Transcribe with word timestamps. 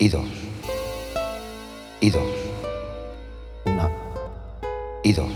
y 0.00 0.08
dos, 0.08 0.24
y 2.00 2.10
dos, 2.10 2.22
una, 3.66 3.90
y 5.04 5.12
dos, 5.12 5.30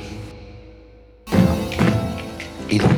una, 1.33 1.55
y 2.71 2.79
dos. 2.79 2.91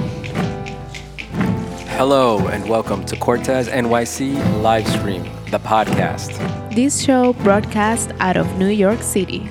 Hello 1.99 2.39
and 2.49 2.69
welcome 2.69 3.05
to 3.07 3.17
Cortez 3.17 3.69
NYC 3.69 4.35
Livestream, 4.63 5.25
the 5.51 5.59
podcast. 5.59 6.31
This 6.75 7.03
show 7.03 7.33
broadcasts 7.43 8.13
out 8.21 8.37
of 8.37 8.47
New 8.59 8.69
York 8.69 9.03
City 9.03 9.49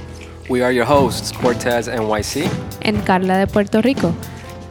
We 0.48 0.62
are 0.62 0.72
your 0.72 0.86
hosts, 0.86 1.32
Cortez 1.32 1.88
NYC, 1.88 2.48
and 2.84 3.04
Carla 3.06 3.46
de 3.46 3.48
Puerto 3.48 3.82
Rico. 3.82 4.16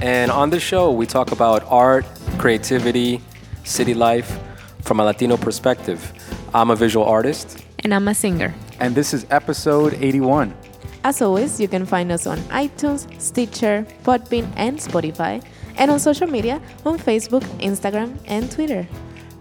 and 0.01 0.31
on 0.31 0.51
the 0.51 0.61
show 0.61 0.91
we 0.93 1.05
talk 1.05 1.33
about 1.33 1.63
art, 1.69 2.07
creativity, 2.39 3.21
city 3.65 3.93
life 3.95 4.39
from 4.83 5.01
a 5.01 5.05
Latino 5.05 5.37
perspective. 5.37 6.13
I'm 6.55 6.71
a 6.71 6.77
visual 6.77 7.05
artist. 7.05 7.65
And 7.81 7.93
I'm 7.93 8.07
a 8.07 8.15
singer. 8.15 8.55
And 8.79 8.95
this 8.95 9.13
is 9.13 9.27
episode 9.31 9.95
81. 9.95 10.55
As 11.03 11.21
always, 11.21 11.61
you 11.61 11.67
can 11.67 11.85
find 11.85 12.13
us 12.13 12.29
on 12.29 12.39
iTunes, 12.43 13.11
Stitcher, 13.21 13.85
Podbean, 14.05 14.49
and 14.55 14.79
Spotify, 14.79 15.45
and 15.79 15.91
on 15.91 15.99
social 15.99 16.29
media 16.29 16.63
on 16.87 16.97
Facebook, 16.97 17.43
Instagram, 17.59 18.17
and 18.27 18.53
Twitter. 18.53 18.87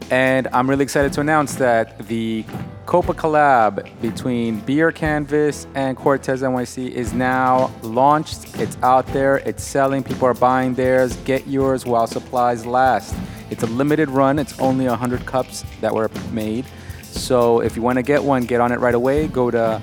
And 0.09 0.47
I'm 0.53 0.67
really 0.67 0.81
excited 0.81 1.13
to 1.13 1.21
announce 1.21 1.53
that 1.55 2.07
the 2.07 2.45
Copa 2.87 3.13
collab 3.13 3.87
between 4.01 4.59
Beer 4.61 4.91
Canvas 4.91 5.67
and 5.75 5.95
Cortez 5.95 6.41
NYC 6.41 6.89
is 6.89 7.13
now 7.13 7.71
launched. 7.83 8.59
It's 8.59 8.75
out 8.81 9.05
there, 9.13 9.37
it's 9.37 9.63
selling, 9.63 10.01
people 10.01 10.27
are 10.27 10.33
buying 10.33 10.73
theirs. 10.73 11.15
Get 11.17 11.45
yours 11.45 11.85
while 11.85 12.07
supplies 12.07 12.65
last. 12.65 13.15
It's 13.51 13.61
a 13.61 13.67
limited 13.67 14.09
run, 14.09 14.39
it's 14.39 14.59
only 14.59 14.87
100 14.87 15.27
cups 15.27 15.63
that 15.79 15.93
were 15.93 16.09
made. 16.31 16.65
So 17.13 17.61
if 17.61 17.75
you 17.75 17.81
want 17.81 17.97
to 17.97 18.03
get 18.03 18.23
one, 18.23 18.45
get 18.45 18.61
on 18.61 18.71
it 18.71 18.79
right 18.79 18.95
away. 18.95 19.27
Go 19.27 19.51
to 19.51 19.81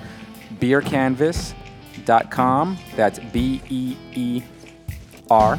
beercanvas.com. 0.59 2.79
That's 2.97 3.19
B 3.33 3.61
E 3.69 3.97
E 4.15 4.43
R 5.31 5.59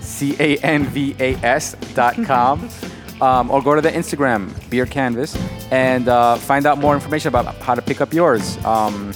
C 0.00 0.36
A 0.40 0.56
N 0.58 0.84
V 0.84 1.14
A 1.20 1.34
S 1.36 1.74
dot 1.94 2.16
com. 2.24 2.68
Um, 3.20 3.50
or 3.50 3.60
go 3.60 3.74
to 3.74 3.82
the 3.82 3.90
Instagram, 3.90 4.48
Beer 4.70 4.86
Canvas, 4.86 5.36
and 5.70 6.08
uh, 6.08 6.36
find 6.36 6.64
out 6.64 6.78
more 6.78 6.94
information 6.94 7.28
about 7.28 7.54
how 7.56 7.74
to 7.74 7.82
pick 7.82 8.00
up 8.00 8.14
yours. 8.14 8.56
Um, 8.64 9.12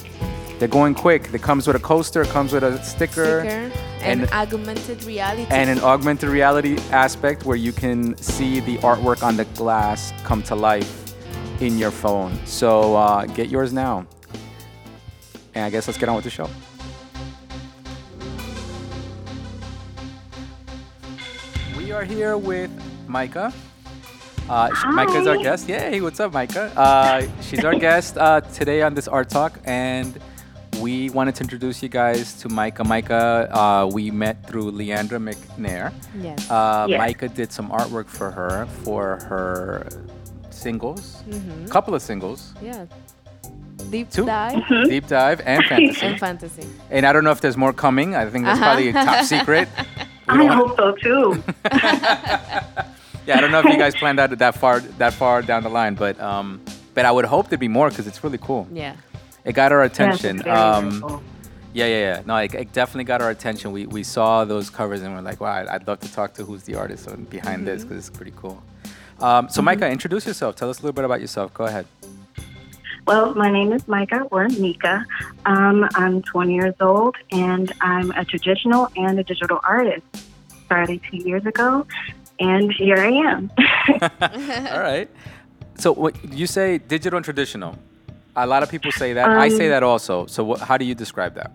they're 0.59 0.69
going 0.69 0.95
quick. 0.95 1.33
It 1.33 1.41
comes 1.41 1.67
with 1.67 1.77
a 1.77 1.79
coaster, 1.79 2.21
it 2.21 2.29
comes 2.29 2.53
with 2.53 2.65
a 2.65 2.85
sticker, 2.85 3.41
Sticker 3.41 3.73
and, 4.03 4.21
and, 4.21 4.31
augmented 4.31 5.05
reality. 5.05 5.47
and 5.49 5.71
an 5.71 5.81
augmented 5.81 6.29
reality 6.29 6.77
aspect 6.91 7.47
where 7.47 7.57
you 7.57 7.73
can 7.73 8.15
see 8.19 8.61
the 8.61 8.77
artwork 8.81 9.23
on 9.23 9.39
the 9.39 9.47
glass 9.47 10.13
come 10.23 10.43
to 10.43 10.55
life 10.55 11.04
in 11.61 11.79
your 11.79 11.91
phone. 11.91 12.35
So 12.47 12.97
uh, 12.97 13.27
get 13.27 13.49
yours 13.49 13.73
now. 13.73 14.07
And 15.55 15.65
I 15.65 15.71
guess 15.71 15.87
let's 15.87 15.99
get 15.99 16.09
on 16.09 16.17
with 16.17 16.25
the 16.25 16.31
show. 16.31 16.49
We 21.77 21.93
are 21.93 22.05
here 22.05 22.37
with 22.37 22.71
Micah. 23.07 23.53
Uh, 24.49 24.71
Micah 24.93 25.19
is 25.21 25.27
our 25.27 25.37
guest. 25.39 25.69
Yay, 25.69 26.01
what's 26.01 26.21
up, 26.21 26.33
Micah? 26.33 26.71
Uh, 26.77 27.27
she's 27.41 27.65
our 27.65 27.75
guest 27.75 28.19
uh, 28.19 28.41
today 28.41 28.83
on 28.83 28.95
this 28.95 29.09
Art 29.09 29.31
Talk, 29.31 29.59
and 29.65 30.19
we 30.81 31.09
wanted 31.11 31.35
to 31.37 31.43
introduce 31.45 31.83
you 31.83 31.89
guys 31.89 32.35
to 32.43 32.49
Micah. 32.49 32.85
Micah, 32.85 33.49
uh, 33.57 33.87
we 33.91 34.11
met 34.11 34.47
through 34.47 34.73
Leandra 34.73 35.19
McNair. 35.23 35.93
yes. 36.21 36.51
Uh, 36.51 36.87
Yes. 36.89 36.99
Micah 36.99 37.29
did 37.29 37.53
some 37.53 37.71
artwork 37.71 38.07
for 38.07 38.31
her 38.31 38.67
for 38.85 39.17
her 39.29 39.87
singles, 40.55 41.23
Mhm. 41.29 41.69
couple 41.71 41.95
of 41.95 42.03
singles, 42.03 42.55
yeah. 42.63 42.87
Deep 43.91 44.11
two. 44.11 44.25
dive 44.25 44.63
Deep 44.89 45.07
Dive 45.07 45.41
and 45.45 45.63
Fantasy. 45.69 46.07
and 46.07 46.19
fantasy. 46.19 46.67
and 46.91 47.05
I 47.07 47.13
don't 47.13 47.23
know 47.25 47.31
if 47.33 47.41
there's 47.41 47.57
more 47.57 47.73
coming. 47.73 48.15
I 48.17 48.25
think 48.31 48.45
that's 48.47 48.59
Uh-huh. 48.59 48.71
probably 48.71 48.89
a 48.89 48.93
top 48.93 49.25
secret. 49.25 49.69
We 50.27 50.35
I 50.35 50.39
wanna- 50.39 50.55
hope 50.57 50.77
so 50.77 50.93
too. 50.93 51.43
yeah, 53.27 53.37
I 53.37 53.41
don't 53.41 53.51
know 53.51 53.59
if 53.61 53.67
you 53.67 53.77
guys 53.77 53.95
planned 53.95 54.19
out 54.21 54.31
that 54.39 54.55
far 54.55 54.81
that 54.81 55.13
far 55.13 55.43
down 55.43 55.63
the 55.63 55.69
line, 55.69 55.95
but 55.95 56.19
um, 56.21 56.61
but 56.95 57.05
I 57.05 57.11
would 57.13 57.27
hope 57.27 57.49
there'd 57.51 57.61
be 57.61 57.69
more 57.69 57.91
because 57.91 58.07
it's 58.07 58.25
really 58.25 58.39
cool. 58.39 58.67
Yeah. 58.73 58.95
It 59.45 59.53
got 59.53 59.71
our 59.73 59.83
Yes, 59.83 59.93
attention. 59.93 60.37
it's 60.37 60.45
very 60.45 60.57
um, 60.57 60.85
wonderful. 60.85 61.23
yeah, 61.75 61.87
yeah, 61.87 61.99
yeah. 62.09 62.23
No, 62.25 62.37
it, 62.37 62.55
it 62.55 62.73
definitely 62.73 63.05
got 63.05 63.21
our 63.21 63.29
attention. 63.31 63.73
We 63.73 63.85
we 63.85 64.03
saw 64.03 64.47
those 64.47 64.71
covers 64.71 65.03
and 65.03 65.15
we're 65.15 65.21
like, 65.21 65.41
wow, 65.43 65.53
I'd, 65.61 65.69
I'd 65.69 65.87
love 65.87 66.01
to 66.01 66.11
talk 66.13 66.33
to 66.35 66.45
who's 66.45 66.63
the 66.63 66.75
artist 66.77 67.07
on, 67.09 67.25
behind 67.25 67.67
this 67.67 67.83
because 67.85 67.99
it's 67.99 68.17
pretty 68.17 68.33
cool. 68.37 68.63
Um, 69.25 69.49
so, 69.49 69.63
Micah, 69.63 69.89
introduce 69.91 70.27
yourself. 70.27 70.55
Tell 70.55 70.69
us 70.69 70.79
a 70.81 70.83
little 70.83 70.93
bit 70.93 71.07
about 71.07 71.23
yourself. 71.23 71.55
Go 71.55 71.65
ahead. 71.65 71.87
Well, 73.07 73.35
my 73.35 73.51
name 73.51 73.73
is 73.73 73.89
Micah 73.89 74.27
or 74.31 74.49
Mika. 74.49 75.07
Um, 75.47 75.89
I'm 75.95 76.21
20 76.23 76.55
years 76.55 76.75
old 76.81 77.17
and 77.33 77.73
I'm 77.81 78.11
a 78.13 78.25
traditional 78.27 78.91
and 78.97 79.19
a 79.19 79.25
digital 79.25 79.61
artist. 79.65 80.05
Started 80.67 81.01
two 81.11 81.19
years 81.19 81.45
ago, 81.47 81.87
and 82.39 82.71
here 82.73 82.99
I 82.99 83.13
am. 83.31 83.51
All 84.73 84.81
right. 84.81 85.09
So, 85.79 85.93
what 85.93 86.15
you 86.33 86.47
say, 86.47 86.77
digital 86.79 87.17
and 87.17 87.25
traditional. 87.25 87.79
A 88.37 88.47
lot 88.47 88.63
of 88.63 88.71
people 88.71 88.93
say 88.93 89.15
that. 89.15 89.27
I 89.29 89.49
say 89.49 89.67
Um, 89.67 89.71
that 89.71 89.83
also. 89.83 90.27
So, 90.27 90.45
what, 90.45 90.61
how 90.61 90.77
do 90.77 90.85
you 90.85 90.95
describe 90.95 91.35
that? 91.35 91.51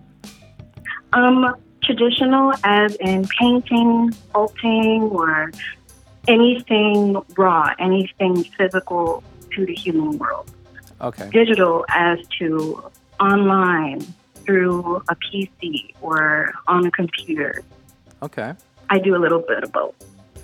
um, 1.14 1.56
traditional 1.84 2.54
as 2.64 2.96
in 2.96 3.28
painting, 3.40 4.12
sculpting, 4.34 5.12
or 5.12 5.52
anything 6.30 7.22
raw, 7.36 7.74
anything 7.80 8.44
physical 8.44 9.24
to 9.52 9.66
the 9.66 9.74
human 9.74 10.18
world. 10.18 10.50
Okay. 11.02 11.30
digital 11.30 11.86
as 11.88 12.20
to 12.40 12.84
online 13.22 14.02
through 14.36 14.98
a 15.08 15.16
PC 15.16 15.94
or 16.02 16.52
on 16.68 16.86
a 16.86 16.92
computer. 16.92 17.64
Okay. 18.22 18.54
I 18.90 19.00
do 19.00 19.16
a 19.16 19.22
little 19.22 19.40
bit 19.40 19.64
of 19.64 19.72
both. 19.72 19.96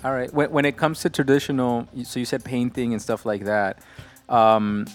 All 0.02 0.12
right. 0.12 0.32
When, 0.32 0.50
when 0.50 0.64
it 0.64 0.76
comes 0.78 1.00
to 1.00 1.10
traditional, 1.10 1.86
so 2.04 2.20
you 2.20 2.24
said 2.24 2.42
painting 2.42 2.92
and 2.92 3.02
stuff 3.02 3.26
like 3.26 3.44
that. 3.44 3.78
Um, 4.28 4.86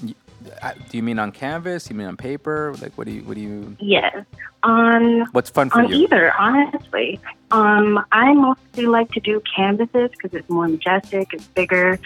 do 0.89 0.97
you 0.97 1.03
mean 1.03 1.19
on 1.19 1.31
canvas? 1.31 1.89
You 1.89 1.95
mean 1.95 2.07
on 2.07 2.17
paper? 2.17 2.73
Like, 2.81 2.93
what 2.97 3.05
do 3.07 3.13
you? 3.13 3.21
What 3.23 3.35
do 3.35 3.41
you? 3.41 3.75
Yes, 3.79 4.25
on 4.63 5.25
What's 5.31 5.49
fun 5.49 5.69
for 5.69 5.79
on 5.81 5.89
you? 5.89 5.95
either, 6.03 6.33
honestly. 6.37 7.19
Um, 7.51 8.03
I 8.11 8.33
mostly 8.33 8.85
like 8.85 9.11
to 9.11 9.19
do 9.19 9.41
canvases 9.55 10.09
because 10.11 10.33
it's 10.33 10.49
more 10.49 10.67
majestic, 10.67 11.33
it's 11.33 11.47
bigger. 11.47 11.99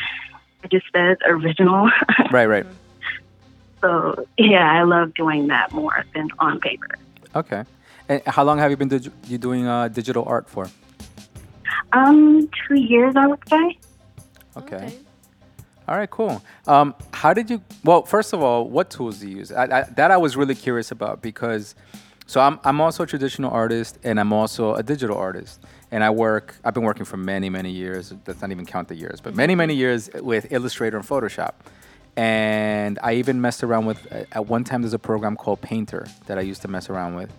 It 0.63 0.71
just 0.71 0.85
says 0.93 1.17
original. 1.25 1.89
Right. 2.31 2.47
Right. 2.47 2.65
so 3.81 4.27
yeah, 4.37 4.71
I 4.71 4.83
love 4.83 5.13
doing 5.13 5.47
that 5.47 5.71
more 5.71 6.03
than 6.13 6.29
on 6.39 6.59
paper. 6.59 6.87
Okay. 7.35 7.63
And 8.09 8.21
how 8.25 8.43
long 8.43 8.57
have 8.57 8.71
you 8.71 8.77
been 8.77 8.87
dig- 8.89 9.11
you 9.27 9.37
doing 9.37 9.67
uh, 9.67 9.87
digital 9.89 10.23
art 10.27 10.49
for? 10.49 10.67
Um, 11.93 12.49
two 12.67 12.75
years, 12.75 13.15
I 13.15 13.27
would 13.27 13.39
say. 13.47 13.77
Okay. 14.57 14.93
All 15.87 15.95
right, 15.95 16.09
cool. 16.09 16.41
Um, 16.65 16.95
how 17.13 17.33
did 17.33 17.49
you? 17.49 17.61
Well, 17.83 18.03
first 18.03 18.33
of 18.33 18.41
all, 18.41 18.67
what 18.67 18.89
tools 18.89 19.19
do 19.19 19.29
you 19.29 19.37
use? 19.37 19.51
I, 19.51 19.63
I, 19.63 19.81
that 19.95 20.09
I 20.09 20.17
was 20.17 20.35
really 20.35 20.55
curious 20.55 20.89
about 20.89 21.21
because, 21.21 21.75
so 22.25 22.41
I'm 22.41 22.59
I'm 22.63 22.81
also 22.81 23.03
a 23.03 23.07
traditional 23.07 23.51
artist 23.51 23.99
and 24.03 24.19
I'm 24.19 24.33
also 24.33 24.73
a 24.73 24.81
digital 24.81 25.15
artist, 25.15 25.61
and 25.91 26.03
I 26.03 26.09
work. 26.09 26.55
I've 26.63 26.73
been 26.73 26.83
working 26.83 27.05
for 27.05 27.17
many 27.17 27.51
many 27.51 27.69
years. 27.69 28.13
Let's 28.25 28.41
not 28.41 28.49
even 28.49 28.65
count 28.65 28.87
the 28.87 28.95
years, 28.95 29.21
but 29.21 29.35
many 29.35 29.53
many 29.53 29.75
years 29.75 30.09
with 30.15 30.51
Illustrator 30.51 30.97
and 30.97 31.07
Photoshop, 31.07 31.53
and 32.15 32.97
I 33.03 33.13
even 33.13 33.39
messed 33.39 33.63
around 33.63 33.85
with. 33.85 34.07
At 34.31 34.47
one 34.47 34.63
time, 34.63 34.81
there's 34.81 34.93
a 34.93 34.99
program 34.99 35.35
called 35.35 35.61
Painter 35.61 36.07
that 36.25 36.39
I 36.39 36.41
used 36.41 36.63
to 36.63 36.67
mess 36.67 36.89
around 36.89 37.13
with. 37.15 37.31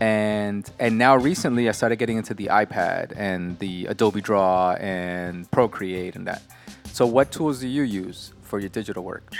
And 0.00 0.70
and 0.78 0.98
now 0.98 1.16
recently 1.16 1.68
I 1.68 1.72
started 1.72 1.96
getting 1.96 2.16
into 2.16 2.32
the 2.32 2.46
iPad 2.46 3.12
and 3.16 3.58
the 3.58 3.86
Adobe 3.86 4.20
Draw 4.20 4.74
and 4.74 5.50
Procreate 5.50 6.14
and 6.14 6.28
that. 6.28 6.42
So 6.92 7.06
what 7.06 7.32
tools 7.32 7.60
do 7.60 7.68
you 7.68 7.82
use 7.82 8.32
for 8.42 8.58
your 8.58 8.68
digital 8.68 9.02
work? 9.02 9.32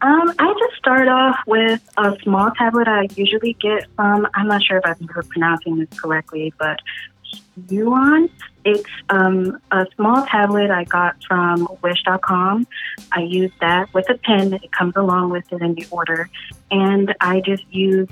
Um, 0.00 0.32
I 0.38 0.54
just 0.58 0.76
start 0.78 1.08
off 1.08 1.38
with 1.46 1.82
a 1.96 2.16
small 2.22 2.50
tablet 2.56 2.86
I 2.86 3.08
usually 3.16 3.54
get 3.54 3.86
from, 3.96 4.28
I'm 4.34 4.46
not 4.46 4.62
sure 4.62 4.76
if 4.78 4.84
I'm 4.86 5.06
pronouncing 5.06 5.78
this 5.78 5.98
correctly, 5.98 6.52
but 6.58 6.80
Yuan. 7.68 8.30
It's 8.64 8.90
um, 9.10 9.60
a 9.70 9.86
small 9.94 10.26
tablet 10.26 10.70
I 10.72 10.84
got 10.84 11.22
from 11.24 11.68
Wish.com. 11.82 12.66
I 13.12 13.20
use 13.20 13.52
that 13.60 13.92
with 13.94 14.10
a 14.10 14.18
pen. 14.18 14.54
It 14.54 14.72
comes 14.72 14.94
along 14.96 15.30
with 15.30 15.52
it 15.52 15.62
in 15.62 15.74
the 15.74 15.86
order. 15.90 16.28
And 16.70 17.14
I 17.20 17.40
just 17.40 17.62
use, 17.70 18.08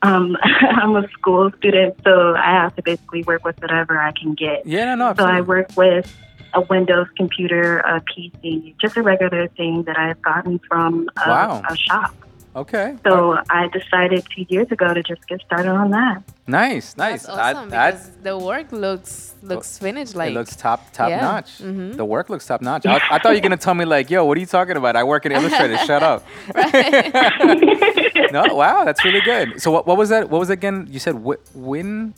um, 0.00 0.36
I'm 0.42 0.96
a 0.96 1.06
school 1.10 1.50
student, 1.58 1.96
so 2.04 2.34
I 2.34 2.52
have 2.52 2.74
to 2.76 2.82
basically 2.82 3.22
work 3.24 3.44
with 3.44 3.60
whatever 3.60 3.98
I 3.98 4.12
can 4.12 4.34
get. 4.34 4.64
Yeah, 4.64 4.94
no, 4.94 5.10
no, 5.10 5.14
So 5.14 5.26
I 5.26 5.42
work 5.42 5.76
with 5.76 6.10
a 6.54 6.60
Windows 6.62 7.06
computer, 7.16 7.78
a 7.80 8.00
PC, 8.00 8.74
just 8.80 8.96
a 8.96 9.02
regular 9.02 9.48
thing 9.48 9.82
that 9.84 9.98
I've 9.98 10.20
gotten 10.22 10.58
from 10.68 11.08
a, 11.24 11.28
Wow. 11.28 11.62
a 11.68 11.76
shop. 11.76 12.14
Okay. 12.56 12.96
So 13.06 13.38
I 13.50 13.68
decided 13.68 14.26
two 14.34 14.44
years 14.48 14.66
ago 14.72 14.92
to 14.92 15.02
just 15.02 15.28
get 15.28 15.40
started 15.42 15.68
on 15.70 15.90
that. 15.90 16.22
Nice, 16.48 16.96
nice. 16.96 17.22
That's 17.26 17.28
awesome 17.38 17.68
that- 17.70 17.92
because 17.92 18.10
the 18.22 18.36
work 18.38 18.72
looks 18.72 19.34
looks 19.42 19.78
finished 19.78 20.16
like 20.16 20.30
it 20.30 20.34
looks 20.34 20.56
top 20.56 20.90
top 20.92 21.10
Yeah. 21.10 21.20
notch. 21.20 21.58
Mhm. 21.58 21.96
The 21.96 22.04
work 22.04 22.28
looks 22.30 22.46
top 22.46 22.60
notch. 22.62 22.84
I, 22.86 23.00
I 23.10 23.18
thought 23.20 23.30
you 23.30 23.36
were 23.36 23.40
gonna 23.42 23.56
tell 23.58 23.74
me 23.74 23.84
like, 23.84 24.10
yo, 24.10 24.24
what 24.24 24.36
are 24.36 24.40
you 24.40 24.46
talking 24.46 24.76
about? 24.76 24.96
I 24.96 25.04
work 25.04 25.24
in 25.26 25.32
Illustrator. 25.32 25.76
Shut 25.86 26.02
up. 26.02 26.24
no, 28.32 28.42
wow, 28.54 28.84
that's 28.84 29.04
really 29.04 29.20
good. 29.20 29.60
So 29.62 29.70
what, 29.70 29.86
what 29.86 29.96
was 29.96 30.08
that? 30.08 30.28
What 30.30 30.38
was 30.38 30.50
it 30.50 30.54
again? 30.54 30.86
You 30.90 30.98
said 30.98 31.14
wi- 31.14 31.38
win. 31.54 32.14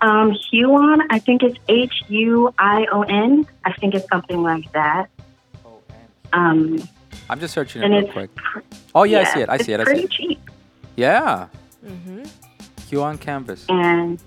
Um, 0.00 0.32
Huion, 0.32 1.00
I 1.10 1.18
think 1.18 1.42
it's 1.42 1.58
H 1.68 2.02
U 2.08 2.52
I 2.58 2.86
O 2.92 3.02
N. 3.02 3.46
I 3.64 3.72
think 3.74 3.94
it's 3.94 4.08
something 4.08 4.42
like 4.42 4.70
that. 4.72 5.08
Um, 6.32 6.78
I'm 7.30 7.40
just 7.40 7.54
searching 7.54 7.82
it 7.82 7.88
real 7.88 8.12
quick. 8.12 8.34
pr- 8.34 8.60
Oh 8.94 9.02
yeah, 9.04 9.20
I 9.20 9.24
see 9.34 9.40
it. 9.40 9.48
I 9.48 9.54
it's 9.56 9.64
see 9.64 9.72
it. 9.72 9.80
I 9.80 9.84
see 9.84 9.90
pretty 9.90 10.04
it. 10.04 10.10
cheap. 10.10 10.50
Yeah. 10.96 11.46
hmm 11.84 12.22
Huion 12.90 13.18
Kamvas. 13.18 13.64
And 13.68 14.18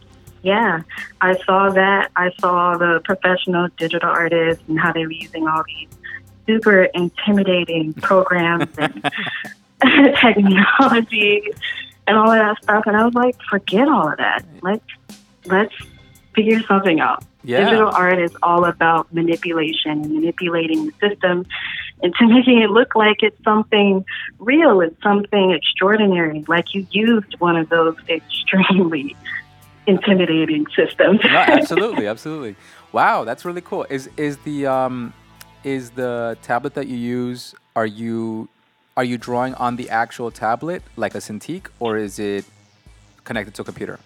yeah, 0.44 0.82
I 1.22 1.38
saw 1.46 1.70
that. 1.70 2.12
I 2.16 2.32
saw 2.40 2.78
the 2.78 3.02
professional 3.04 3.68
digital 3.78 4.10
artists 4.10 4.64
and 4.68 4.80
how 4.80 4.92
they 4.94 5.06
were 5.06 5.12
using 5.12 5.48
all 5.48 5.64
these 5.68 5.88
super 6.48 6.84
intimidating 6.84 7.94
programs 8.02 8.68
and 8.78 9.12
technology 10.22 11.44
and 12.08 12.18
all 12.18 12.32
of 12.32 12.38
that 12.40 12.58
stuff. 12.64 12.84
And 12.88 12.96
I 12.98 13.06
was 13.06 13.14
like, 13.14 13.36
forget 13.50 13.88
all 13.88 14.10
of 14.10 14.18
that. 14.18 14.44
Let's 14.62 14.84
let's 15.46 15.74
figure 16.36 16.62
something 16.64 17.00
out. 17.00 17.24
Yeah. 17.44 17.66
Digital 17.66 17.90
art 17.90 18.20
is 18.20 18.36
all 18.44 18.66
about 18.66 19.12
manipulation 19.14 19.92
and 19.92 20.12
manipulating 20.12 20.86
the 20.88 21.10
system 21.10 21.46
into 22.04 22.28
making 22.28 22.62
it 22.62 22.70
look 22.70 22.96
like 22.96 23.24
it's 23.24 23.42
something 23.44 24.06
real, 24.40 24.82
it's 24.82 25.02
something 25.02 25.52
extraordinary, 25.52 26.44
like 26.48 26.74
you 26.74 26.86
used 26.92 27.40
one 27.40 27.58
of 27.58 27.70
those 27.70 27.96
extremely 28.10 29.16
intimidating 29.88 30.66
systems. 30.76 31.20
no, 31.24 31.30
absolutely, 31.38 32.08
absolutely. 32.08 32.56
Wow, 32.92 33.24
that's 33.24 33.46
really 33.46 33.62
cool. 33.62 33.86
Is 33.90 34.10
is 34.18 34.38
the 34.38 34.68
um 34.68 35.14
is 35.64 35.92
the 35.92 36.38
tablet 36.42 36.74
that 36.74 36.88
you 36.88 36.98
use 36.98 37.56
are 37.76 37.86
you 37.86 38.50
are 38.98 39.04
you 39.04 39.18
drawing 39.18 39.54
on 39.56 39.76
the 39.76 39.90
actual 39.90 40.32
tablet 40.32 40.84
like 40.96 41.16
a 41.16 41.20
Cintiq 41.20 41.68
or 41.80 41.98
is 41.98 42.20
it 42.20 42.46
connected 43.24 43.54
to 43.56 43.62
a 43.62 43.66
computer? 43.66 44.00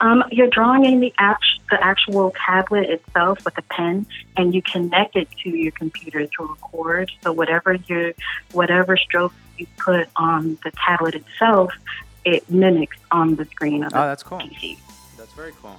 Um, 0.00 0.24
you're 0.30 0.48
drawing 0.50 0.84
in 0.84 1.00
the, 1.00 1.12
act- 1.18 1.44
the 1.70 1.82
actual 1.82 2.32
tablet 2.46 2.90
itself 2.90 3.44
with 3.44 3.56
a 3.58 3.62
pen, 3.62 4.06
and 4.36 4.54
you 4.54 4.62
connect 4.62 5.16
it 5.16 5.28
to 5.42 5.50
your 5.50 5.72
computer 5.72 6.26
to 6.26 6.42
record. 6.46 7.10
So 7.22 7.32
whatever 7.32 7.74
your 7.86 8.12
whatever 8.52 8.96
strokes 8.96 9.34
you 9.56 9.66
put 9.78 10.08
on 10.16 10.58
the 10.64 10.72
tablet 10.84 11.14
itself, 11.14 11.72
it 12.24 12.48
mimics 12.50 12.96
on 13.10 13.36
the 13.36 13.44
screen 13.46 13.84
of 13.84 13.92
the 13.92 13.98
Oh, 13.98 14.06
that's 14.06 14.22
cool. 14.22 14.38
PC. 14.38 14.78
That's 15.16 15.32
very 15.32 15.52
cool. 15.62 15.76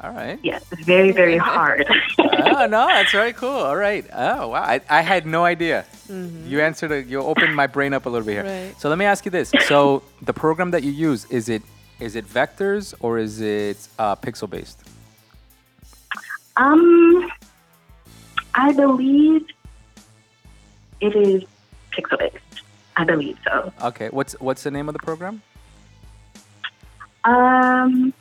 All 0.00 0.10
right. 0.10 0.36
Yes, 0.42 0.64
it's 0.72 0.82
very 0.82 1.12
very 1.12 1.36
hard. 1.38 1.86
oh 2.18 2.66
no, 2.70 2.86
that's 2.88 3.12
very 3.12 3.32
cool. 3.32 3.48
All 3.50 3.76
right. 3.76 4.04
Oh 4.12 4.48
wow, 4.48 4.62
I, 4.62 4.80
I 4.90 5.00
had 5.00 5.26
no 5.26 5.44
idea. 5.44 5.84
You 6.08 6.60
answered. 6.60 6.90
A, 6.90 7.02
you 7.02 7.20
opened 7.22 7.54
my 7.54 7.68
brain 7.68 7.94
up 7.94 8.04
a 8.06 8.08
little 8.08 8.26
bit 8.26 8.32
here. 8.32 8.44
Right. 8.44 8.74
So 8.80 8.88
let 8.88 8.98
me 8.98 9.04
ask 9.04 9.24
you 9.24 9.30
this: 9.30 9.52
So 9.66 10.02
the 10.20 10.32
program 10.32 10.72
that 10.72 10.82
you 10.82 10.90
use 10.90 11.24
is 11.30 11.48
it 11.48 11.62
is 12.02 12.16
it 12.16 12.26
vectors 12.26 12.92
or 13.00 13.18
is 13.18 13.40
it 13.40 13.78
uh, 13.98 14.16
pixel 14.16 14.50
based? 14.50 14.82
Um, 16.56 17.30
I 18.54 18.72
believe 18.72 19.46
it 21.00 21.14
is 21.16 21.44
pixel 21.92 22.18
based. 22.18 22.36
I 22.96 23.04
believe 23.04 23.38
so. 23.44 23.72
Okay. 23.82 24.08
What's 24.10 24.34
what's 24.40 24.64
the 24.64 24.70
name 24.70 24.88
of 24.88 24.92
the 24.94 24.98
program? 24.98 25.40
Um, 27.24 28.12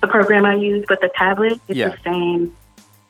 the 0.00 0.06
program 0.06 0.44
I 0.46 0.54
use 0.54 0.86
with 0.88 1.00
the 1.00 1.10
tablet 1.16 1.60
is 1.68 1.76
Yeah. 1.76 1.88
the 1.88 1.98
same 2.04 2.56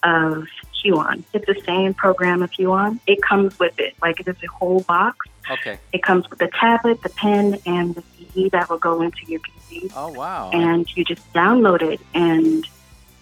of 0.02 0.46
Huion. 0.84 1.24
It's 1.32 1.46
the 1.46 1.60
same 1.64 1.94
program 1.94 2.42
of 2.42 2.50
Huion. 2.50 3.00
It 3.06 3.22
comes 3.22 3.58
with 3.58 3.78
it. 3.78 3.94
Like 4.02 4.20
it 4.20 4.28
is 4.28 4.36
a 4.42 4.46
whole 4.48 4.80
box. 4.80 5.26
Okay. 5.50 5.78
It 5.92 6.02
comes 6.02 6.28
with 6.30 6.38
the 6.38 6.48
tablet, 6.48 7.02
the 7.02 7.10
pen, 7.10 7.58
and 7.66 7.94
the 7.94 8.02
CD 8.16 8.48
that 8.50 8.70
will 8.70 8.78
go 8.78 9.02
into 9.02 9.24
your 9.26 9.40
PC. 9.40 9.92
Oh 9.96 10.08
wow. 10.12 10.50
And 10.52 10.86
you 10.96 11.04
just 11.04 11.30
download 11.32 11.82
it. 11.82 12.00
And 12.14 12.66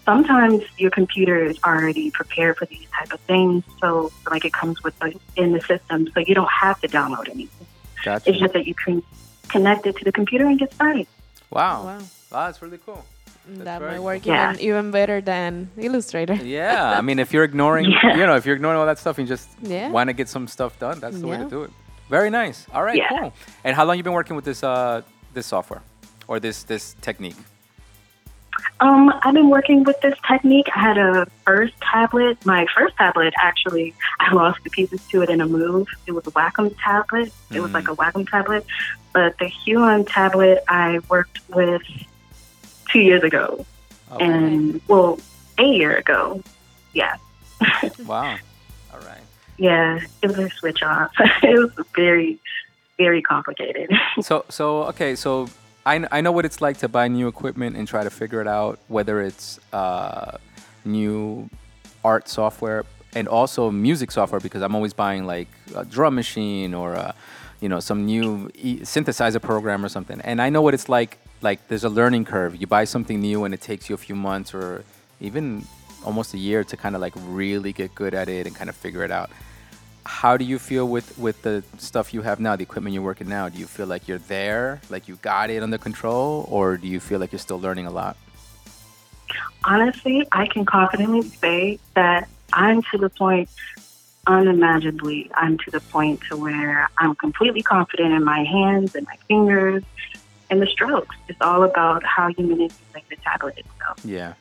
sometimes 0.04 0.62
your 0.78 0.90
computer 0.90 1.44
is 1.44 1.58
already 1.64 2.10
prepared 2.10 2.56
for 2.58 2.66
these 2.66 2.86
type 2.98 3.12
of 3.12 3.20
things. 3.20 3.64
So 3.80 4.12
like 4.30 4.44
it 4.44 4.52
comes 4.52 4.82
with 4.82 5.00
like, 5.00 5.16
in 5.36 5.52
the 5.52 5.60
system. 5.60 6.08
So 6.14 6.20
you 6.20 6.34
don't 6.34 6.50
have 6.50 6.80
to 6.80 6.88
download 6.88 7.28
anything. 7.28 7.66
Gotcha. 8.04 8.30
It's 8.30 8.38
just 8.38 8.52
that 8.54 8.66
you 8.66 8.74
can 8.74 9.02
connect 9.48 9.86
it 9.86 9.96
to 9.96 10.04
the 10.04 10.12
computer 10.12 10.46
and 10.46 10.58
get 10.58 10.72
started. 10.72 11.06
Wow. 11.50 11.84
Wow. 11.84 11.98
Wow, 12.30 12.46
that's 12.46 12.62
really 12.62 12.78
cool. 12.78 13.04
That 13.46 13.80
very 13.80 13.90
might 13.92 13.96
cool. 13.96 14.04
work 14.04 14.26
Yeah. 14.26 14.52
even 14.52 14.60
even 14.64 14.90
better 14.92 15.20
than 15.20 15.68
Illustrator. 15.76 16.34
Yeah. 16.58 16.96
I 16.98 17.00
mean, 17.00 17.18
if 17.18 17.32
you're 17.32 17.44
ignoring, 17.44 17.86
Yeah. 17.90 18.16
you 18.16 18.26
know, 18.26 18.36
if 18.36 18.46
you're 18.46 18.54
ignoring 18.56 18.78
all 18.78 18.86
that 18.86 18.98
stuff 18.98 19.18
and 19.18 19.26
you 19.28 19.32
just 19.34 19.48
Yeah. 19.60 19.90
want 19.90 20.08
to 20.08 20.12
get 20.14 20.28
some 20.28 20.46
stuff 20.46 20.78
done, 20.78 21.00
that's 21.00 21.20
the 21.20 21.26
way 21.26 21.36
to 21.38 21.44
do 21.48 21.62
it. 21.64 21.70
Very 22.08 22.30
nice. 22.30 22.66
All 22.72 22.82
right. 22.84 22.96
Yeah. 22.96 23.08
Cool. 23.08 23.32
And 23.64 23.74
how 23.74 23.84
long 23.84 23.96
you 23.96 24.02
been 24.02 24.12
working 24.12 24.36
with 24.36 24.44
this 24.44 24.62
uh 24.62 25.02
this 25.34 25.46
software 25.46 25.82
or 26.28 26.38
this 26.40 26.62
this 26.64 26.94
technique? 27.00 27.36
Um, 28.80 29.12
I've 29.22 29.34
been 29.34 29.48
working 29.48 29.82
with 29.84 30.00
this 30.02 30.14
technique. 30.28 30.66
I 30.76 30.80
had 30.80 30.98
a 30.98 31.26
first 31.46 31.74
tablet. 31.80 32.44
My 32.44 32.66
first 32.76 32.96
tablet, 32.96 33.32
actually, 33.42 33.94
I 34.20 34.32
lost 34.34 34.58
the 34.62 34.70
pieces 34.70 35.00
to 35.10 35.22
it 35.22 35.30
in 35.30 35.40
a 35.40 35.46
move. 35.46 35.88
It 36.06 36.12
was 36.12 36.26
a 36.26 36.30
Wacom 36.32 36.74
tablet. 36.82 37.32
It 37.50 37.60
was 37.60 37.70
Mm. 37.70 37.74
like 37.74 37.88
a 37.88 37.96
Wacom 37.96 38.28
tablet. 38.28 38.66
But 39.12 39.38
the 39.38 39.46
Huion 39.46 40.04
tablet 40.08 40.62
I 40.68 40.98
worked 41.08 41.38
with 41.48 41.82
two 42.92 43.00
years 43.00 43.22
ago. 43.22 43.64
Okay. 44.12 44.24
And, 44.24 44.80
well, 44.88 45.18
a 45.58 45.64
year 45.64 45.96
ago. 45.96 46.42
Yeah. 46.92 47.16
wow. 48.06 48.36
All 48.92 49.00
right. 49.00 49.20
Yeah, 49.58 50.00
it 50.22 50.26
was 50.26 50.38
a 50.38 50.50
switch 50.50 50.82
off. 50.82 51.10
it 51.42 51.58
was 51.58 51.86
very, 51.94 52.38
very 52.98 53.22
complicated. 53.22 53.90
So 54.20 54.44
so 54.48 54.84
okay. 54.84 55.14
So 55.14 55.48
I, 55.86 56.06
I 56.12 56.20
know 56.20 56.32
what 56.32 56.44
it's 56.44 56.60
like 56.60 56.78
to 56.78 56.88
buy 56.88 57.08
new 57.08 57.28
equipment 57.28 57.76
and 57.76 57.88
try 57.88 58.04
to 58.04 58.10
figure 58.10 58.40
it 58.40 58.46
out, 58.46 58.78
whether 58.88 59.20
it's 59.22 59.58
uh, 59.72 60.36
new 60.84 61.48
art 62.04 62.28
software 62.28 62.84
and 63.14 63.26
also 63.28 63.70
music 63.70 64.10
software, 64.10 64.40
because 64.40 64.62
I'm 64.62 64.74
always 64.74 64.92
buying 64.92 65.26
like 65.26 65.48
a 65.74 65.84
drum 65.84 66.14
machine 66.14 66.74
or 66.74 66.94
a, 66.94 67.14
you 67.60 67.68
know 67.68 67.80
some 67.80 68.04
new 68.06 68.50
e- 68.54 68.80
synthesizer 68.80 69.40
program 69.40 69.84
or 69.84 69.88
something. 69.88 70.20
And 70.22 70.40
I 70.42 70.50
know 70.50 70.62
what 70.62 70.74
it's 70.74 70.88
like. 70.88 71.18
Like 71.42 71.68
there's 71.68 71.84
a 71.84 71.88
learning 71.88 72.24
curve. 72.24 72.56
You 72.56 72.66
buy 72.66 72.84
something 72.84 73.20
new 73.20 73.44
and 73.44 73.52
it 73.52 73.60
takes 73.60 73.88
you 73.88 73.94
a 73.94 73.98
few 73.98 74.14
months 74.14 74.54
or 74.54 74.84
even 75.20 75.66
almost 76.04 76.34
a 76.34 76.38
year 76.38 76.64
to 76.64 76.76
kind 76.76 76.94
of 76.94 77.00
like 77.00 77.12
really 77.26 77.72
get 77.72 77.94
good 77.94 78.14
at 78.14 78.28
it 78.28 78.46
and 78.46 78.54
kind 78.56 78.70
of 78.70 78.76
figure 78.76 79.04
it 79.04 79.10
out. 79.10 79.30
How 80.04 80.36
do 80.36 80.44
you 80.44 80.58
feel 80.58 80.88
with 80.88 81.16
with 81.18 81.42
the 81.42 81.62
stuff 81.78 82.12
you 82.14 82.22
have 82.22 82.40
now 82.40 82.56
the 82.56 82.62
equipment 82.62 82.94
you're 82.94 83.04
working 83.04 83.28
now? 83.28 83.48
Do 83.48 83.58
you 83.58 83.66
feel 83.66 83.86
like 83.86 84.08
you're 84.08 84.18
there 84.18 84.80
like 84.90 85.08
you 85.08 85.16
got 85.16 85.50
it 85.50 85.62
under 85.62 85.78
control 85.78 86.46
or 86.50 86.76
do 86.76 86.88
you 86.88 87.00
feel 87.00 87.20
like 87.20 87.32
you're 87.32 87.38
still 87.38 87.60
learning 87.60 87.86
a 87.86 87.90
lot? 87.90 88.16
Honestly, 89.64 90.26
I 90.32 90.46
can 90.46 90.64
confidently 90.64 91.22
say 91.22 91.78
that 91.94 92.28
I'm 92.52 92.82
to 92.90 92.98
the 92.98 93.08
point, 93.08 93.48
unimaginably, 94.26 95.30
I'm 95.34 95.56
to 95.58 95.70
the 95.70 95.80
point 95.80 96.20
to 96.28 96.36
where 96.36 96.88
I'm 96.98 97.14
completely 97.14 97.62
confident 97.62 98.12
in 98.12 98.24
my 98.24 98.42
hands 98.42 98.94
and 98.94 99.06
my 99.06 99.16
fingers 99.28 99.84
and 100.52 100.60
the 100.60 100.66
strokes. 100.66 101.16
It's 101.28 101.40
all 101.40 101.64
about 101.64 102.04
how 102.04 102.28
you 102.28 102.46
manipulate 102.46 103.08
the 103.08 103.16
tablet 103.16 103.58
itself. 103.58 103.98
yeah. 104.04 104.34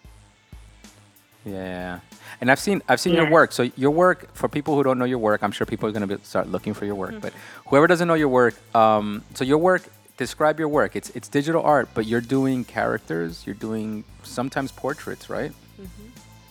Yeah. 1.43 2.01
And 2.39 2.51
i've 2.51 2.59
seen 2.59 2.83
i've 2.87 2.99
seen 2.99 3.15
your 3.15 3.29
work. 3.31 3.51
So 3.51 3.63
your 3.75 3.89
work 3.89 4.31
for 4.35 4.47
people 4.47 4.75
who 4.75 4.83
don't 4.83 4.99
know 4.99 5.05
your 5.05 5.17
work 5.17 5.41
i'm 5.41 5.51
sure 5.51 5.65
people 5.65 5.89
are 5.89 5.91
going 5.91 6.07
to 6.07 6.19
start 6.23 6.47
looking 6.47 6.75
for 6.75 6.85
your 6.85 6.93
work 6.93 7.15
but 7.19 7.33
whoever 7.67 7.87
doesn't 7.87 8.07
know 8.07 8.13
your 8.13 8.29
work 8.29 8.53
um, 8.75 9.23
so 9.33 9.43
your 9.43 9.57
work 9.57 9.83
describe 10.17 10.59
your 10.59 10.67
work. 10.67 10.95
It's 10.95 11.09
it's 11.11 11.27
digital 11.27 11.63
art 11.63 11.89
but 11.95 12.05
you're 12.05 12.21
doing 12.37 12.63
characters 12.63 13.43
you're 13.45 13.61
doing 13.69 14.03
sometimes 14.21 14.71
portraits 14.71 15.31
right? 15.31 15.51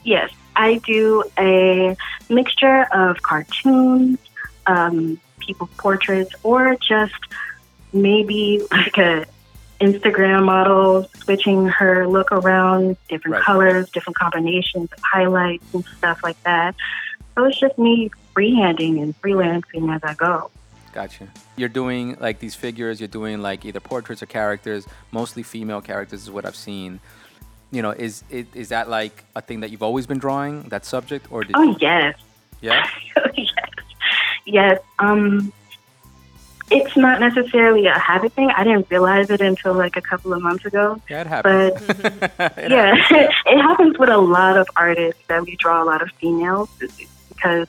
Yes, 0.02 0.30
I 0.56 0.80
do 0.86 1.22
a 1.38 1.96
mixture 2.28 2.82
of 2.92 3.22
cartoons, 3.22 4.18
um, 4.66 5.20
people's 5.38 5.70
portraits, 5.76 6.34
or 6.42 6.74
just 6.76 7.20
maybe 7.92 8.62
like 8.72 8.98
a 8.98 9.26
Instagram 9.80 10.44
model 10.44 11.08
switching 11.22 11.66
her 11.66 12.06
look 12.06 12.30
around, 12.32 12.96
different 13.08 13.36
Right. 13.36 13.44
colors, 13.44 13.88
different 13.90 14.16
combinations 14.18 14.90
of 14.92 14.98
highlights 15.02 15.64
and 15.72 15.84
stuff 15.98 16.20
like 16.22 16.40
that. 16.44 16.74
So 17.34 17.44
it's 17.44 17.58
just 17.58 17.78
me 17.78 18.10
freehanding 18.36 19.02
and 19.02 19.18
freelancing 19.22 19.94
as 19.94 20.00
I 20.04 20.14
go. 20.14 20.50
Gotcha. 20.92 21.28
You're 21.56 21.68
doing 21.68 22.16
like 22.20 22.40
these 22.40 22.54
figures. 22.54 23.00
You're 23.00 23.08
doing 23.08 23.40
like 23.40 23.64
either 23.64 23.80
portraits 23.80 24.22
or 24.22 24.26
characters, 24.26 24.86
mostly 25.12 25.42
female 25.42 25.80
characters, 25.80 26.22
is 26.22 26.30
what 26.30 26.44
I've 26.44 26.56
seen. 26.56 27.00
You 27.70 27.82
know, 27.82 27.90
is 27.92 28.24
is, 28.28 28.46
is 28.54 28.68
that 28.70 28.88
like 28.90 29.24
a 29.36 29.40
thing 29.40 29.60
that 29.60 29.70
you've 29.70 29.82
always 29.84 30.06
been 30.06 30.18
drawing 30.18 30.62
that 30.64 30.84
subject, 30.84 31.26
or 31.30 31.44
did 31.44 31.54
Oh 31.56 31.76
yes, 31.80 32.16
yeah? 32.60 32.84
yes, 33.36 33.46
yes. 34.44 34.78
Um, 34.98 35.52
it's 36.70 36.96
not 36.96 37.20
necessarily 37.20 37.86
a 37.86 37.98
habit 37.98 38.32
thing. 38.32 38.50
I 38.50 38.64
didn't 38.64 38.86
realize 38.90 39.28
it 39.30 39.40
until 39.40 39.74
like 39.74 39.96
a 39.96 40.00
couple 40.00 40.32
of 40.32 40.40
months 40.40 40.64
ago. 40.64 41.00
Yeah, 41.10 41.22
it 41.22 41.26
happens. 41.26 41.72
But 41.72 42.58
It 42.58 42.70
yeah, 42.70 42.94
it 43.46 43.60
happens 43.60 43.98
with 43.98 44.08
a 44.08 44.18
lot 44.18 44.56
of 44.56 44.68
artists 44.76 45.20
that 45.28 45.42
we 45.42 45.56
draw 45.56 45.82
a 45.82 45.86
lot 45.86 46.00
of 46.02 46.10
females 46.20 46.68
because 47.28 47.66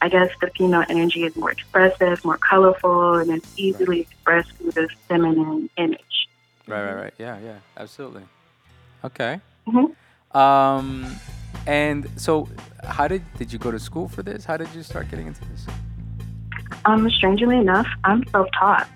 I 0.00 0.08
guess 0.08 0.30
the 0.40 0.50
female 0.56 0.84
energy 0.88 1.24
is 1.24 1.34
more 1.34 1.50
expressive, 1.50 2.24
more 2.24 2.38
colorful, 2.38 3.14
and 3.14 3.30
it's 3.30 3.48
easily 3.56 4.02
expressed 4.02 4.52
through 4.52 4.72
this 4.72 4.90
feminine 5.08 5.70
image. 5.76 6.28
Right, 6.68 6.84
right, 6.84 6.94
right. 6.94 7.14
Yeah, 7.18 7.38
yeah, 7.40 7.58
absolutely. 7.76 8.22
Okay. 9.04 9.40
Mhm. 9.66 9.94
Um, 10.36 11.16
and 11.66 12.08
so, 12.16 12.48
how 12.82 13.08
did 13.08 13.22
did 13.38 13.52
you 13.52 13.58
go 13.58 13.70
to 13.70 13.78
school 13.78 14.08
for 14.08 14.22
this? 14.22 14.44
How 14.44 14.56
did 14.56 14.68
you 14.74 14.82
start 14.82 15.10
getting 15.10 15.26
into 15.26 15.40
this? 15.48 15.66
Um, 16.84 17.08
strangely 17.10 17.58
enough, 17.58 17.86
I'm 18.04 18.26
self-taught. 18.28 18.88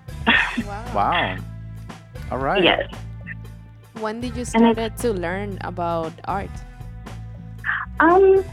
Wow. 0.66 0.92
Wow. 0.94 1.36
All 2.30 2.38
right. 2.38 2.62
Yes. 2.62 2.90
When 4.00 4.20
did 4.20 4.36
you 4.36 4.44
And 4.54 4.66
it- 4.66 4.74
started 4.74 4.96
to 4.98 5.12
learn 5.12 5.58
about 5.62 6.12
art? 6.26 6.50
Um, 8.00 8.44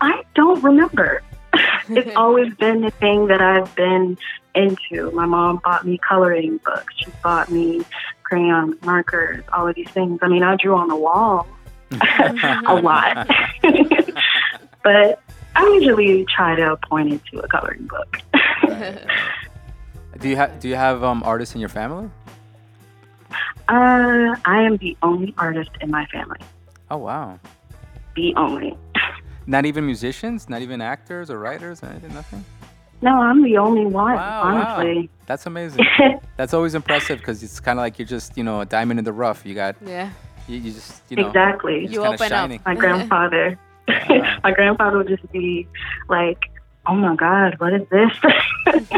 I 0.00 0.22
don't 0.34 0.62
remember. 0.62 1.22
it's 1.88 2.14
always 2.16 2.52
been 2.54 2.82
the 2.82 2.90
thing 2.90 3.28
that 3.28 3.40
I've 3.40 3.74
been 3.76 4.18
into. 4.54 5.10
My 5.12 5.24
mom 5.24 5.60
bought 5.64 5.86
me 5.86 5.98
coloring 5.98 6.58
books. 6.64 6.92
She 6.98 7.06
bought 7.22 7.50
me 7.50 7.82
crayons, 8.24 8.74
markers, 8.84 9.42
all 9.52 9.68
of 9.68 9.74
these 9.74 9.88
things. 9.90 10.18
I 10.20 10.28
mean, 10.28 10.42
I 10.42 10.56
drew 10.56 10.74
on 10.76 10.88
the 10.88 10.96
wall 10.96 11.46
a 11.92 12.74
lot, 12.74 13.28
but 14.82 15.22
I 15.56 15.62
usually 15.80 16.26
try 16.26 16.54
to 16.54 16.76
point 16.88 17.14
it 17.14 17.22
to 17.32 17.40
a 17.40 17.48
coloring 17.48 17.88
book. 17.88 18.20
Do 20.20 20.28
you 20.28 20.36
have 20.36 20.60
Do 20.60 20.68
you 20.68 20.74
have 20.76 21.02
um 21.02 21.22
artists 21.24 21.54
in 21.54 21.60
your 21.60 21.70
family? 21.70 22.10
Uh, 23.68 24.36
I 24.44 24.62
am 24.62 24.76
the 24.76 24.96
only 25.02 25.34
artist 25.38 25.70
in 25.80 25.90
my 25.90 26.06
family. 26.06 26.38
Oh 26.90 26.98
wow. 26.98 27.40
The 28.14 28.34
only. 28.36 28.76
Not 29.46 29.64
even 29.64 29.86
musicians, 29.86 30.48
not 30.48 30.62
even 30.62 30.80
actors 30.80 31.30
or 31.30 31.38
writers 31.38 31.80
or 31.80 31.86
anything. 31.86 32.12
Nothing. 32.14 32.44
No, 33.00 33.20
I'm 33.22 33.44
the 33.44 33.58
only 33.58 33.86
one. 33.86 34.14
Wow, 34.14 34.42
honestly. 34.42 35.02
wow. 35.02 35.08
That's 35.26 35.46
amazing. 35.46 35.86
That's 36.36 36.52
always 36.52 36.74
impressive 36.74 37.18
because 37.18 37.44
it's 37.44 37.60
kind 37.60 37.78
of 37.78 37.82
like 37.82 37.96
you're 37.98 38.08
just 38.08 38.36
you 38.36 38.42
know 38.42 38.62
a 38.62 38.66
diamond 38.66 38.98
in 38.98 39.04
the 39.04 39.12
rough. 39.12 39.46
You 39.46 39.54
got 39.54 39.76
yeah. 39.84 40.10
you, 40.48 40.58
you 40.58 40.72
just 40.72 41.02
you 41.08 41.16
know 41.16 41.28
exactly. 41.28 41.84
it's 41.84 41.92
You 41.92 42.02
kinda 42.02 42.14
open 42.14 42.32
up. 42.32 42.66
my 42.66 42.74
grandfather. 42.74 43.58
Wow. 43.88 44.38
my 44.44 44.52
grandfather 44.52 44.98
would 44.98 45.08
just 45.08 45.30
be 45.32 45.68
like, 46.08 46.38
"Oh 46.86 46.94
my 46.94 47.14
God, 47.16 47.56
what 47.58 47.72
is 47.72 47.88
this?" 47.90 48.12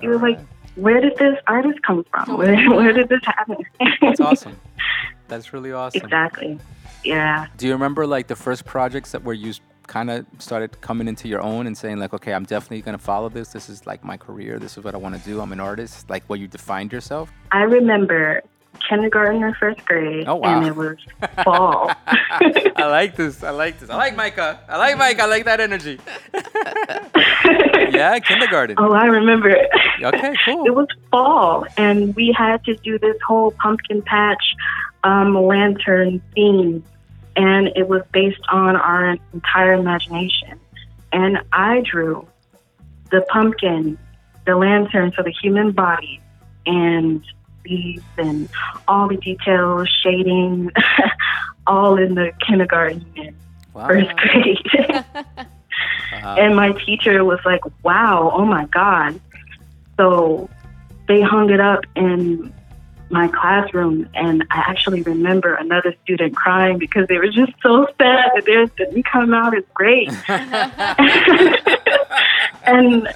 he 0.00 0.08
was 0.08 0.20
like, 0.20 0.38
"Where 0.76 1.00
did 1.00 1.16
this 1.16 1.38
artist 1.46 1.80
come 1.82 2.04
from? 2.10 2.36
Where, 2.36 2.70
where 2.70 2.92
did 2.92 3.08
this 3.08 3.20
happen?" 3.24 3.56
That's 4.00 4.20
awesome. 4.20 4.56
That's 5.28 5.52
really 5.52 5.72
awesome. 5.72 6.02
exactly. 6.02 6.58
Yeah. 7.04 7.46
Do 7.56 7.66
you 7.66 7.72
remember 7.72 8.06
like 8.06 8.26
the 8.26 8.36
first 8.36 8.64
projects 8.64 9.12
that 9.12 9.24
were 9.24 9.34
used? 9.34 9.62
kind 9.86 10.10
of 10.10 10.26
started 10.38 10.78
coming 10.82 11.08
into 11.08 11.28
your 11.28 11.40
own 11.40 11.66
and 11.66 11.74
saying 11.74 11.96
like, 11.96 12.12
okay, 12.12 12.34
I'm 12.34 12.44
definitely 12.44 12.82
gonna 12.82 12.98
follow 12.98 13.30
this. 13.30 13.48
This 13.48 13.70
is 13.70 13.86
like 13.86 14.04
my 14.04 14.18
career. 14.18 14.58
This 14.58 14.76
is 14.76 14.84
what 14.84 14.94
I 14.94 14.98
want 14.98 15.16
to 15.16 15.20
do. 15.22 15.40
I'm 15.40 15.50
an 15.50 15.60
artist. 15.60 16.10
Like 16.10 16.24
what 16.26 16.38
you 16.40 16.46
defined 16.46 16.92
yourself. 16.92 17.32
I 17.52 17.62
remember 17.62 18.42
kindergarten 18.88 19.42
or 19.42 19.54
first 19.54 19.84
grade, 19.84 20.26
Oh, 20.28 20.36
wow. 20.36 20.58
and 20.58 20.66
it 20.66 20.76
was 20.76 20.96
fall. 21.44 21.90
I 22.06 22.86
like 22.86 23.16
this. 23.16 23.42
I 23.42 23.50
like 23.50 23.78
this. 23.80 23.88
I 23.90 23.96
like 23.96 24.16
Micah. 24.16 24.60
I 24.68 24.76
like 24.76 24.96
Mike. 24.98 25.20
I 25.20 25.26
like 25.26 25.44
that 25.46 25.60
energy. 25.60 25.98
yeah, 27.92 28.18
kindergarten. 28.20 28.76
oh, 28.78 28.92
I 28.92 29.06
remember. 29.06 29.48
it. 29.50 29.68
Okay, 30.02 30.34
cool. 30.44 30.66
It 30.66 30.74
was 30.74 30.86
fall, 31.10 31.66
and 31.76 32.14
we 32.14 32.32
had 32.36 32.64
to 32.64 32.74
do 32.76 32.98
this 32.98 33.16
whole 33.26 33.50
pumpkin 33.52 34.02
patch 34.02 34.42
um, 35.04 35.34
lantern 35.34 36.20
theme, 36.34 36.84
and 37.36 37.68
it 37.76 37.88
was 37.88 38.02
based 38.12 38.40
on 38.50 38.76
our 38.76 39.16
entire 39.32 39.72
imagination. 39.74 40.58
And 41.12 41.38
I 41.52 41.82
drew 41.90 42.26
the 43.10 43.22
pumpkin, 43.30 43.98
the 44.46 44.56
lantern, 44.56 45.12
so 45.16 45.22
the 45.22 45.30
human 45.32 45.72
body, 45.72 46.20
and 46.66 47.24
and 48.16 48.48
all 48.86 49.08
the 49.08 49.16
details, 49.16 49.88
shading, 50.02 50.70
all 51.66 51.98
in 51.98 52.14
the 52.14 52.32
kindergarten 52.46 53.04
and 53.16 53.34
Wow. 53.74 53.86
first 53.86 54.08
grade. 54.16 55.04
And 56.22 56.56
my 56.56 56.72
teacher 56.72 57.24
was 57.24 57.38
like, 57.44 57.60
wow, 57.84 58.32
oh 58.34 58.44
my 58.44 58.64
God. 58.66 59.20
So 59.96 60.48
they 61.06 61.20
hung 61.20 61.50
it 61.50 61.60
up 61.60 61.84
in 61.94 62.52
my 63.10 63.28
classroom. 63.28 64.08
And 64.14 64.42
I 64.50 64.64
actually 64.66 65.02
remember 65.02 65.54
another 65.54 65.94
student 66.02 66.34
crying 66.34 66.78
because 66.78 67.06
they 67.08 67.18
were 67.18 67.28
just 67.28 67.52
so 67.62 67.86
sad 67.98 68.30
that 68.34 68.42
theirs 68.46 68.70
didn't 68.76 69.04
come 69.04 69.32
out 69.32 69.56
as 69.56 69.64
great. 69.74 70.08
and, 72.64 73.08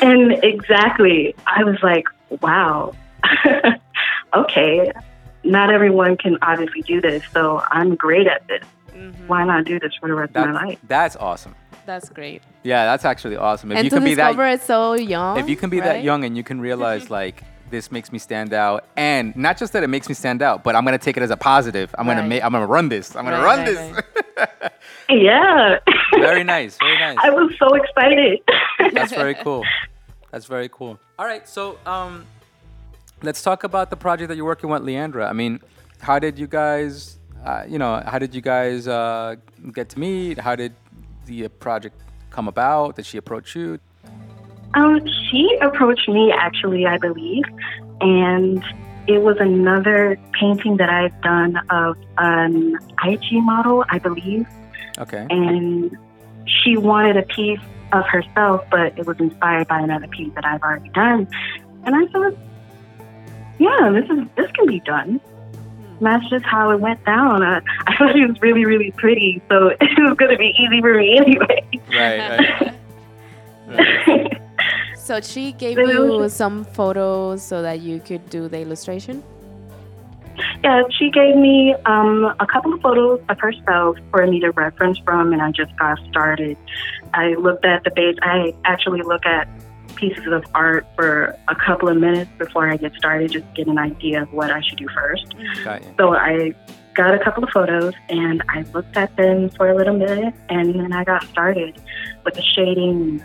and 0.00 0.32
exactly, 0.44 1.34
I 1.46 1.64
was 1.64 1.78
like, 1.82 2.04
wow, 2.40 2.94
okay. 4.34 4.92
Not 5.44 5.72
everyone 5.72 6.16
can 6.16 6.38
obviously 6.42 6.82
do 6.82 7.00
this, 7.00 7.22
so 7.32 7.62
I'm 7.70 7.94
great 7.96 8.26
at 8.26 8.46
this. 8.48 8.64
Mhm. 8.94 9.26
Why 9.26 9.44
not 9.44 9.64
do 9.64 9.80
this 9.80 9.92
for 10.00 10.08
the 10.08 10.14
rest 10.14 10.36
of 10.36 10.46
my 10.48 10.52
life? 10.52 10.78
that's 10.86 11.16
awesome. 11.16 11.54
That's 11.84 12.08
great. 12.10 12.42
Yeah, 12.62 12.84
that's 12.84 13.04
actually 13.04 13.36
awesome. 13.36 13.72
If 13.72 13.78
and 13.78 13.84
you 13.84 13.90
to 13.90 13.96
can 13.96 14.04
be 14.04 14.14
that 14.14 14.28
discover 14.28 14.46
it 14.48 14.62
so 14.62 14.94
young. 14.94 15.38
if 15.38 15.48
you 15.48 15.56
can 15.56 15.68
be 15.68 15.80
right? 15.80 15.86
that 15.96 16.02
young 16.04 16.24
and 16.24 16.36
you 16.36 16.44
can 16.44 16.60
realize 16.60 17.10
like 17.18 17.42
this 17.70 17.90
makes 17.90 18.12
me 18.12 18.18
stand 18.20 18.52
out 18.52 18.84
and 18.96 19.34
not 19.34 19.56
just 19.56 19.72
that 19.72 19.82
it 19.82 19.88
makes 19.88 20.06
me 20.06 20.14
stand 20.14 20.42
out 20.42 20.62
but 20.62 20.76
i'm 20.76 20.84
gonna 20.84 20.98
take 20.98 21.16
it 21.16 21.22
as 21.22 21.30
a 21.30 21.36
positive 21.38 21.92
i'm 21.96 22.04
gonna 22.06 22.22
make 22.22 22.44
i'm 22.44 22.52
gonna 22.52 22.66
run 22.66 22.90
this 22.90 23.16
i'm 23.16 23.24
gonna 23.24 23.38
Right, 23.38 23.66
run 23.66 23.74
right, 23.96 24.04
this 24.36 24.70
Yeah. 25.08 25.78
very 26.16 26.44
nice 26.44 26.76
very 26.78 26.98
nice 26.98 27.16
I 27.22 27.30
was 27.30 27.50
so 27.58 27.74
excited. 27.74 28.40
that's 28.92 29.10
very 29.12 29.34
cool 29.34 29.64
that's 30.30 30.44
very 30.44 30.68
cool 30.68 31.00
all 31.18 31.24
right 31.24 31.48
so 31.48 31.78
um 31.86 32.26
let's 33.22 33.42
talk 33.42 33.64
about 33.64 33.90
the 33.90 33.96
project 33.96 34.28
that 34.28 34.36
you're 34.36 34.44
working 34.44 34.70
with 34.70 34.82
leandra. 34.82 35.28
I 35.28 35.32
mean 35.32 35.60
how 36.00 36.18
did 36.18 36.38
you 36.38 36.46
guys 36.46 37.18
uh, 37.44 37.64
you 37.68 37.78
know 37.78 38.02
how 38.06 38.18
did 38.18 38.34
you 38.34 38.40
guys 38.40 38.86
uh, 38.86 39.36
get 39.72 39.88
to 39.90 39.98
meet? 39.98 40.38
How 40.38 40.54
did 40.54 40.74
the 41.26 41.46
uh, 41.46 41.48
project 41.48 42.00
come 42.30 42.48
about? 42.48 42.96
Did 42.96 43.06
she 43.06 43.18
approach 43.18 43.54
you? 43.54 43.78
Um, 44.74 45.06
she 45.30 45.58
approached 45.60 46.08
me 46.08 46.32
actually, 46.32 46.86
I 46.86 46.98
believe, 46.98 47.44
and 48.00 48.64
it 49.06 49.20
was 49.20 49.36
another 49.38 50.18
painting 50.32 50.76
that 50.78 50.88
I've 50.88 51.20
done 51.20 51.56
of 51.68 51.96
an 52.16 52.78
IG 53.04 53.42
model, 53.42 53.84
I 53.90 53.98
believe, 53.98 54.46
okay. 54.98 55.26
And 55.28 55.96
she 56.46 56.76
wanted 56.76 57.16
a 57.16 57.22
piece 57.22 57.60
of 57.92 58.06
herself, 58.06 58.64
but 58.70 58.98
it 58.98 59.06
was 59.06 59.18
inspired 59.18 59.68
by 59.68 59.80
another 59.80 60.06
piece 60.06 60.32
that 60.34 60.46
I've 60.46 60.62
already 60.62 60.88
done, 60.90 61.28
and 61.84 61.94
I 61.94 62.06
thought, 62.06 62.34
yeah, 63.62 63.90
this 63.90 64.08
is 64.10 64.24
this 64.36 64.50
can 64.52 64.66
be 64.66 64.80
done. 64.80 65.20
And 65.98 66.06
that's 66.06 66.28
just 66.30 66.44
how 66.44 66.70
it 66.70 66.80
went 66.80 67.04
down. 67.04 67.42
I, 67.42 67.58
I 67.86 67.96
thought 67.96 68.16
it 68.16 68.26
was 68.28 68.40
really, 68.40 68.64
really 68.64 68.90
pretty, 68.92 69.40
so 69.48 69.68
it 69.80 69.98
was 69.98 70.16
going 70.16 70.32
to 70.32 70.36
be 70.38 70.52
easy 70.58 70.80
for 70.80 70.94
me 70.94 71.16
anyway. 71.18 71.62
right 71.92 72.40
right, 72.40 72.74
right. 74.08 74.42
So 74.96 75.20
she 75.20 75.52
gave 75.52 75.76
But 75.76 75.90
it 75.90 75.98
was 75.98 76.10
you 76.10 76.22
just- 76.24 76.36
some 76.36 76.64
photos 76.64 77.42
so 77.42 77.62
that 77.62 77.80
you 77.80 78.00
could 78.00 78.28
do 78.30 78.48
the 78.48 78.60
illustration. 78.60 79.22
Yeah, 80.64 80.82
she 80.98 81.10
gave 81.10 81.36
me 81.36 81.74
um, 81.84 82.24
a 82.40 82.46
couple 82.46 82.72
of 82.72 82.80
photos 82.80 83.20
of 83.28 83.38
herself 83.38 83.96
for 84.10 84.26
me 84.26 84.40
to 84.40 84.50
reference 84.52 84.98
from, 85.04 85.32
and 85.32 85.42
I 85.42 85.50
just 85.50 85.76
got 85.76 85.98
started. 86.10 86.56
I 87.12 87.34
looked 87.34 87.64
at 87.66 87.84
the 87.84 87.90
base. 87.90 88.16
I 88.22 88.54
actually 88.64 89.02
look 89.02 89.26
at 89.26 89.46
pieces 90.02 90.26
of 90.32 90.44
art 90.52 90.84
for 90.96 91.38
a 91.46 91.54
couple 91.54 91.88
of 91.88 91.96
minutes 91.96 92.28
before 92.36 92.68
I 92.68 92.76
get 92.76 92.92
started, 92.96 93.30
just 93.30 93.46
to 93.46 93.52
get 93.54 93.68
an 93.68 93.78
idea 93.78 94.22
of 94.22 94.32
what 94.32 94.50
I 94.50 94.60
should 94.60 94.78
do 94.78 94.88
first. 94.88 95.32
So 95.96 96.16
I 96.16 96.52
got 96.94 97.14
a 97.14 97.20
couple 97.22 97.44
of 97.44 97.50
photos, 97.50 97.94
and 98.08 98.42
I 98.48 98.62
looked 98.74 98.96
at 98.96 99.16
them 99.16 99.48
for 99.50 99.70
a 99.70 99.76
little 99.76 99.96
bit, 99.96 100.34
and 100.48 100.74
then 100.74 100.92
I 100.92 101.04
got 101.04 101.22
started 101.28 101.80
with 102.24 102.34
the 102.34 102.42
shading, 102.42 103.24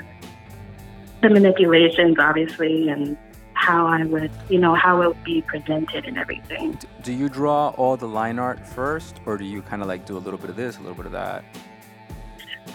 the 1.23 1.29
manipulations, 1.31 2.17
obviously, 2.19 2.89
and 2.89 3.17
how 3.53 3.87
I 3.87 4.03
would, 4.03 4.29
you 4.47 4.59
know, 4.59 4.75
how 4.75 5.01
it 5.01 5.07
would 5.07 5.23
be 5.23 5.41
presented 5.41 6.05
and 6.05 6.15
everything. 6.15 6.77
Do 7.01 7.11
you 7.11 7.27
draw 7.27 7.69
all 7.69 7.97
the 7.97 8.07
line 8.07 8.37
art 8.37 8.65
first, 8.67 9.19
or 9.25 9.35
do 9.35 9.45
you 9.45 9.63
kind 9.63 9.81
of 9.81 9.87
like 9.87 10.05
do 10.05 10.15
a 10.15 10.19
little 10.19 10.39
bit 10.39 10.51
of 10.51 10.55
this, 10.55 10.77
a 10.77 10.81
little 10.81 10.95
bit 10.95 11.07
of 11.07 11.11
that? 11.13 11.43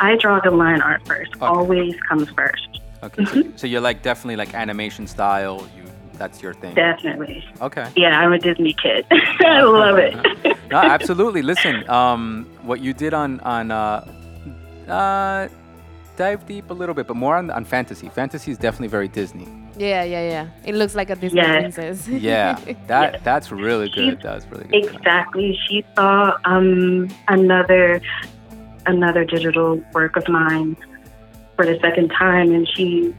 I 0.01 0.17
draw 0.17 0.41
the 0.41 0.51
line 0.51 0.83
art 0.83 1.07
first. 1.07 1.37
Okay. 1.37 1.47
Always 1.47 1.95
comes 2.09 2.29
first. 2.31 2.81
Okay, 3.03 3.25
so, 3.25 3.43
so 3.57 3.67
you're 3.67 3.81
like 3.81 4.03
definitely 4.03 4.37
like 4.37 4.55
animation 4.55 5.07
style. 5.07 5.67
You 5.77 5.83
that's 6.19 6.43
your 6.43 6.55
thing. 6.55 6.75
Definitely. 6.75 7.45
Okay. 7.61 7.89
Yeah, 7.97 8.21
I'm 8.21 8.33
a 8.33 8.39
Disney 8.39 8.75
kid. 8.75 9.05
I 9.11 9.63
love 9.63 9.99
it. 9.99 10.15
no, 10.71 10.77
absolutely. 10.77 11.43
Listen, 11.43 11.89
um, 11.91 12.47
what 12.63 12.81
you 12.81 12.93
did 12.93 13.13
on 13.15 13.41
on 13.41 13.71
uh, 13.73 14.07
uh, 14.89 15.49
dive 16.17 16.47
deep 16.47 16.71
a 16.71 16.75
little 16.75 16.95
bit, 16.95 17.07
but 17.09 17.17
more 17.17 17.37
on, 17.37 17.51
on 17.51 17.65
fantasy. 17.65 18.09
Fantasy 18.09 18.51
is 18.53 18.59
definitely 18.59 18.89
very 18.89 19.09
Disney. 19.09 19.49
Yeah, 19.77 20.05
yeah, 20.05 20.29
yeah. 20.29 20.49
It 20.67 20.75
looks 20.75 20.95
like 20.95 21.09
a 21.11 21.17
Disney 21.17 21.41
Yes. 21.41 21.75
princess. 21.75 22.09
Yeah, 22.23 22.59
that 22.87 23.15
Yes. 23.15 23.21
that's 23.25 23.51
really 23.51 23.89
good. 23.89 24.21
She's- 24.21 24.23
That's 24.23 24.47
really 24.47 24.65
good. 24.69 24.85
Exactly. 24.95 25.59
She 25.67 25.85
saw 25.97 26.37
um, 26.45 27.09
another 27.29 28.01
another 28.87 29.25
digital 29.25 29.83
work 29.93 30.17
of 30.17 30.29
mine 30.29 30.77
for 31.63 31.73
the 31.73 31.79
second 31.81 32.09
time, 32.09 32.53
and 32.53 32.69
she 32.69 33.15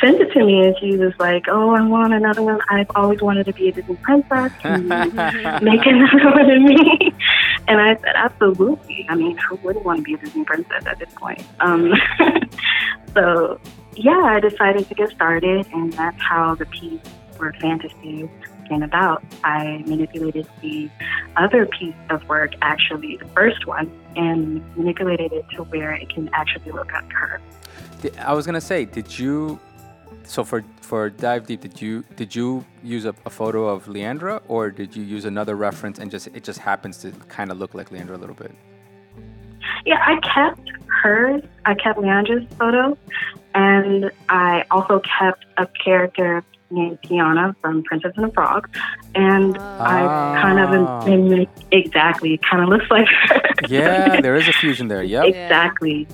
sent 0.00 0.20
it 0.20 0.32
to 0.32 0.44
me, 0.44 0.66
and 0.66 0.76
she 0.80 0.96
was 0.96 1.14
like, 1.18 1.46
"Oh, 1.48 1.70
I 1.74 1.80
want 1.80 2.12
another 2.12 2.42
one. 2.42 2.60
I've 2.68 2.90
always 2.94 3.22
wanted 3.22 3.46
to 3.46 3.54
be 3.54 3.68
a 3.68 3.72
Disney 3.72 3.96
princess. 3.96 4.52
Can 4.60 4.88
make 5.62 5.86
another 5.86 6.30
one 6.30 6.50
of 6.50 6.62
me?" 6.62 7.14
And 7.68 7.80
I 7.80 7.94
said, 7.96 8.14
"Absolutely. 8.16 9.06
I 9.08 9.14
mean, 9.14 9.36
who 9.38 9.56
wouldn't 9.56 9.84
want 9.84 9.98
to 9.98 10.02
be 10.02 10.14
a 10.14 10.18
Disney 10.18 10.44
princess 10.44 10.84
at 10.86 10.98
this 10.98 11.12
point?" 11.14 11.42
Um, 11.60 11.92
so, 13.14 13.58
yeah, 13.94 14.22
I 14.24 14.40
decided 14.40 14.88
to 14.88 14.94
get 14.94 15.10
started, 15.10 15.66
and 15.72 15.92
that's 15.94 16.20
how 16.20 16.54
the 16.54 16.66
piece 16.66 17.00
for 17.36 17.52
fantasy 17.60 18.28
came 18.70 18.82
about. 18.82 19.22
I 19.44 19.82
manipulated 19.86 20.46
the 20.62 20.88
other 21.36 21.66
piece 21.66 21.94
of 22.08 22.26
work, 22.28 22.52
actually 22.62 23.16
the 23.16 23.26
first 23.28 23.66
one, 23.66 23.90
and 24.16 24.64
manipulated 24.76 25.32
it 25.32 25.44
to 25.56 25.64
where 25.64 25.92
it 25.92 26.08
can 26.08 26.30
actually 26.32 26.72
look 26.72 26.92
like 26.92 27.12
her. 27.12 27.40
Di- 28.00 28.16
I 28.18 28.32
was 28.32 28.46
gonna 28.46 28.60
say, 28.60 28.84
did 28.84 29.18
you? 29.18 29.58
So 30.24 30.44
for 30.44 30.62
for 30.80 31.10
dive 31.10 31.46
deep, 31.46 31.60
did 31.62 31.80
you 31.80 32.04
did 32.16 32.34
you 32.34 32.64
use 32.82 33.04
a, 33.04 33.14
a 33.26 33.30
photo 33.30 33.66
of 33.68 33.86
Leandra, 33.86 34.40
or 34.48 34.70
did 34.70 34.94
you 34.96 35.02
use 35.02 35.24
another 35.24 35.54
reference 35.56 35.98
and 35.98 36.10
just 36.10 36.28
it 36.28 36.44
just 36.44 36.58
happens 36.60 36.98
to 36.98 37.10
kind 37.28 37.50
of 37.50 37.58
look 37.58 37.74
like 37.74 37.90
Leandra 37.90 38.14
a 38.14 38.18
little 38.18 38.34
bit? 38.36 38.52
Yeah, 39.86 39.98
I 40.04 40.18
kept 40.34 40.70
hers. 41.02 41.42
I 41.64 41.74
kept 41.74 41.98
Leandra's 41.98 42.46
photo, 42.58 42.96
and 43.54 44.10
I 44.28 44.64
also 44.70 45.00
kept 45.00 45.44
a 45.56 45.66
character 45.66 46.44
named 46.70 46.98
Tiana 47.02 47.56
from 47.60 47.82
Princess 47.82 48.12
and 48.16 48.26
the 48.28 48.32
Frog, 48.32 48.68
and 49.16 49.56
I 49.58 50.38
kind 50.40 50.60
Ah. 50.60 51.00
of 51.00 51.08
in, 51.08 51.46
exactly 51.72 52.34
it 52.34 52.42
kind 52.48 52.62
of 52.62 52.68
looks 52.68 52.88
like 52.90 53.08
her. 53.08 53.40
Yeah, 53.68 54.20
there 54.20 54.36
is 54.36 54.46
a 54.48 54.52
fusion 54.60 54.86
there. 54.88 55.02
Yep. 55.02 55.24
exactly. 55.24 56.06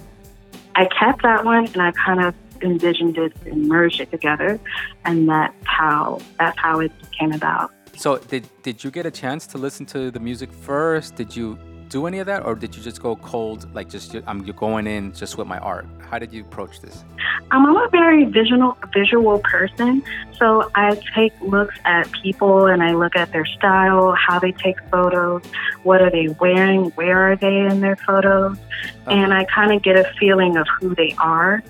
I 0.77 0.85
kept 0.85 1.23
that 1.23 1.45
one, 1.45 1.67
and 1.67 1.81
I 1.81 1.91
kind 1.93 2.23
of 2.23 2.35
envisioned 2.63 3.17
it 3.19 3.33
and 3.47 3.67
merged 3.67 4.01
it 4.01 4.11
together, 4.11 4.61
and 5.05 5.29
that's 5.29 5.55
how 5.65 6.21
that's 6.39 6.59
how 6.59 6.81
it 6.81 6.93
came 7.19 7.33
about. 7.33 7.73
So 7.97 8.19
did 8.19 8.49
did 8.63 8.85
you 8.85 8.91
get 8.91 9.07
a 9.07 9.11
chance 9.11 9.47
to 9.49 9.59
listen 9.59 9.87
to 9.87 10.11
the 10.11 10.21
music 10.21 10.53
first? 10.53 11.17
Did 11.17 11.35
you 11.35 11.59
do 11.89 12.07
any 12.07 12.19
of 12.19 12.27
that, 12.27 12.45
or 12.45 12.55
did 12.55 12.77
you 12.77 12.83
just 12.83 13.01
go 13.01 13.17
cold, 13.17 13.73
like 13.75 13.89
just 13.89 14.15
I'm 14.27 14.45
you're 14.45 14.55
going 14.55 14.87
in 14.87 15.13
just 15.13 15.39
with 15.39 15.47
my 15.47 15.59
art? 15.59 15.87
How 16.11 16.19
did 16.19 16.33
you 16.33 16.43
approach 16.43 16.81
this? 16.81 17.05
Um, 17.51 17.67
I'm 17.67 17.77
a 17.77 17.89
very 17.91 18.25
visual 18.25 18.77
visual 18.93 19.39
person, 19.41 20.03
so 20.39 20.71
I 20.75 21.01
take 21.15 21.33
looks 21.41 21.77
at 21.85 22.11
people 22.13 22.67
and 22.67 22.83
I 22.83 22.95
look 22.95 23.17
at 23.17 23.33
their 23.33 23.47
style, 23.47 24.15
how 24.15 24.39
they 24.39 24.53
take 24.53 24.77
photos, 24.91 25.43
what 25.83 26.03
are 26.03 26.11
they 26.11 26.29
wearing, 26.41 26.87
where 26.91 27.33
are 27.33 27.37
they 27.37 27.59
in 27.59 27.81
their 27.81 27.97
photos, 27.97 28.59
and 29.07 29.33
I 29.33 29.45
kind 29.45 29.73
of 29.73 29.83
get 29.83 29.97
a 29.97 30.13
feeling 30.19 30.57
of 30.57 30.67
who 30.81 30.95
they 30.95 31.15
are. 31.19 31.63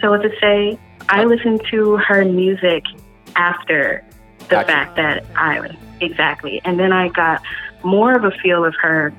So 0.00 0.16
to 0.16 0.30
say, 0.40 0.78
I 1.08 1.24
listen 1.24 1.58
to 1.70 1.96
her 1.96 2.24
music 2.24 2.84
after 3.36 4.04
the 4.38 4.44
Gotcha. 4.46 4.66
fact 4.66 4.96
that 4.96 5.24
I 5.36 5.60
was 5.60 5.72
exactly, 6.00 6.60
and 6.64 6.78
then 6.78 6.92
I 6.92 7.08
got 7.08 7.42
more 7.82 8.14
of 8.14 8.24
a 8.24 8.30
feel 8.42 8.64
of 8.64 8.74
her 8.80 9.12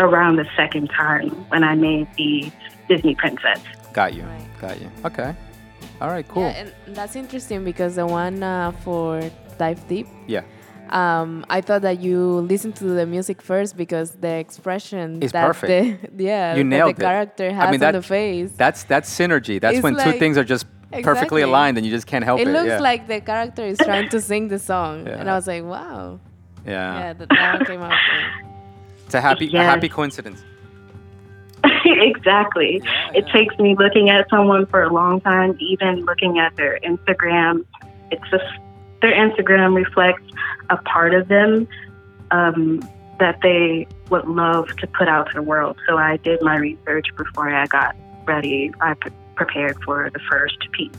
around 0.00 0.36
the 0.36 0.46
second 0.56 0.88
time 0.88 1.28
when 1.50 1.62
I 1.62 1.74
made 1.74 2.08
the 2.16 2.50
Disney 2.88 3.14
princess. 3.14 3.60
Got 3.92 4.14
you. 4.14 4.22
Right. 4.24 4.46
Got 4.60 4.80
you. 4.80 4.90
Okay. 5.04 5.34
All 6.00 6.08
right. 6.08 6.26
Cool. 6.26 6.42
Yeah, 6.44 6.66
and 6.86 6.96
that's 6.96 7.14
interesting 7.16 7.64
because 7.64 7.96
the 7.96 8.06
one 8.06 8.42
uh, 8.42 8.72
for 8.84 9.20
Dive 9.58 9.86
Deep, 9.88 10.06
Yeah. 10.26 10.42
um, 10.90 11.44
I 11.50 11.60
thought 11.60 11.82
that 11.82 12.00
you 12.00 12.18
listened 12.52 12.76
to 12.76 12.84
the 12.84 13.06
music 13.06 13.42
first 13.42 13.76
because 13.76 14.12
the 14.12 14.34
expression 14.36 15.22
It's 15.22 15.32
that 15.32 15.46
perfect. 15.46 16.16
the 16.16 16.24
yeah 16.24 16.54
You 16.54 16.62
that 16.62 16.68
nailed 16.74 16.96
the 16.96 17.02
it. 17.02 17.06
character 17.06 17.52
has 17.52 17.66
mean, 17.70 17.74
on 17.74 17.80
that- 17.80 17.92
the 17.92 18.02
face. 18.02 18.50
That's 18.56 18.84
that's 18.84 19.08
synergy. 19.18 19.60
That's 19.60 19.76
It's 19.76 19.82
when 19.84 19.96
two 19.96 20.12
things 20.18 20.38
are 20.38 20.44
just 20.44 20.66
perfectly 21.02 21.42
aligned 21.42 21.76
and 21.76 21.86
you 21.86 21.92
just 21.92 22.06
can't 22.06 22.24
help 22.24 22.40
it. 22.40 22.48
it 22.48 22.52
looks 22.52 22.66
yeah. 22.66 22.80
like 22.80 23.06
the 23.06 23.20
character 23.20 23.62
is 23.64 23.78
trying 23.78 24.08
to 24.08 24.20
sing 24.20 24.48
the 24.48 24.58
song, 24.58 25.06
and 25.18 25.28
I 25.30 25.34
was 25.34 25.46
like, 25.46 25.62
wow, 25.62 26.18
yeah. 26.66 26.98
yeah, 26.98 27.12
that, 27.12 27.28
that 27.28 27.54
one 27.58 27.64
came 27.66 27.82
out. 27.82 27.96
It's 29.10 29.16
a 29.16 29.20
happy 29.20 29.52
a 29.56 29.64
happy 29.64 29.88
coincidence. 29.88 30.44
exactly. 31.84 32.80
Yeah, 32.84 33.10
It 33.12 33.24
yeah. 33.26 33.32
takes 33.32 33.58
me 33.58 33.74
looking 33.76 34.08
at 34.08 34.30
someone 34.30 34.66
for 34.66 34.84
a 34.84 34.92
long 34.92 35.20
time, 35.20 35.56
even 35.58 36.04
looking 36.04 36.38
at 36.38 36.54
their 36.54 36.78
Instagram. 36.84 37.64
It's 38.12 38.22
just 38.30 38.44
their 39.02 39.12
Instagram 39.12 39.74
reflects 39.74 40.22
a 40.70 40.76
part 40.76 41.12
of 41.14 41.26
them 41.26 41.66
um, 42.30 42.88
that 43.18 43.40
they 43.42 43.88
would 44.10 44.28
love 44.28 44.68
to 44.76 44.86
put 44.86 45.08
out 45.08 45.26
to 45.30 45.34
the 45.34 45.42
world. 45.42 45.76
So 45.88 45.96
I 45.96 46.18
did 46.18 46.40
my 46.40 46.54
research 46.54 47.08
before 47.16 47.52
I 47.52 47.66
got 47.66 47.96
ready. 48.26 48.72
I 48.80 48.94
pre- 48.94 49.10
prepared 49.34 49.82
for 49.82 50.08
the 50.10 50.20
first 50.30 50.58
piece. 50.70 50.92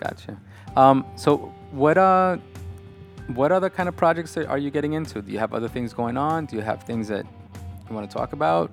Gotcha. 0.00 0.40
Um, 0.76 1.04
so 1.16 1.52
what 1.72 1.98
uh 1.98 2.38
what 3.28 3.52
other 3.52 3.70
kind 3.70 3.88
of 3.88 3.96
projects 3.96 4.36
are 4.36 4.58
you 4.58 4.70
getting 4.70 4.92
into? 4.92 5.22
Do 5.22 5.32
you 5.32 5.38
have 5.38 5.52
other 5.52 5.68
things 5.68 5.92
going 5.92 6.16
on? 6.16 6.46
Do 6.46 6.56
you 6.56 6.62
have 6.62 6.82
things 6.82 7.08
that 7.08 7.26
you 7.88 7.94
want 7.94 8.08
to 8.08 8.14
talk 8.14 8.32
about? 8.32 8.70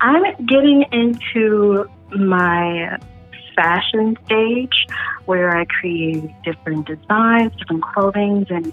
I'm 0.00 0.22
getting 0.46 0.84
into 0.92 1.88
my 2.10 2.98
fashion 3.54 4.16
stage 4.24 4.86
where 5.26 5.56
I 5.56 5.64
create 5.66 6.30
different 6.42 6.86
designs, 6.86 7.54
different 7.56 7.82
clothing, 7.82 8.46
and 8.48 8.72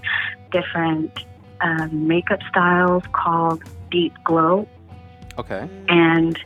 different 0.52 1.26
um, 1.62 2.08
makeup 2.08 2.40
styles 2.50 3.04
called 3.12 3.64
Deep 3.92 4.14
Glow. 4.24 4.68
Okay. 5.38 5.70
And 5.88 6.40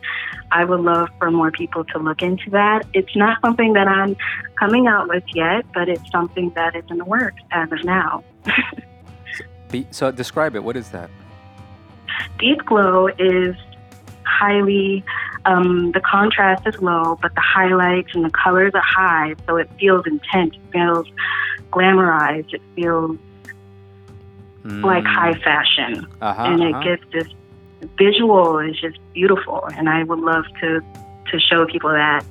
I 0.51 0.65
would 0.65 0.81
love 0.81 1.09
for 1.17 1.31
more 1.31 1.51
people 1.51 1.85
to 1.85 1.99
look 1.99 2.21
into 2.21 2.49
that. 2.49 2.85
It's 2.93 3.15
not 3.15 3.39
something 3.41 3.73
that 3.73 3.87
I'm 3.87 4.17
coming 4.55 4.87
out 4.87 5.07
with 5.07 5.23
yet, 5.33 5.65
but 5.73 5.87
it's 5.87 6.09
something 6.11 6.51
that 6.51 6.75
is 6.75 6.83
in 6.89 6.97
the 6.97 7.05
works 7.05 7.41
as 7.51 7.71
of 7.71 7.83
now. 7.83 8.23
Be, 9.71 9.87
so 9.91 10.11
describe 10.11 10.55
it. 10.55 10.63
What 10.63 10.75
is 10.75 10.89
that? 10.89 11.09
Deep 12.37 12.65
glow 12.65 13.07
is 13.07 13.55
highly, 14.25 15.03
um, 15.45 15.91
the 15.93 16.01
contrast 16.01 16.67
is 16.67 16.81
low, 16.81 17.17
but 17.21 17.33
the 17.35 17.41
highlights 17.41 18.13
and 18.13 18.25
the 18.25 18.29
colors 18.31 18.73
are 18.73 18.81
high, 18.81 19.35
so 19.47 19.55
it 19.55 19.69
feels 19.79 20.05
intense, 20.05 20.55
it 20.55 20.71
feels 20.73 21.07
glamorized, 21.71 22.53
it 22.53 22.61
feels 22.75 23.17
like 24.63 25.03
high 25.05 25.33
fashion. 25.35 26.07
Uh-huh, 26.21 26.43
and 26.43 26.61
it 26.61 26.73
uh-huh. 26.73 26.83
gives 26.83 27.11
this 27.11 27.27
visual 27.97 28.59
is 28.59 28.79
just 28.79 28.99
beautiful. 29.13 29.65
And 29.75 29.89
I 29.89 30.03
would 30.03 30.19
love 30.19 30.45
to, 30.61 30.81
to 31.31 31.39
show 31.39 31.65
people 31.65 31.89
that, 31.89 32.25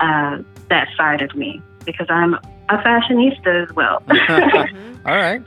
uh, 0.00 0.42
that 0.68 0.88
side 0.96 1.22
of 1.22 1.34
me 1.34 1.60
because 1.84 2.06
I'm 2.08 2.34
a 2.34 2.78
fashionista 2.78 3.68
as 3.68 3.74
well. 3.74 4.02
Mhm. 4.12 5.06
All 5.06 5.16
right. 5.16 5.42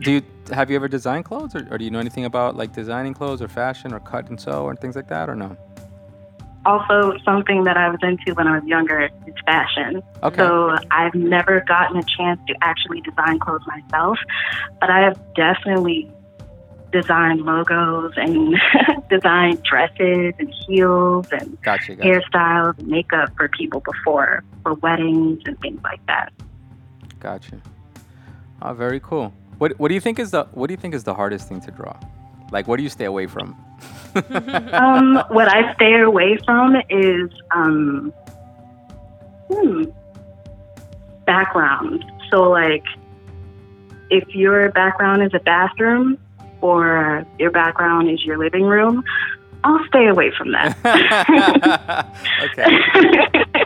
Do 0.02 0.12
you 0.12 0.22
have 0.52 0.70
you 0.70 0.76
ever 0.76 0.88
designed 0.88 1.24
clothes, 1.24 1.54
or, 1.54 1.66
or 1.70 1.78
do 1.78 1.84
you 1.84 1.90
know 1.90 1.98
anything 1.98 2.24
about 2.24 2.56
like 2.56 2.72
designing 2.72 3.14
clothes 3.14 3.42
or 3.42 3.48
fashion 3.48 3.92
or 3.92 4.00
cut 4.00 4.28
and 4.28 4.40
sew 4.40 4.64
or 4.64 4.74
things 4.74 4.96
like 4.96 5.08
that, 5.08 5.28
or 5.28 5.34
no? 5.34 5.56
also 6.68 7.16
something 7.24 7.64
that 7.64 7.76
I 7.76 7.88
was 7.88 7.98
into 8.02 8.34
when 8.34 8.46
I 8.46 8.58
was 8.58 8.64
younger 8.68 9.08
is 9.26 9.34
fashion. 9.46 10.02
Okay. 10.22 10.36
So 10.36 10.76
I've 10.90 11.14
never 11.14 11.64
gotten 11.66 11.96
a 11.96 12.02
chance 12.02 12.40
to 12.48 12.54
actually 12.60 13.00
design 13.00 13.38
clothes 13.38 13.62
myself, 13.66 14.18
but 14.80 14.90
I 14.90 15.00
have 15.00 15.18
definitely 15.34 16.10
designed 16.92 17.42
logos 17.42 18.12
and 18.16 18.56
design 19.10 19.60
dresses 19.68 20.34
and 20.38 20.54
heels 20.66 21.26
and 21.32 21.60
Gotcha. 21.62 21.94
Gotcha. 21.94 22.08
hairstyles 22.08 22.78
and 22.78 22.88
makeup 22.88 23.30
for 23.36 23.48
people 23.48 23.80
before 23.80 24.42
for 24.62 24.74
weddings 24.74 25.40
and 25.46 25.58
things 25.60 25.80
like 25.82 26.04
that. 26.06 26.32
Gotcha. 27.20 27.60
Oh, 28.62 28.72
very 28.72 29.00
cool. 29.00 29.32
What 29.58 29.78
What 29.78 29.88
do 29.88 29.94
you 29.94 30.00
think 30.00 30.18
is 30.18 30.30
the 30.30 30.44
What 30.52 30.68
do 30.68 30.72
you 30.72 30.78
think 30.78 30.94
is 30.94 31.04
the 31.04 31.14
hardest 31.14 31.48
thing 31.48 31.60
to 31.62 31.70
draw? 31.70 31.96
Like, 32.50 32.66
what 32.66 32.78
do 32.78 32.82
you 32.82 32.88
stay 32.88 33.04
away 33.04 33.26
from? 33.26 33.56
um, 34.72 35.22
what 35.28 35.48
I 35.48 35.74
stay 35.74 36.00
away 36.00 36.38
from 36.44 36.76
is 36.88 37.30
um, 37.54 38.12
hmm, 39.50 39.84
background. 41.26 42.04
So, 42.30 42.48
like, 42.50 42.84
if 44.10 44.34
your 44.34 44.70
background 44.72 45.22
is 45.22 45.30
a 45.34 45.40
bathroom 45.40 46.18
or 46.60 47.24
your 47.38 47.50
background 47.50 48.10
is 48.10 48.24
your 48.24 48.38
living 48.38 48.64
room, 48.64 49.02
I'll 49.64 49.84
stay 49.88 50.06
away 50.06 50.30
from 50.36 50.52
that. 50.52 50.76
okay. 52.44 52.64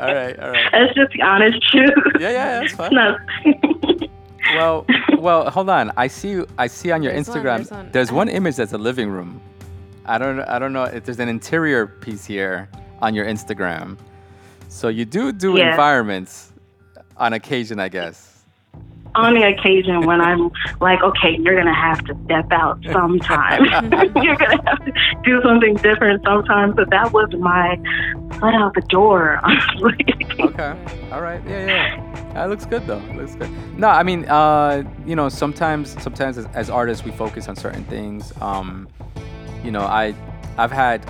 All 0.01 0.15
right. 0.15 0.39
All 0.39 0.51
right. 0.51 0.69
That's 0.73 0.95
just 0.95 1.13
the 1.13 1.23
honest 1.23 1.63
truth. 1.71 1.91
Yeah. 2.19 2.31
Yeah. 2.31 2.61
That's 2.61 2.75
fine. 2.75 2.95
No. 2.95 3.17
Well, 4.55 4.85
well, 5.19 5.49
hold 5.49 5.71
on. 5.71 5.93
I 5.97 6.09
see 6.09 6.31
you. 6.31 6.47
I 6.59 6.67
see 6.67 6.91
on 6.91 7.03
your 7.03 7.13
There's 7.13 7.29
one, 7.29 7.39
Instagram. 7.39 7.57
there's 7.57 7.71
one. 7.71 7.89
there's 7.93 8.13
one 8.13 8.29
image 8.29 8.57
that's 8.57 8.73
a 8.73 8.79
living 8.79 9.09
room. 9.09 9.41
I 10.05 10.19
don't. 10.19 10.41
I 10.41 10.59
don't 10.59 10.73
know 10.75 10.83
if 10.83 11.05
there's 11.05 11.21
an 11.21 11.29
interior 11.29 11.87
piece 11.87 12.27
here. 12.27 12.69
on 13.01 13.15
your 13.15 13.25
Instagram. 13.25 13.97
So 14.69 14.89
you 14.89 15.05
do 15.07 15.33
do 15.33 15.57
Yeah. 15.57 15.71
environments 15.71 16.53
on 17.17 17.33
occasion, 17.33 17.79
I 17.81 17.89
guess. 17.89 18.32
On 19.15 19.35
the 19.35 19.43
occasion 19.47 20.07
when 20.07 20.21
I'm 20.21 20.51
like, 20.81 21.03
okay, 21.03 21.37
you're 21.39 21.57
gonna 21.57 21.75
have 21.75 22.03
to 22.07 22.17
step 22.25 22.51
out 22.51 22.83
sometime. 22.91 23.65
you're 24.23 24.37
gonna 24.37 24.63
have 24.67 24.85
to 24.85 24.93
do 25.25 25.43
something 25.43 25.75
different 25.77 26.23
sometimes. 26.25 26.75
But 26.75 26.91
that 26.91 27.13
was 27.13 27.29
my 27.39 27.79
let 28.43 28.55
out 28.55 28.75
the 28.75 28.81
door, 28.83 29.39
honestly. 29.43 29.97
Okay. 30.41 30.77
All 31.13 31.21
right. 31.21 31.43
Yeah, 31.47 31.67
yeah. 31.67 32.33
That 32.35 32.49
looks 32.49 32.65
good 32.65 32.87
though. 32.87 33.03
Looks 33.15 33.35
good. 33.35 33.51
No, 33.79 33.89
I 33.89 34.03
mean, 34.03 34.25
uh, 34.27 34.83
you 35.07 35.15
know, 35.15 35.29
sometimes, 35.29 36.03
sometimes 36.03 36.39
as, 36.39 36.47
as 36.55 36.71
artists, 36.71 37.05
we 37.05 37.13
focus 37.13 37.49
on 37.49 37.57
certain 37.57 37.85
things. 37.85 38.33
Um, 38.41 38.89
you 39.63 39.71
know, 39.71 39.83
I, 39.83 40.15
I've 40.59 40.73
had, 40.73 41.07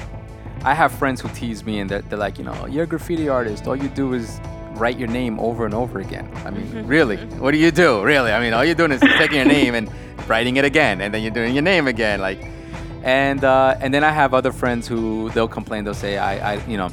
I 0.65 0.75
have 0.75 0.93
friends 0.93 1.21
who 1.21 1.29
tease 1.31 1.65
me 1.65 1.81
and 1.81 1.88
they're, 1.88 2.03
they're 2.03 2.19
like, 2.19 2.38
you 2.38 2.45
know, 2.45 2.67
you're 2.67 2.85
a 2.85 2.87
graffiti 2.87 3.29
artist. 3.29 3.67
All 3.67 3.77
you 3.77 3.88
do 3.88 4.12
is 4.12 4.41
write 4.74 4.98
your 4.98 5.08
name 5.08 5.38
over 5.40 5.64
and 5.64 5.74
over 5.74 6.00
again. 6.00 6.28
I 6.44 6.50
mean, 6.50 6.87
really, 6.87 7.16
what 7.16 7.52
do 7.52 7.58
you 7.58 7.70
do? 7.70 8.02
Really? 8.02 8.32
I 8.32 8.40
mean, 8.40 8.52
all 8.54 8.64
you're 8.64 8.74
doing 8.74 8.92
is 8.92 9.00
taking 9.00 9.37
your 9.37 9.44
name 9.61 9.74
and 9.74 9.90
writing 10.28 10.56
it 10.56 10.64
again, 10.64 11.00
and 11.00 11.12
then 11.12 11.22
you're 11.22 11.30
doing 11.32 11.54
your 11.54 11.62
name 11.62 11.87
again, 11.88 12.20
like. 12.20 12.40
And 13.04 13.42
uh, 13.42 13.76
and 13.80 13.92
then 13.92 14.04
I 14.04 14.11
have 14.11 14.32
other 14.32 14.52
friends 14.52 14.87
who 14.87 15.28
they'll 15.30 15.48
complain. 15.48 15.82
They'll 15.82 15.92
say, 15.92 16.18
I, 16.18 16.52
I 16.54 16.66
you 16.68 16.76
know, 16.76 16.88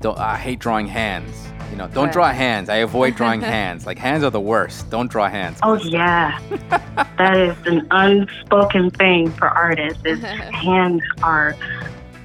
don't, 0.00 0.16
I 0.16 0.36
hate 0.36 0.60
drawing 0.60 0.86
hands. 0.86 1.34
You 1.72 1.76
know, 1.76 1.88
don't 1.88 2.04
Right. 2.04 2.12
draw 2.12 2.32
hands. 2.32 2.68
I 2.68 2.76
avoid 2.76 3.16
drawing 3.16 3.40
hands. 3.58 3.84
Like 3.84 3.98
hands 3.98 4.22
are 4.22 4.30
the 4.30 4.40
worst. 4.40 4.88
Don't 4.90 5.10
draw 5.10 5.28
hands. 5.28 5.58
Oh 5.64 5.74
yeah, 5.74 6.38
that 7.18 7.36
is 7.36 7.56
an 7.66 7.84
unspoken 7.90 8.90
thing 8.90 9.32
for 9.32 9.48
artists. 9.48 10.00
Is 10.04 10.20
hands 10.22 11.02
are 11.24 11.56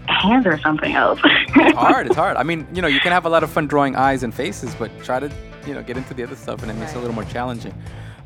hands 0.08 0.46
are 0.46 0.60
something 0.60 0.94
else. 0.94 1.20
It's 1.24 1.78
hard. 1.78 2.08
It's 2.08 2.16
hard. 2.16 2.38
I 2.38 2.44
mean, 2.44 2.68
you 2.74 2.82
know, 2.82 2.88
you 2.88 3.00
can 3.00 3.12
have 3.12 3.26
a 3.26 3.30
lot 3.30 3.44
of 3.44 3.50
fun 3.50 3.68
drawing 3.68 3.96
eyes 3.96 4.24
and 4.24 4.34
faces, 4.34 4.76
but 4.76 4.92
try 5.04 5.20
to, 5.20 5.32
you 5.68 5.74
know, 5.74 5.84
get 5.84 5.98
into 5.98 6.14
the 6.14 6.24
other 6.24 6.36
stuff, 6.36 6.62
and 6.62 6.72
it 6.72 6.76
makes 6.76 6.94
it 6.94 6.98
a 6.98 7.00
little 7.00 7.16
more 7.16 7.26
challenging. 7.26 7.74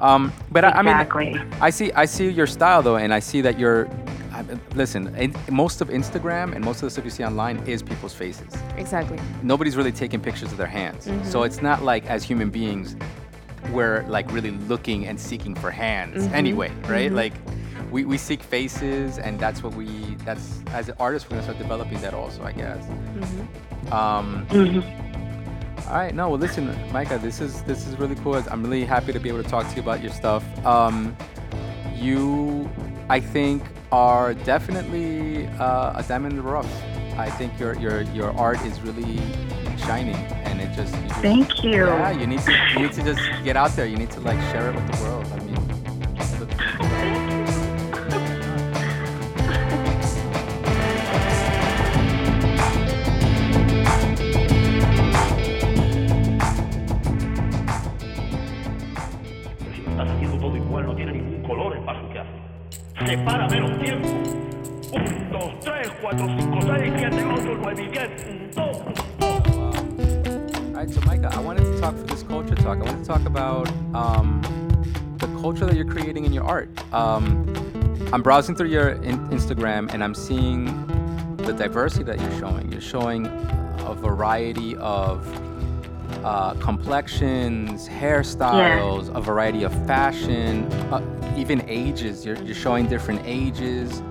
Um, 0.01 0.31
but 0.51 0.63
I, 0.63 0.69
I 0.69 0.81
mean. 0.81 1.53
I 1.61 1.69
see 1.69 1.91
I 1.93 2.05
see 2.05 2.29
your 2.29 2.47
style 2.47 2.81
though, 2.81 2.95
and 2.95 3.13
I 3.13 3.19
see 3.19 3.41
that 3.41 3.59
you're. 3.59 3.89
I, 4.31 4.45
listen, 4.73 5.13
in, 5.15 5.35
most 5.51 5.81
of 5.81 5.89
Instagram 5.89 6.55
and 6.55 6.63
most 6.63 6.77
of 6.77 6.83
the 6.83 6.89
stuff 6.91 7.03
you 7.03 7.11
see 7.11 7.25
online 7.25 7.57
is 7.67 7.83
people's 7.83 8.13
faces. 8.13 8.53
Exactly. 8.77 9.19
Nobody's 9.43 9.75
really 9.75 9.91
taking 9.91 10.21
pictures 10.21 10.51
of 10.51 10.57
their 10.57 10.67
hands, 10.67 11.05
so 11.05 11.11
mm-hmm. 11.11 11.43
it's 11.43 11.61
not 11.61 11.83
like 11.83 12.05
as 12.05 12.23
human 12.23 12.49
beings, 12.49 12.95
we're 13.71 14.03
like 14.07 14.31
really 14.31 14.51
looking 14.51 15.07
and 15.07 15.19
seeking 15.19 15.55
for 15.55 15.71
hands 15.71 16.23
mm-hmm. 16.23 16.35
anyway, 16.35 16.71
right? 16.87 17.07
Mm-hmm. 17.07 17.15
Like. 17.15 17.33
We, 17.91 18.05
we 18.05 18.17
seek 18.17 18.43
faces, 18.43 19.17
and 19.17 19.39
that's 19.39 19.63
what 19.63 19.73
we. 19.73 19.87
That's 20.25 20.61
as 20.67 20.89
artists, 20.99 21.27
we're 21.29 21.35
gonna 21.37 21.43
start 21.43 21.57
developing 21.57 21.99
that 22.01 22.13
also, 22.13 22.43
I 22.43 22.51
guess. 22.51 22.83
Um, 23.91 24.45
Mhm. 24.49 24.83
all 25.87 25.93
right. 25.95 26.13
No. 26.13 26.29
Well, 26.29 26.39
listen, 26.39 26.75
Micah. 26.91 27.17
This 27.17 27.41
is 27.41 27.63
this 27.63 27.87
is 27.87 27.97
really 27.97 28.15
cool. 28.15 28.35
I'm 28.51 28.61
really 28.63 28.85
happy 28.85 29.11
to 29.13 29.19
be 29.19 29.29
able 29.29 29.41
to 29.43 29.49
talk 29.49 29.67
to 29.69 29.75
you 29.75 29.81
about 29.81 30.03
your 30.03 30.11
stuff. 30.11 30.43
Um, 30.65 31.15
you, 31.95 32.69
I 33.09 33.19
think, 33.19 33.63
are 33.91 34.33
definitely 34.35 35.47
uh, 35.59 35.99
a 35.99 36.03
diamond 36.07 36.33
in 36.33 36.43
the 36.43 36.49
rough. 36.51 36.71
I 37.17 37.29
think 37.31 37.59
your 37.59 37.73
your 37.79 38.01
your 38.13 38.31
art 38.37 38.63
is 38.65 38.79
really 38.81 39.17
shining, 39.87 40.15
and 40.45 40.61
it 40.61 40.71
just. 40.75 40.93
You 40.95 41.07
just 41.07 41.21
Thank 41.21 41.63
you. 41.63 41.87
Yeah. 41.87 42.11
You 42.11 42.27
need 42.27 42.41
to 42.41 42.51
you 42.73 42.79
need 42.83 42.93
to 42.93 43.03
just 43.03 43.21
get 43.43 43.57
out 43.57 43.71
there. 43.71 43.87
You 43.87 43.97
need 43.97 44.11
to 44.11 44.19
like 44.19 44.39
share 44.51 44.69
it 44.69 44.75
with 44.75 44.91
the 44.91 45.03
world. 45.03 45.25
I 45.33 45.39
mean. 45.39 45.55
Hace. 63.09 63.17
Separa 63.17 63.47
menos 63.49 63.79
tiempo. 63.79 64.07
Un, 64.93 65.31
dos, 65.31 65.59
tres, 65.61 65.89
cuatro, 66.01 66.27
cinco, 66.39 66.61
seis, 66.61 66.93
siete, 66.97 67.25
ocho, 67.25 67.55
nueve 67.55 67.83
y 67.83 67.87
diez. 67.87 68.55
Dos, 68.55 68.77
dos. 69.19 69.39
All 70.69 70.85
right, 70.85 70.89
so 70.89 71.01
Micah, 71.01 71.29
I 71.33 71.39
wanted 71.39 71.63
to 71.63 71.79
talk 71.79 71.95
for 71.97 72.03
this 72.03 72.23
culture 72.23 72.55
talk. 72.55 72.77
I 72.79 72.83
want 72.83 72.99
to 72.99 73.05
talk 73.05 73.25
about 73.25 73.69
um, 73.93 74.41
the 75.17 75.27
culture 75.41 75.65
that 75.65 75.75
you're 75.75 75.85
creating 75.85 76.25
in 76.25 76.33
your 76.33 76.45
art. 76.45 76.69
Um, 76.93 77.45
I'm 78.13 78.21
browsing 78.21 78.55
through 78.55 78.69
your 78.69 78.89
in- 79.03 79.27
Instagram 79.29 79.93
and 79.93 80.03
I'm 80.03 80.15
seeing 80.15 80.65
the 81.37 81.53
diversity 81.53 82.03
that 82.05 82.19
you're 82.19 82.39
showing. 82.39 82.71
You're 82.71 82.81
showing 82.81 83.25
a 83.25 83.93
variety 83.93 84.75
of 84.77 85.27
uh, 86.23 86.53
complexions, 86.55 87.87
hairstyles, 87.87 89.13
a 89.15 89.21
variety 89.21 89.63
of 89.63 89.73
fashion, 89.85 90.63
uh, 90.91 91.01
even 91.39 91.63
ages. 91.67 92.25
You're, 92.25 92.35
you're 92.43 92.55
showing 92.55 92.87
different 92.87 93.21
ages. 93.25 94.01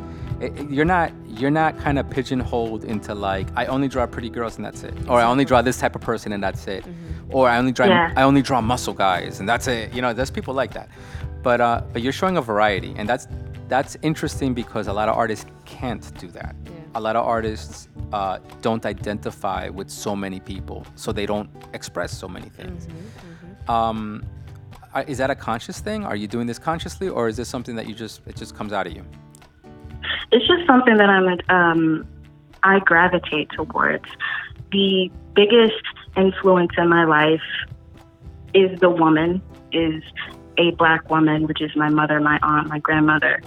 It- 0.41 0.71
you're 0.71 0.85
not 0.85 1.13
you're 1.27 1.51
not 1.51 1.79
kind 1.79 1.99
of 1.99 2.09
pigeonholed 2.11 2.85
into 2.85 3.15
like 3.15 3.47
I 3.57 3.67
only 3.67 3.89
draw 3.89 4.07
pretty 4.07 4.31
girls 4.31 4.57
and 4.57 4.65
that's 4.65 4.83
it, 4.83 4.95
or 5.09 5.19
I 5.21 5.25
only 5.25 5.45
draw 5.45 5.63
this 5.63 5.79
type 5.79 5.95
of 5.95 6.01
person 6.01 6.33
and 6.33 6.43
that's 6.43 6.67
it, 6.67 6.85
or 7.31 7.49
I 7.49 7.59
only 7.59 7.73
draw 7.73 7.87
Yeah. 7.87 8.13
I 8.17 8.23
only 8.23 8.43
draw 8.43 8.61
muscle 8.61 8.95
guys 8.95 9.41
and 9.41 9.49
that's 9.49 9.67
it. 9.69 9.93
You 9.93 10.01
know, 10.03 10.13
there's 10.13 10.31
people 10.31 10.55
like 10.55 10.73
that, 10.75 10.89
but 11.43 11.61
uh, 11.61 11.83
but 11.93 12.03
you're 12.03 12.13
showing 12.13 12.37
a 12.37 12.43
variety, 12.43 12.95
and 12.97 13.09
that's 13.09 13.27
that's 13.69 13.97
interesting 14.03 14.55
because 14.55 14.87
a 14.89 14.93
lot 14.93 15.09
of 15.09 15.17
artists 15.17 15.45
can't 15.67 16.07
do 16.19 16.29
that. 16.29 16.55
Yeah. 16.65 16.71
A 16.95 17.01
lot 17.01 17.17
of 17.17 17.25
artists 17.27 17.89
uh, 18.13 18.39
don't 18.63 18.87
identify 18.87 19.69
with 19.69 19.91
so 19.91 20.17
many 20.17 20.41
people, 20.41 20.87
so 20.95 21.13
they 21.13 21.27
don't 21.27 21.51
express 21.75 22.17
so 22.17 22.27
many 22.29 22.49
things. 22.49 22.89
Um, 23.69 24.25
uh, 24.25 24.29
is 25.07 25.19
that 25.19 25.31
a 25.31 25.35
conscious 25.35 25.81
thing? 25.81 26.05
Are 26.05 26.17
you 26.17 26.27
doing 26.27 26.47
this 26.47 26.59
consciously, 26.59 27.09
or 27.09 27.29
is 27.29 27.37
this 27.37 27.49
something 27.49 27.77
that 27.77 27.89
you 27.89 27.95
just 27.95 28.21
it 28.27 28.37
just 28.37 28.55
comes 28.55 28.73
out 28.73 28.87
of 28.87 28.93
you? 28.93 29.05
It's 30.31 30.47
just 30.47 30.67
something 30.67 30.97
that 30.97 31.09
I'm 31.09 31.39
um, 31.49 32.07
I 32.63 32.81
gravitate 32.81 33.51
towards. 33.51 34.05
The 34.73 35.11
biggest 35.35 35.83
influence 36.17 36.73
in 36.77 36.89
my 36.89 37.05
life 37.05 37.41
is 38.55 38.79
the 38.81 38.91
woman, 38.91 39.41
is 39.73 40.03
a 40.59 40.73
black 40.73 41.09
woman, 41.09 41.47
which 41.47 41.63
is 41.63 41.71
my 41.77 41.89
mother, 41.89 42.21
my 42.21 42.39
aunt, 42.43 42.69
my 42.69 42.79
grandmother. 42.79 43.41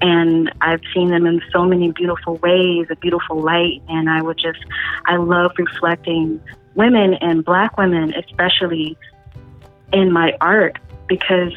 And 0.00 0.52
I've 0.60 0.80
seen 0.92 1.08
them 1.08 1.26
in 1.26 1.40
so 1.52 1.64
many 1.64 1.92
beautiful 1.92 2.36
ways, 2.36 2.86
a 2.90 2.96
beautiful 2.96 3.40
light. 3.40 3.82
And 3.88 4.10
I 4.10 4.22
would 4.22 4.38
just, 4.38 4.58
I 5.06 5.16
love 5.16 5.52
reflecting 5.56 6.40
women 6.74 7.14
and 7.14 7.44
black 7.44 7.76
women, 7.78 8.12
especially 8.14 8.96
in 9.92 10.12
my 10.12 10.36
art, 10.40 10.78
because 11.08 11.52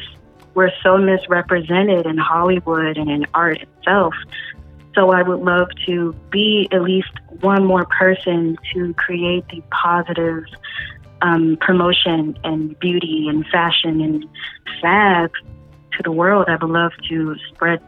we're 0.54 0.72
so 0.82 0.98
misrepresented 0.98 2.06
in 2.06 2.18
Hollywood 2.18 2.96
and 2.96 3.10
in 3.10 3.26
art 3.34 3.62
itself. 3.62 4.14
So 4.94 5.12
I 5.12 5.22
would 5.22 5.40
love 5.40 5.68
to 5.86 6.12
be 6.30 6.68
at 6.72 6.82
least 6.82 7.12
one 7.40 7.64
more 7.64 7.84
person 7.84 8.58
to 8.74 8.92
create 8.94 9.46
the 9.48 9.62
positive 9.70 10.44
um, 11.22 11.56
promotion 11.60 12.36
and 12.42 12.78
beauty 12.78 13.26
and 13.28 13.46
fashion 13.46 14.00
and 14.00 14.24
fab 14.80 15.30
to 15.92 16.02
the 16.02 16.12
world. 16.12 16.46
I 16.48 16.56
would 16.56 16.70
love 16.70 16.92
to 17.08 17.36
spread 17.48 17.80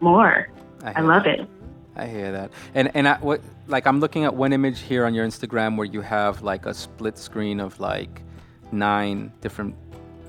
more. 0.00 0.48
I 0.84 0.92
hear 0.92 1.02
love 1.02 1.24
that. 1.24 1.40
it. 1.40 1.48
I 1.96 2.06
hear 2.06 2.32
that. 2.32 2.50
And 2.74 2.90
and 2.94 3.08
I, 3.08 3.16
what 3.18 3.40
like 3.66 3.86
I'm 3.86 4.00
looking 4.00 4.24
at 4.24 4.34
one 4.34 4.52
image 4.52 4.80
here 4.80 5.06
on 5.06 5.14
your 5.14 5.26
Instagram 5.26 5.76
where 5.76 5.86
you 5.86 6.02
have 6.02 6.42
like 6.42 6.66
a 6.66 6.74
split 6.74 7.18
screen 7.18 7.58
of 7.58 7.80
like 7.80 8.22
nine 8.70 9.32
different 9.40 9.74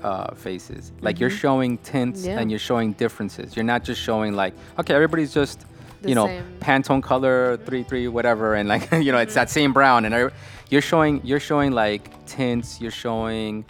uh, 0.02 0.34
faces. 0.34 0.92
Like 1.00 1.18
you're 1.20 1.30
showing 1.30 1.78
tints 1.78 2.24
Yeah. 2.24 2.38
and 2.38 2.50
you're 2.50 2.58
showing 2.58 2.92
differences. 2.94 3.56
You're 3.56 3.64
not 3.64 3.84
just 3.84 4.00
showing 4.00 4.34
like 4.34 4.54
okay, 4.78 4.94
everybody's 4.94 5.32
just 5.34 5.64
The 6.02 6.08
you 6.10 6.14
know 6.14 6.26
same. 6.26 6.44
Pantone 6.60 7.02
color 7.02 7.56
three 7.66 7.82
three 7.82 8.06
whatever, 8.08 8.54
and 8.54 8.68
like 8.68 8.90
you 9.06 9.12
know 9.12 9.18
it's 9.18 9.34
that 9.34 9.50
same 9.50 9.72
brown. 9.72 10.04
And 10.04 10.14
every- 10.14 10.32
you're 10.70 10.82
showing 10.82 11.20
you're 11.24 11.40
showing 11.40 11.72
like 11.72 12.10
tints. 12.26 12.80
You're 12.80 12.90
showing. 13.06 13.64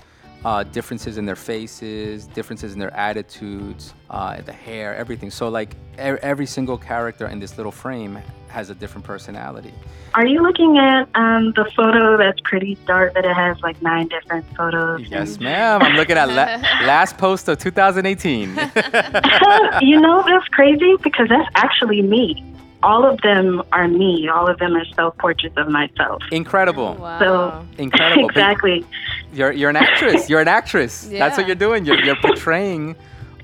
Uh, 0.45 0.63
differences 0.63 1.19
in 1.19 1.27
their 1.27 1.35
faces, 1.35 2.29
differences 2.29 2.73
in 2.73 2.79
their 2.79 2.95
attitudes, 2.95 3.93
uh, 4.09 4.41
the 4.43 4.53
hair, 4.53 4.95
everything. 4.95 5.33
So 5.33 5.49
like 5.49 5.75
e- 5.95 5.99
every 6.33 6.47
single 6.47 6.79
character 6.79 7.27
in 7.27 7.41
this 7.41 7.57
little 7.57 7.73
frame 7.73 8.21
has 8.49 8.71
a 8.71 8.75
different 8.75 9.05
personality. 9.05 9.73
Are 10.15 10.27
you 10.27 10.43
looking 10.43 10.79
at 10.79 11.09
um, 11.15 11.53
the 11.55 11.71
photo 11.77 12.17
that's 12.17 12.41
pretty 12.41 12.77
dark 12.87 13.15
that 13.15 13.25
it 13.25 13.35
has 13.35 13.61
like 13.61 13.81
nine 13.83 14.09
different 14.09 14.45
photos? 14.57 15.03
Yes, 15.09 15.39
ma'am. 15.39 15.83
I'm 15.83 15.97
looking 15.97 16.17
at 16.17 16.29
la- 16.29 16.35
last 16.87 17.19
post 17.19 17.49
of 17.49 17.59
2018. 17.59 18.49
you 19.83 20.01
know, 20.01 20.23
that's 20.27 20.49
crazy 20.49 20.97
because 21.03 21.29
that's 21.29 21.49
actually 21.55 22.03
me. 22.03 22.45
All 22.83 23.05
of 23.05 23.21
them 23.23 23.63
are 23.73 23.89
me. 23.89 24.29
All 24.29 24.49
of 24.49 24.59
them 24.59 24.77
are 24.77 24.85
self 24.95 25.17
portraits 25.19 25.57
of 25.57 25.69
myself. 25.69 26.23
Incredible. 26.31 26.95
Wow. 26.95 27.19
So 27.19 27.67
Incredible. 27.77 28.29
But 28.29 28.31
exactly. 28.31 28.87
You're, 29.33 29.53
you're 29.53 29.71
an 29.71 29.77
actress. 29.77 30.31
You're 30.31 30.41
an 30.41 30.49
actress. 30.49 31.03
That's 31.03 31.37
what 31.37 31.47
you're 31.47 31.57
doing. 31.57 31.85
You're, 31.85 32.01
you're 32.05 32.17
portraying 32.17 32.95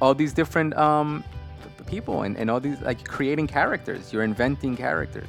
all 0.01 0.15
these 0.15 0.33
different 0.33 0.77
um, 0.77 1.25
p- 1.33 1.34
people 1.83 2.23
and, 2.23 2.37
and 2.37 2.49
all 2.51 2.61
these, 2.61 2.81
like 2.83 3.05
creating 3.09 3.49
characters. 3.49 4.13
You're 4.13 4.23
inventing 4.23 4.77
characters. 4.77 5.29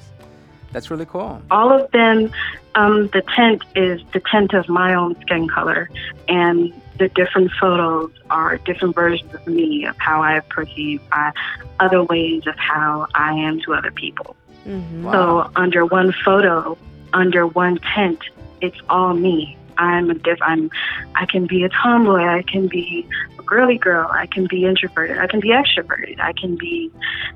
That's 0.71 0.91
really 0.91 1.05
cool. 1.08 1.41
all 1.49 1.71
of 1.71 1.89
them, 1.91 2.31
um, 2.75 3.08
the 3.13 3.23
tint 3.36 3.63
is 3.75 4.01
the 4.13 4.21
tint 4.29 4.53
of 4.53 4.69
my 4.69 4.93
own 4.93 5.19
skin 5.21 5.47
color, 5.47 5.89
and 6.27 6.71
the 6.99 7.08
different 7.10 7.51
photos 7.60 8.12
are 8.29 8.58
different 8.60 8.93
versions 8.93 9.34
of 9.34 9.47
me 9.47 9.86
of 9.86 9.95
how 9.97 10.21
I 10.21 10.41
perceive 10.41 11.01
uh, 11.12 11.31
other 11.79 12.03
ways 12.03 12.45
of 12.45 12.55
how 12.58 13.08
I 13.15 13.34
am 13.34 13.62
to 13.62 13.73
other 13.73 13.91
people. 13.91 14.36
Mhm. 14.67 15.03
Wow. 15.03 15.12
So 15.12 15.51
under 15.55 15.86
one 15.86 16.13
photo, 16.25 16.77
under 17.13 17.47
one 17.47 17.79
tint, 17.95 18.19
it's 18.62 18.77
all 18.89 19.13
me. 19.13 19.58
I'm 19.77 20.09
a 20.09 20.13
diff. 20.13 20.39
I'm. 20.41 20.69
I 21.15 21.25
can 21.25 21.47
be 21.47 21.63
a 21.63 21.69
tomboy. 21.69 22.23
I 22.23 22.43
can 22.43 22.67
be 22.67 23.07
a 23.39 23.43
girly 23.43 23.77
girl. 23.77 24.09
I 24.11 24.25
can 24.27 24.47
be 24.47 24.65
introverted. 24.65 25.17
I 25.17 25.27
can 25.27 25.39
be 25.39 25.49
extroverted. 25.49 26.19
I 26.19 26.33
can 26.33 26.55
be 26.55 26.91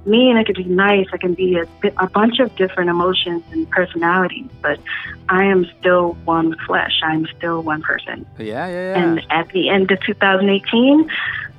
mean. 0.05 0.37
I 0.37 0.43
can 0.43 0.55
be 0.55 0.63
nice. 0.65 1.07
I 1.13 1.17
can 1.17 1.33
be 1.33 1.57
a, 1.57 1.65
a 1.97 2.07
bunch 2.07 2.39
of 2.39 2.55
different 2.55 2.89
emotions 2.89 3.43
and 3.51 3.69
personalities. 3.69 4.49
But 4.61 4.79
I 5.29 5.43
am 5.45 5.65
still 5.79 6.13
one 6.25 6.55
flesh. 6.65 6.99
I'm 7.03 7.27
still 7.37 7.61
one 7.61 7.81
person. 7.81 8.25
Yeah, 8.37 8.67
yeah, 8.67 8.95
yeah. 8.95 9.03
And 9.03 9.31
at 9.31 9.49
the 9.49 9.69
end 9.69 9.91
of 9.91 9.99
2018, 10.01 11.09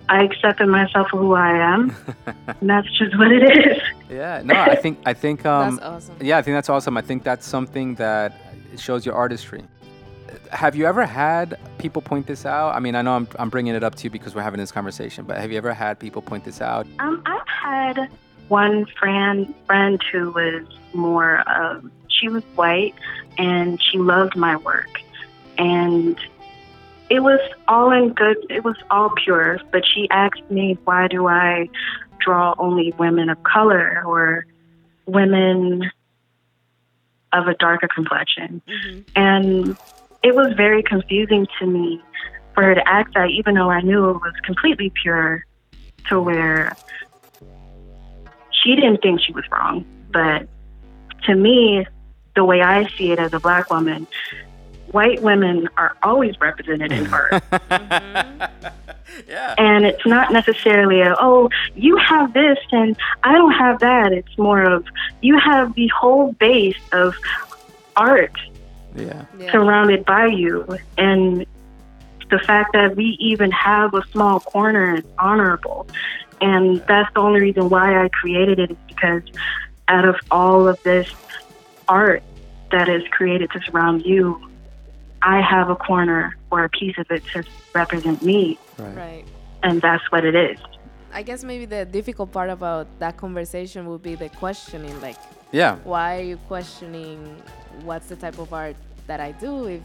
I 0.09 0.25
accepted 0.25 0.66
myself 0.66 1.09
for 1.11 1.19
who 1.19 1.35
I 1.35 1.53
am. 1.57 1.95
and 2.27 2.69
that's 2.69 2.90
just 2.99 3.16
what 3.16 3.31
it 3.31 3.45
is. 3.66 3.83
yeah. 4.11 4.43
No, 4.45 4.55
I 4.55 4.75
think 4.75 4.99
I 5.07 5.12
think 5.14 5.47
um 5.47 5.77
That's 5.77 5.87
awesome. 5.87 6.16
yeah, 6.21 6.38
I 6.38 6.43
think 6.43 6.57
that's 6.57 6.69
awesome. 6.69 6.97
I 6.97 7.03
think 7.03 7.23
that's 7.23 7.47
something 7.47 7.95
that 7.95 8.33
shows 8.77 9.07
your 9.07 9.14
artistry. 9.14 9.62
Have 10.53 10.75
you 10.77 10.87
ever 10.87 11.07
had 11.07 11.59
people 11.79 12.03
point 12.03 12.27
this 12.27 12.45
out? 12.45 12.75
I 12.75 12.81
mean, 12.81 12.95
I 12.95 13.03
know 13.03 13.15
I'm, 13.15 13.29
I'm 13.39 13.51
bringing 13.51 13.75
it 13.75 13.83
up 13.85 13.95
to 13.97 14.05
you 14.05 14.11
because 14.11 14.35
we're 14.35 14.43
having 14.43 14.59
this 14.61 14.73
conversation, 14.73 15.25
but 15.25 15.39
have 15.39 15.51
you 15.53 15.59
ever 15.59 15.73
had 15.73 15.99
people 15.99 16.23
point 16.23 16.45
this 16.45 16.61
out? 16.61 16.87
Um, 16.99 17.23
I've 17.27 17.47
had 17.47 18.09
one 18.49 18.85
friend 18.99 19.55
friend 19.67 20.03
who 20.11 20.33
was 20.33 20.67
more 20.93 21.41
of 21.49 21.89
she 22.09 22.29
was 22.29 22.43
white 22.57 22.95
and 23.39 23.81
she 23.81 23.97
loved 23.97 24.35
my 24.35 24.57
work 24.57 25.01
and 25.57 26.19
it 27.09 27.21
was 27.21 27.39
all 27.69 27.93
in 27.93 28.13
good 28.13 28.37
it 28.51 28.65
was 28.65 28.75
all 28.91 29.11
pure 29.25 29.61
but 29.71 29.87
she 29.87 30.09
asked 30.11 30.51
me 30.51 30.77
why 30.83 31.07
do 31.07 31.29
I 31.29 31.69
draw 32.19 32.55
only 32.59 32.93
women 32.99 33.31
of 33.31 33.41
color 33.45 34.03
or 34.05 34.47
women 35.07 35.89
of 37.33 37.47
a 37.47 37.55
darker 37.55 37.87
complexion 37.87 38.61
Mhm. 38.69 39.05
and 39.15 39.77
it 40.23 40.35
was 40.35 40.53
very 40.55 40.83
confusing 40.83 41.47
to 41.59 41.67
me 41.67 42.01
for 42.55 42.63
her 42.63 42.75
to 42.75 42.89
act 42.89 43.15
that, 43.15 43.31
even 43.31 43.55
though 43.55 43.71
I 43.71 43.81
knew 43.81 44.11
it 44.11 44.15
was 44.15 44.35
completely 44.45 44.93
pure, 45.03 45.45
to 46.09 46.21
where 46.21 46.77
she 48.51 48.75
didn't 48.75 49.03
think 49.03 49.21
she 49.21 49.33
was 49.33 49.45
wrong. 49.51 49.85
But 50.13 50.49
to 51.25 51.35
me, 51.35 51.87
the 52.35 52.45
way 52.45 52.63
I 52.63 52.89
see 52.89 53.13
it 53.13 53.19
as 53.19 53.33
a 53.33 53.41
black 53.41 53.71
woman, 53.71 54.07
white 54.93 55.23
women 55.23 55.69
are 55.77 55.97
always 56.03 56.39
represented 56.41 56.93
in 56.93 57.13
art. 57.13 57.43
yeah. 59.29 59.55
and 59.59 59.85
it's 59.85 60.05
not 60.07 60.33
necessarily 60.33 61.01
a, 61.01 61.15
oh, 61.19 61.49
you 61.75 61.97
have 61.97 62.33
this 62.33 62.59
and 62.73 62.97
I 63.23 63.33
don't 63.33 63.53
have 63.53 63.81
that. 63.81 64.13
It's 64.13 64.37
more 64.39 64.63
of 64.63 64.85
you 65.23 65.39
have 65.39 65.75
the 65.75 65.89
whole 65.89 66.33
base 66.33 66.77
of 66.93 67.15
art 67.97 68.37
Yeah. 68.94 69.24
Yeah. 69.38 69.53
surrounded 69.53 70.05
by 70.05 70.26
you. 70.26 70.66
And 70.98 71.46
the 72.31 72.38
fact 72.38 72.72
that 72.74 72.96
we 72.96 73.16
even 73.20 73.50
have 73.50 73.94
a 73.94 74.03
small 74.12 74.40
corner 74.40 74.96
is 74.96 75.05
honorable. 75.18 75.87
And 76.40 76.83
that's 76.87 77.12
the 77.14 77.20
only 77.20 77.40
reason 77.40 77.68
why 77.68 78.03
I 78.05 78.09
created 78.09 78.59
it 78.59 78.70
is 78.72 78.76
because 78.88 79.22
out 79.88 80.05
of 80.07 80.16
all 80.31 80.68
of 80.68 80.83
this 80.83 81.09
art 81.88 82.22
that 82.70 82.88
is 82.88 83.03
created 83.11 83.50
to 83.53 83.61
surround 83.62 84.07
you, 84.07 84.40
I 85.22 85.40
have 85.40 85.68
a 85.68 85.76
corner 85.76 86.37
or 86.50 86.64
a 86.64 86.68
piece 86.68 86.96
of 86.98 87.11
it 87.11 87.24
to 87.33 87.44
represent 87.74 88.22
me. 88.22 88.59
Right. 88.79 88.96
Right. 88.96 89.24
And 89.62 89.83
that's 89.83 90.11
what 90.11 90.24
it 90.24 90.35
is. 90.35 90.59
I 91.12 91.22
guess 91.22 91.42
maybe 91.44 91.64
the 91.66 91.85
difficult 91.85 92.31
part 92.33 92.48
about 92.50 92.87
that 93.00 93.16
conversation 93.16 93.87
would 93.88 94.03
be 94.03 94.14
the 94.14 94.29
questioning, 94.31 94.98
like, 95.00 95.16
Yeah. 95.53 95.76
why 95.85 96.18
are 96.18 96.22
you 96.22 96.37
questioning 96.48 97.42
what's 97.85 98.07
the 98.09 98.16
type 98.16 98.38
of 98.38 98.53
art 98.53 98.77
that 99.07 99.21
I 99.21 99.33
do? 99.33 99.66
If 99.66 99.83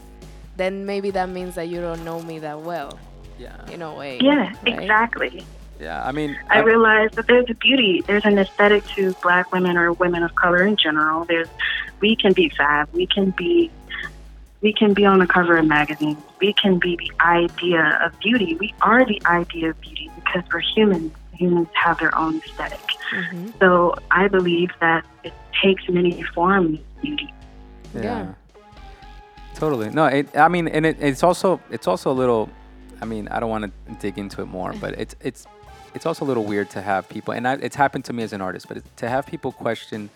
then 0.56 0.86
maybe 0.86 1.10
that 1.10 1.28
means 1.28 1.54
that 1.56 1.68
you 1.68 1.80
don't 1.80 2.04
know 2.04 2.22
me 2.22 2.38
that 2.38 2.60
well, 2.60 2.98
Yeah. 3.38 3.54
in 3.70 3.82
a 3.82 3.94
way. 3.94 4.18
Yeah, 4.22 4.48
right? 4.48 4.56
exactly. 4.80 5.44
Yeah. 5.78 6.02
I 6.06 6.12
mean, 6.12 6.38
I 6.48 6.60
realize 6.60 7.10
that 7.12 7.26
there's 7.26 7.50
a 7.50 7.54
beauty, 7.54 8.02
there's 8.06 8.24
an 8.24 8.38
aesthetic 8.38 8.86
to 8.96 9.12
black 9.22 9.52
women 9.52 9.76
or 9.76 9.92
women 9.92 10.22
of 10.22 10.34
color 10.34 10.62
in 10.66 10.76
general. 10.76 11.26
There's, 11.26 11.48
we 12.00 12.16
can 12.16 12.32
be 12.32 12.48
fab, 12.48 12.88
we 12.94 13.06
can 13.06 13.30
be, 13.32 13.70
we 14.62 14.72
can 14.72 14.94
be 14.94 15.04
on 15.04 15.18
the 15.18 15.26
cover 15.26 15.58
of 15.58 15.66
magazines. 15.66 16.16
We 16.40 16.54
can 16.54 16.78
be 16.78 16.96
the 16.96 17.12
idea 17.20 18.00
of 18.02 18.18
beauty. 18.20 18.54
We 18.56 18.72
are 18.80 19.04
the 19.04 19.20
idea 19.26 19.70
of 19.70 19.80
beauty 19.82 20.10
because 20.16 20.42
we're 20.50 20.60
humans. 20.60 21.12
Humans 21.34 21.68
have 21.74 21.98
their 21.98 22.16
own 22.16 22.38
aesthetic. 22.38 22.80
Mhm. 23.12 23.58
So 23.58 23.94
I 24.10 24.28
believe 24.28 24.70
that 24.80 25.04
it 25.22 25.34
takes 25.62 25.86
many 25.90 26.22
forms 26.22 26.78
of 26.80 27.02
beauty. 27.02 27.30
Yeah. 28.04 28.18
Yeah. 28.26 28.34
Totally. 29.54 29.90
No, 29.90 30.06
it, 30.06 30.36
I 30.36 30.48
mean, 30.48 30.68
and 30.68 30.84
it, 30.84 30.96
it's 31.00 31.22
also 31.22 31.60
it's 31.70 31.86
also 31.86 32.10
a 32.10 32.16
little. 32.22 32.48
I 33.00 33.04
mean, 33.04 33.28
I 33.28 33.40
don't 33.40 33.50
want 33.50 33.64
to 33.64 33.92
dig 34.00 34.18
into 34.18 34.40
it 34.42 34.46
more, 34.46 34.72
but 34.80 34.98
it's 34.98 35.14
it's 35.20 35.46
it's 35.94 36.04
also 36.06 36.24
a 36.24 36.28
little 36.28 36.44
weird 36.44 36.68
to 36.70 36.82
have 36.82 37.08
people, 37.08 37.32
and 37.32 37.48
I, 37.48 37.54
it's 37.54 37.76
happened 37.76 38.04
to 38.06 38.12
me 38.12 38.22
as 38.22 38.32
an 38.32 38.40
artist, 38.42 38.68
but 38.68 38.82
to 38.98 39.08
have 39.08 39.26
people 39.26 39.52
question 39.52 40.10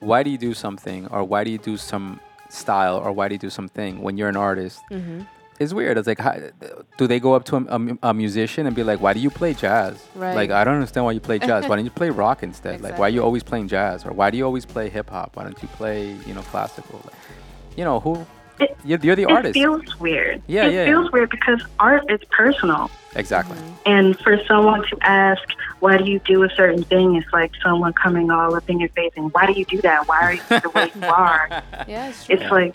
why 0.00 0.22
do 0.22 0.30
you 0.30 0.38
do 0.38 0.54
something 0.54 1.08
or 1.08 1.24
why 1.24 1.42
do 1.42 1.50
you 1.50 1.58
do 1.58 1.76
some 1.76 2.20
style 2.50 2.96
or 2.98 3.10
why 3.10 3.26
do 3.26 3.34
you 3.34 3.38
do 3.40 3.50
something 3.50 4.00
when 4.00 4.16
you're 4.16 4.28
an 4.28 4.36
artist 4.36 4.80
Mhm. 4.92 5.26
Is 5.60 5.74
weird. 5.74 5.98
It's 5.98 6.06
like, 6.06 6.18
how, 6.18 6.34
do 6.96 7.06
they 7.06 7.20
go 7.20 7.34
up 7.34 7.44
to 7.46 7.56
a, 7.56 7.62
a 7.76 8.10
a 8.10 8.14
musician 8.14 8.66
and 8.66 8.74
be 8.76 8.82
like, 8.84 9.00
why 9.00 9.12
do 9.12 9.20
you 9.20 9.30
play 9.30 9.54
jazz? 9.54 10.04
Right. 10.14 10.34
Like, 10.34 10.50
I 10.50 10.64
don't 10.64 10.74
understand 10.74 11.04
why 11.06 11.12
you 11.12 11.20
play 11.20 11.38
jazz. 11.38 11.66
why 11.68 11.76
don't 11.76 11.84
you 11.84 11.90
play 11.90 12.10
rock 12.10 12.42
instead? 12.42 12.80
Like, 12.80 12.98
why 12.98 13.06
are 13.06 13.10
you 13.10 13.22
always 13.22 13.42
playing 13.42 13.68
jazz? 13.68 14.04
Or 14.06 14.12
why 14.12 14.30
do 14.30 14.36
you 14.38 14.44
always 14.44 14.64
play 14.64 14.88
hip 14.88 15.10
hop? 15.10 15.36
Why 15.36 15.44
don't 15.44 15.60
you 15.62 15.68
play, 15.68 16.16
you 16.26 16.34
know, 16.34 16.42
classical? 16.42 17.00
Like, 17.04 17.14
you 17.76 17.84
know, 17.84 18.00
who? 18.00 18.26
It- 18.60 18.76
You're, 18.84 18.98
you're 19.00 19.14
the 19.16 19.22
It 19.22 19.30
artist. 19.30 19.56
It 19.56 19.60
feels 19.60 20.00
weird. 20.00 20.42
Yeah, 20.48 20.66
it 20.66 20.72
yeah, 20.74 20.84
feels 20.86 21.04
yeah. 21.04 21.10
weird 21.12 21.30
because 21.30 21.62
art 21.78 22.10
is 22.10 22.20
personal. 22.30 22.90
exactly. 23.14 23.56
Mm-hmm. 23.56 23.74
And 23.86 24.18
for 24.18 24.36
someone 24.46 24.82
to 24.88 24.98
ask, 25.02 25.42
why 25.78 25.96
do 25.96 26.04
you 26.10 26.18
do 26.20 26.42
a 26.42 26.50
certain 26.50 26.82
thing? 26.82 27.14
It's 27.14 27.32
like 27.32 27.52
someone 27.62 27.92
coming 27.92 28.32
all 28.32 28.56
up 28.56 28.68
in 28.68 28.80
your 28.80 28.88
face 28.90 29.12
and 29.16 29.32
why 29.32 29.46
do 29.46 29.52
you 29.52 29.64
do 29.64 29.80
that? 29.82 30.08
Why 30.08 30.20
are 30.22 30.32
you 30.34 30.42
the 30.60 30.70
way 30.74 30.90
you 30.94 31.04
are? 31.06 31.48
Yeah, 31.86 32.08
it's 32.08 32.26
true. 32.26 32.34
It's 32.36 32.50
like, 32.50 32.74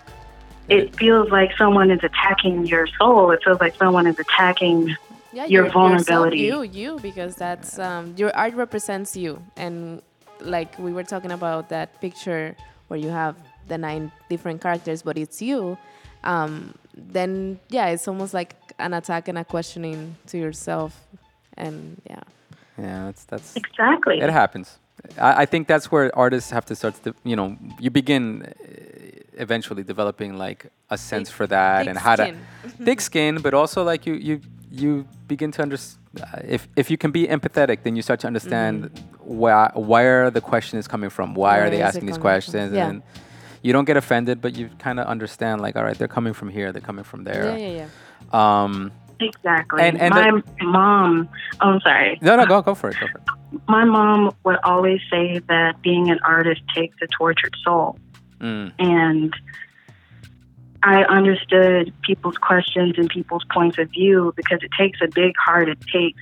it 0.69 0.95
feels 0.95 1.30
like 1.30 1.52
someone 1.58 1.91
is 1.91 2.04
attacking 2.04 2.65
your 2.65 2.88
soul. 2.99 3.32
It 3.32 3.43
feels 3.43 3.60
like 3.60 3.76
someone 3.76 4.08
is 4.08 4.17
attacking. 4.19 4.95
yeah, 5.34 5.45
your 5.45 5.65
yourself, 5.65 5.73
vulnerability. 5.73 6.39
you, 6.39 6.62
you, 6.62 6.99
because 7.02 7.36
that's 7.36 7.80
um, 7.80 8.13
your 8.17 8.36
art 8.36 8.54
represents 8.54 9.15
you, 9.17 9.41
and 9.58 10.02
like 10.39 10.78
we 10.78 10.93
were 10.93 11.04
talking 11.04 11.32
about 11.32 11.69
that 11.69 11.99
picture 12.02 12.56
where 12.88 12.99
you 12.99 13.10
have 13.10 13.36
the 13.67 13.78
nine 13.78 14.12
different 14.30 14.62
characters, 14.62 15.02
but 15.02 15.17
it's 15.17 15.41
you. 15.41 15.78
Um, 16.23 16.76
then 16.95 17.60
yeah, 17.69 17.88
it's 17.88 18.08
almost 18.08 18.34
like 18.34 18.56
an 18.80 18.93
attack 18.93 19.28
and 19.28 19.38
a 19.38 19.43
questioning 19.43 20.15
to 20.28 20.38
yourself, 20.38 20.99
and 21.58 22.02
yeah, 22.10 22.21
Yeah, 22.78 23.06
that's 23.06 23.26
that's. 23.26 23.56
Exactly. 23.56 24.19
It 24.19 24.30
happens. 24.30 24.78
I, 25.19 25.41
I 25.41 25.45
think 25.45 25.67
that's 25.67 25.91
where 25.91 26.15
artists 26.17 26.52
have 26.52 26.65
to 26.65 26.76
start. 26.76 26.95
To, 27.04 27.13
you 27.23 27.36
know, 27.36 27.58
you 27.80 27.89
begin 27.89 28.43
uh, 28.43 28.92
eventually 29.38 29.84
developing 29.84 30.38
like 30.38 30.67
a 30.89 30.98
sense 30.98 31.30
Thick- 31.30 31.36
for 31.38 31.48
that 31.48 31.88
and 31.88 31.98
how 31.98 32.15
skin. 32.15 32.39
to 32.63 32.69
thick 32.69 33.02
skin, 33.02 33.38
but 33.41 33.54
also 33.54 33.84
like 33.84 34.06
you 34.06 34.13
you 34.15 34.41
you 34.72 35.08
begin 35.28 35.52
to 35.52 35.62
understand. 35.62 36.00
If 36.48 36.67
if 36.76 36.91
you 36.91 36.98
can 36.98 37.12
be 37.12 37.28
empathetic, 37.28 37.84
then 37.84 37.96
you 37.96 38.02
start 38.02 38.19
to 38.22 38.28
understand 38.28 38.89
why 39.19 39.72
where 39.76 40.30
the 40.30 40.41
question 40.41 40.78
is 40.80 40.88
coming 40.88 41.10
from. 41.10 41.34
Why 41.34 41.58
Where 41.58 41.67
are 41.67 41.69
they 41.69 41.82
asking 41.82 42.06
these 42.06 42.17
coming 42.17 42.22
from? 42.22 42.22
questions? 42.22 42.74
Yeah. 42.74 42.89
And 42.89 43.04
you 43.63 43.74
don't 43.74 43.86
get 43.86 43.98
offended, 43.98 44.41
but 44.41 44.56
you 44.56 44.69
kind 44.80 45.00
of 45.00 45.08
understand. 45.08 45.62
Like, 45.62 45.76
all 45.76 45.84
right, 45.84 45.98
they're 45.98 46.08
coming 46.08 46.34
from 46.34 46.50
here. 46.50 46.72
They're 46.72 46.82
coming 46.82 47.04
from 47.06 47.24
there. 47.24 47.58
yeah, 47.58 47.67
yeah, 47.67 47.88
yeah. 48.34 48.63
Um, 48.63 48.91
exactly. 49.19 49.82
And- 49.82 50.00
and 50.00 50.13
my 50.13 50.32
the- 50.32 50.65
mom, 50.65 51.30
oh, 51.62 51.69
I'm 51.69 51.80
sorry. 51.82 52.19
no, 52.22 52.36
no, 52.36 52.46
go 52.46 52.62
go 52.62 52.76
for 52.76 52.89
it. 52.89 52.98
Go 53.00 53.08
for 53.08 53.17
it. 53.19 53.62
My 53.67 53.86
mom 53.86 54.36
would 54.43 54.58
always 54.63 55.00
say 55.10 55.39
that 55.48 55.82
being 55.82 56.10
an 56.10 56.19
artist 56.26 56.62
takes 56.76 56.96
a 57.02 57.08
tortured 57.17 57.56
soul. 57.63 57.98
Mm, 58.43 58.73
and 58.77 59.34
I 60.84 61.03
understood 61.06 61.93
people's 62.01 62.38
questions 62.38 62.95
and 62.97 63.10
people's 63.10 63.45
points 63.51 63.77
of 63.77 63.89
view 63.89 64.34
because 64.36 64.60
it 64.62 64.69
takes 64.77 64.99
a 65.01 65.08
big 65.08 65.34
heart. 65.38 65.69
It 65.69 65.79
takes 65.82 66.21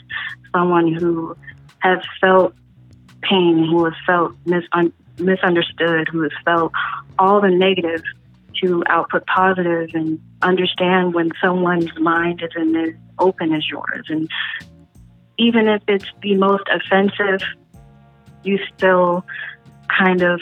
someone 0.53 0.93
who 0.93 1.35
has 1.79 1.97
felt 2.21 2.53
pain, 3.23 3.67
who 3.69 3.85
has 3.85 3.95
felt 4.05 4.33
misun- 4.45 4.93
misunderstood, 5.17 6.09
who 6.11 6.21
has 6.21 6.31
felt 6.45 6.71
all 7.17 7.41
the 7.41 7.49
negative 7.49 8.03
to 8.61 8.83
output 8.87 9.25
positive 9.25 9.89
and 9.95 10.19
understand 10.43 11.15
when 11.15 11.31
someone's 11.41 11.97
mind 11.99 12.43
isn't 12.43 12.75
as 12.75 12.93
open 13.17 13.53
as 13.53 13.67
yours. 13.67 14.05
And 14.09 14.29
even 15.39 15.67
if 15.67 15.81
it's 15.87 16.05
the 16.21 16.35
most 16.35 16.65
offensive, 16.71 17.41
you 18.43 18.59
still 18.75 19.25
kind 19.97 20.21
of 20.21 20.39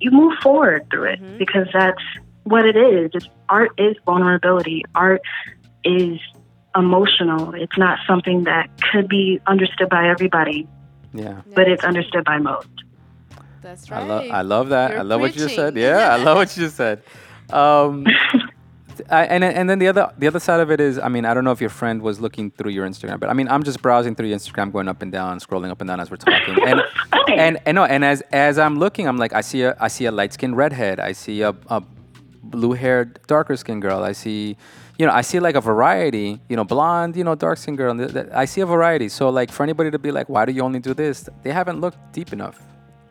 you 0.00 0.10
move 0.10 0.38
forward 0.42 0.86
through 0.90 1.04
it 1.04 1.38
because 1.38 1.66
that's 1.72 2.00
what 2.44 2.66
it 2.66 2.76
is. 2.76 3.10
It's, 3.14 3.28
art 3.48 3.70
is 3.78 3.96
vulnerability. 4.04 4.84
Art 4.94 5.22
is 5.84 6.18
emotional. 6.76 7.54
It's 7.54 7.76
not 7.78 7.98
something 8.06 8.44
that 8.44 8.68
could 8.92 9.08
be 9.08 9.40
understood 9.46 9.88
by 9.88 10.08
everybody, 10.08 10.66
Yeah. 11.12 11.42
but 11.54 11.68
it's 11.68 11.84
understood 11.84 12.24
by 12.24 12.38
most. 12.38 12.68
That's 13.62 13.90
right. 13.90 13.98
I 13.98 14.00
right. 14.00 14.08
love 14.08 14.30
I 14.30 14.42
love 14.42 14.68
that. 14.70 14.90
You're 14.90 15.00
I 15.00 15.02
love 15.02 15.20
what 15.20 15.34
you 15.34 15.40
just 15.40 15.54
said. 15.54 15.76
Yeah, 15.76 16.12
I 16.12 16.16
love 16.16 16.36
what 16.36 16.54
you 16.56 16.64
just 16.64 16.76
said. 16.76 17.02
Um, 17.50 18.06
I, 19.10 19.24
and 19.26 19.44
and 19.44 19.68
then 19.68 19.78
the 19.78 19.88
other 19.88 20.12
the 20.18 20.26
other 20.26 20.40
side 20.40 20.60
of 20.60 20.70
it 20.70 20.80
is, 20.80 20.98
I 20.98 21.08
mean, 21.08 21.24
I 21.24 21.34
don't 21.34 21.44
know 21.44 21.52
if 21.52 21.60
your 21.60 21.70
friend 21.70 22.02
was 22.02 22.20
looking 22.20 22.50
through 22.50 22.72
your 22.72 22.86
Instagram, 22.86 23.20
but 23.20 23.28
I 23.28 23.32
mean, 23.32 23.48
I'm 23.48 23.62
just 23.62 23.82
browsing 23.82 24.14
through 24.14 24.28
your 24.28 24.38
Instagram, 24.38 24.72
going 24.72 24.88
up 24.88 25.02
and 25.02 25.10
down, 25.12 25.38
scrolling 25.40 25.70
up 25.70 25.80
and 25.80 25.88
down 25.88 26.00
as 26.00 26.10
we're 26.10 26.16
talking, 26.16 26.56
and 26.66 26.82
and 27.28 27.58
and 27.66 27.74
no, 27.74 27.84
and 27.84 28.04
as 28.04 28.22
as 28.32 28.58
I'm 28.58 28.78
looking, 28.78 29.06
I'm 29.08 29.16
like, 29.16 29.32
I 29.32 29.40
see 29.40 29.62
a 29.62 29.76
I 29.80 29.88
see 29.88 30.06
a 30.06 30.12
light 30.12 30.32
skinned 30.32 30.56
redhead, 30.56 31.00
I 31.00 31.12
see 31.12 31.42
a, 31.42 31.54
a 31.68 31.82
blue 32.42 32.72
haired 32.72 33.20
darker 33.26 33.56
skinned 33.56 33.82
girl, 33.82 34.02
I 34.02 34.12
see. 34.12 34.56
You 34.96 35.06
know, 35.06 35.12
I 35.12 35.22
see 35.22 35.40
like 35.40 35.56
a 35.56 35.60
variety. 35.60 36.40
You 36.48 36.54
know, 36.54 36.62
blonde. 36.62 37.16
You 37.16 37.24
know, 37.24 37.34
dark 37.34 37.58
skinned 37.58 37.78
girl. 37.78 37.96
th- 37.96 38.12
th- 38.12 38.28
I 38.32 38.44
see 38.44 38.60
a 38.60 38.66
variety. 38.66 39.08
So, 39.08 39.28
like, 39.28 39.50
for 39.50 39.64
anybody 39.64 39.90
to 39.90 39.98
be 39.98 40.12
like, 40.12 40.28
"Why 40.28 40.44
do 40.44 40.52
you 40.52 40.62
only 40.62 40.78
do 40.78 40.94
this?" 40.94 41.28
They 41.42 41.50
haven't 41.50 41.80
looked 41.80 41.98
deep 42.12 42.32
enough. 42.32 42.62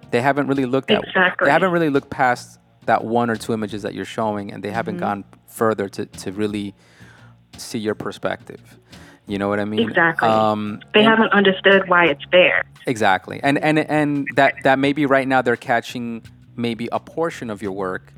They 0.10 0.22
haven't 0.22 0.48
really 0.48 0.66
looked 0.66 0.92
at. 0.92 1.04
Exactly. 1.04 1.46
They 1.46 1.52
haven't 1.52 1.72
really 1.72 1.90
looked 1.90 2.10
past 2.10 2.60
that 2.86 3.04
one 3.04 3.30
or 3.30 3.36
two 3.36 3.54
images 3.54 3.82
that 3.84 3.94
you're 3.94 4.06
showing, 4.06 4.52
and 4.52 4.64
they 4.64 4.72
haven't 4.72 4.98
gone 4.98 5.24
further 5.48 5.88
to, 5.90 6.06
to 6.06 6.32
really 6.32 6.74
see 7.58 7.80
your 7.80 7.96
perspective. 7.96 8.62
You 9.28 9.38
know 9.38 9.48
what 9.48 9.60
I 9.60 9.66
mean? 9.66 9.88
Exactly. 9.88 10.28
Um, 10.28 10.82
They 10.94 11.00
and- 11.02 11.10
haven't 11.10 11.32
understood 11.32 11.88
why 11.88 12.06
it's 12.08 12.24
there. 12.32 12.66
Exactly. 12.86 13.40
And 13.42 13.58
and 13.58 13.80
and 13.80 14.28
that 14.36 14.56
that 14.64 14.80
maybe 14.80 15.06
right 15.06 15.28
now 15.28 15.42
they're 15.42 15.56
catching 15.56 16.24
maybe 16.58 16.90
a 16.92 17.00
portion 17.00 17.50
of 17.50 17.62
your 17.62 17.72
work 17.72 18.12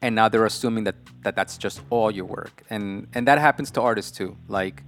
and 0.00 0.14
now 0.14 0.28
they're 0.28 0.46
assuming 0.46 0.84
that, 0.84 0.94
that 1.24 1.36
that's 1.36 1.58
just 1.58 1.82
all 1.90 2.10
your 2.10 2.24
work. 2.24 2.62
And 2.70 3.06
and 3.14 3.26
that 3.28 3.38
happens 3.38 3.70
to 3.72 3.82
artists 3.82 4.10
too. 4.16 4.36
Like 4.48 4.82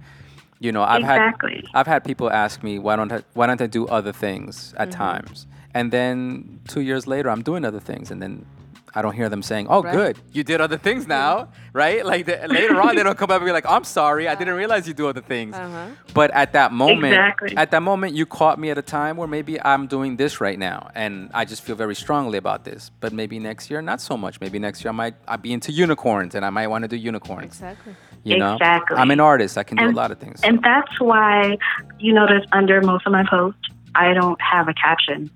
you 0.59 0.71
know, 0.71 0.81
I've 0.81 1.01
Exactly. 1.01 1.55
had 1.57 1.65
I've 1.75 1.87
had 1.87 2.03
people 2.03 2.31
ask 2.31 2.63
me 2.63 2.79
why 2.79 2.95
don't 2.95 3.11
I, 3.11 3.21
why 3.33 3.45
don't 3.45 3.61
I 3.61 3.67
do 3.67 3.87
other 3.87 4.11
things 4.11 4.73
at 4.77 4.89
times. 4.91 5.45
And 5.75 5.91
then 5.91 6.59
2 6.67 6.81
years 6.81 7.05
later 7.05 7.29
I'm 7.29 7.43
doing 7.43 7.63
other 7.63 7.79
things 7.79 8.09
and 8.09 8.19
then 8.23 8.45
I 8.95 9.01
don't 9.01 9.13
hear 9.13 9.29
them 9.29 9.41
saying, 9.43 9.67
"Oh, 9.69 9.83
Right. 9.83 9.93
good, 9.93 10.17
you 10.33 10.43
did 10.43 10.61
other 10.61 10.77
things 10.77 11.07
now, 11.07 11.49
right?" 11.73 12.05
Like 12.05 12.25
the, 12.25 12.47
later 12.47 12.81
on, 12.81 12.95
they 12.95 13.03
don't 13.03 13.17
come 13.17 13.29
up 13.31 13.37
and 13.41 13.45
be 13.45 13.51
like, 13.51 13.65
"I'm 13.69 13.83
sorry, 13.83 14.27
I 14.27 14.35
didn't 14.35 14.55
realize 14.55 14.87
you 14.87 14.93
do 14.93 15.07
other 15.07 15.21
things." 15.21 15.55
Uh-huh. 15.55 15.87
But 16.13 16.31
at 16.31 16.53
that 16.53 16.71
moment, 16.73 17.13
Exactly. 17.13 17.55
at 17.57 17.71
that 17.71 17.81
moment, 17.83 18.15
you 18.15 18.25
caught 18.25 18.59
me 18.59 18.69
at 18.71 18.77
a 18.77 18.81
time 18.81 19.17
where 19.17 19.27
maybe 19.27 19.61
I'm 19.61 19.87
doing 19.87 20.15
this 20.17 20.41
right 20.41 20.57
now, 20.57 20.89
and 20.95 21.29
I 21.33 21.45
just 21.45 21.61
feel 21.63 21.75
very 21.75 21.95
strongly 21.95 22.37
about 22.37 22.63
this. 22.65 22.91
But 22.99 23.13
maybe 23.13 23.39
next 23.39 23.69
year, 23.69 23.81
not 23.81 24.01
so 24.01 24.17
much. 24.17 24.41
Maybe 24.41 24.59
next 24.59 24.83
year, 24.83 24.89
I 24.89 24.95
might 24.95 25.15
I'll 25.27 25.37
be 25.37 25.53
into 25.53 25.71
unicorns, 25.71 26.35
and 26.35 26.43
I 26.45 26.49
might 26.49 26.67
want 26.67 26.83
to 26.83 26.87
do 26.87 26.95
unicorns. 26.97 27.45
Exactly. 27.45 27.95
You 28.23 28.37
know, 28.37 28.55
Exactly. 28.55 28.97
I'm 28.97 29.11
an 29.11 29.19
artist. 29.21 29.57
I 29.57 29.63
can 29.63 29.77
do 29.77 29.89
a 29.89 29.91
lot 29.91 30.11
of 30.11 30.17
things. 30.19 30.41
And 30.43 30.61
that's 30.61 30.99
why 30.99 31.57
you 31.99 32.13
notice 32.13 32.43
under 32.51 32.81
most 32.81 33.05
of 33.05 33.13
my 33.13 33.23
posts, 33.29 33.61
I 33.95 34.13
don't 34.13 34.39
have 34.41 34.67
a 34.67 34.73
caption. 34.73 35.29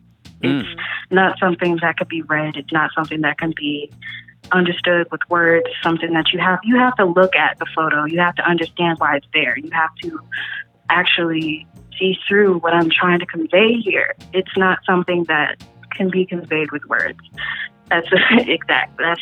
It's 0.44 0.68
Mm. 0.68 0.80
not 1.12 1.40
something 1.40 1.78
that 1.82 1.98
could 1.98 2.10
be 2.10 2.22
read. 2.22 2.56
It's 2.58 2.72
not 2.72 2.92
something 2.94 3.22
that 3.22 3.38
can 3.38 3.54
be 3.56 3.90
understood 4.52 5.08
with 5.12 5.22
words. 5.30 5.66
Something 5.82 6.14
that 6.14 6.34
you 6.34 6.40
have 6.40 6.60
you 6.64 6.78
have 6.78 6.96
to 6.98 7.06
look 7.06 7.36
at 7.36 7.58
the 7.60 7.66
photo. 7.74 8.06
You 8.06 8.20
have 8.20 8.36
to 8.36 8.48
understand 8.48 9.00
why 9.00 9.16
it's 9.18 9.28
there. 9.34 9.58
You 9.58 9.70
have 9.72 9.96
to 10.04 10.20
actually 10.90 11.66
see 11.98 12.18
through 12.28 12.60
what 12.60 12.74
I'm 12.74 12.90
trying 12.90 13.20
to 13.20 13.26
convey 13.26 13.76
here. 13.76 14.14
It's 14.34 14.56
not 14.58 14.80
something 14.86 15.24
that 15.26 15.64
can 15.92 16.10
be 16.10 16.26
conveyed 16.26 16.72
with 16.72 16.84
words. 16.86 17.20
That's 17.90 18.08
exact. 18.32 18.98
That's 18.98 19.22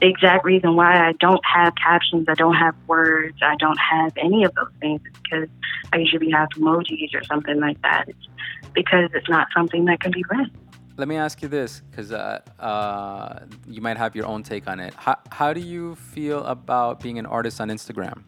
the 0.00 0.08
exact 0.08 0.44
reason 0.44 0.76
why 0.76 1.08
I 1.08 1.12
don't 1.12 1.40
have 1.44 1.74
captions. 1.76 2.26
I 2.28 2.34
don't 2.34 2.54
have 2.54 2.74
words. 2.86 3.38
I 3.42 3.56
don't 3.56 3.78
have 3.78 4.12
any 4.16 4.44
of 4.44 4.54
those 4.54 4.70
things. 4.80 5.00
is 5.06 5.12
because 5.22 5.48
I 5.92 5.98
usually 5.98 6.30
have 6.30 6.48
emojis 6.50 7.14
or 7.14 7.24
something 7.24 7.60
like 7.60 7.80
that. 7.82 8.08
It's 8.08 8.28
because 8.74 9.10
it's 9.14 9.28
not 9.28 9.48
something 9.54 9.86
that 9.86 10.00
can 10.00 10.12
be 10.12 10.24
read. 10.30 10.50
Let 10.98 11.08
me 11.08 11.16
ask 11.16 11.42
you 11.42 11.48
this, 11.48 11.82
because 11.90 12.10
uh, 12.10 12.40
uh, 12.58 13.40
you 13.68 13.82
might 13.82 13.98
have 13.98 14.16
your 14.16 14.26
own 14.26 14.42
take 14.42 14.66
on 14.66 14.80
it. 14.80 14.94
How, 14.94 15.16
how 15.30 15.52
do 15.52 15.60
you 15.60 15.94
feel 15.96 16.42
about 16.44 17.00
being 17.00 17.18
an 17.18 17.26
artist 17.26 17.60
on 17.60 17.68
Instagram? 17.68 18.22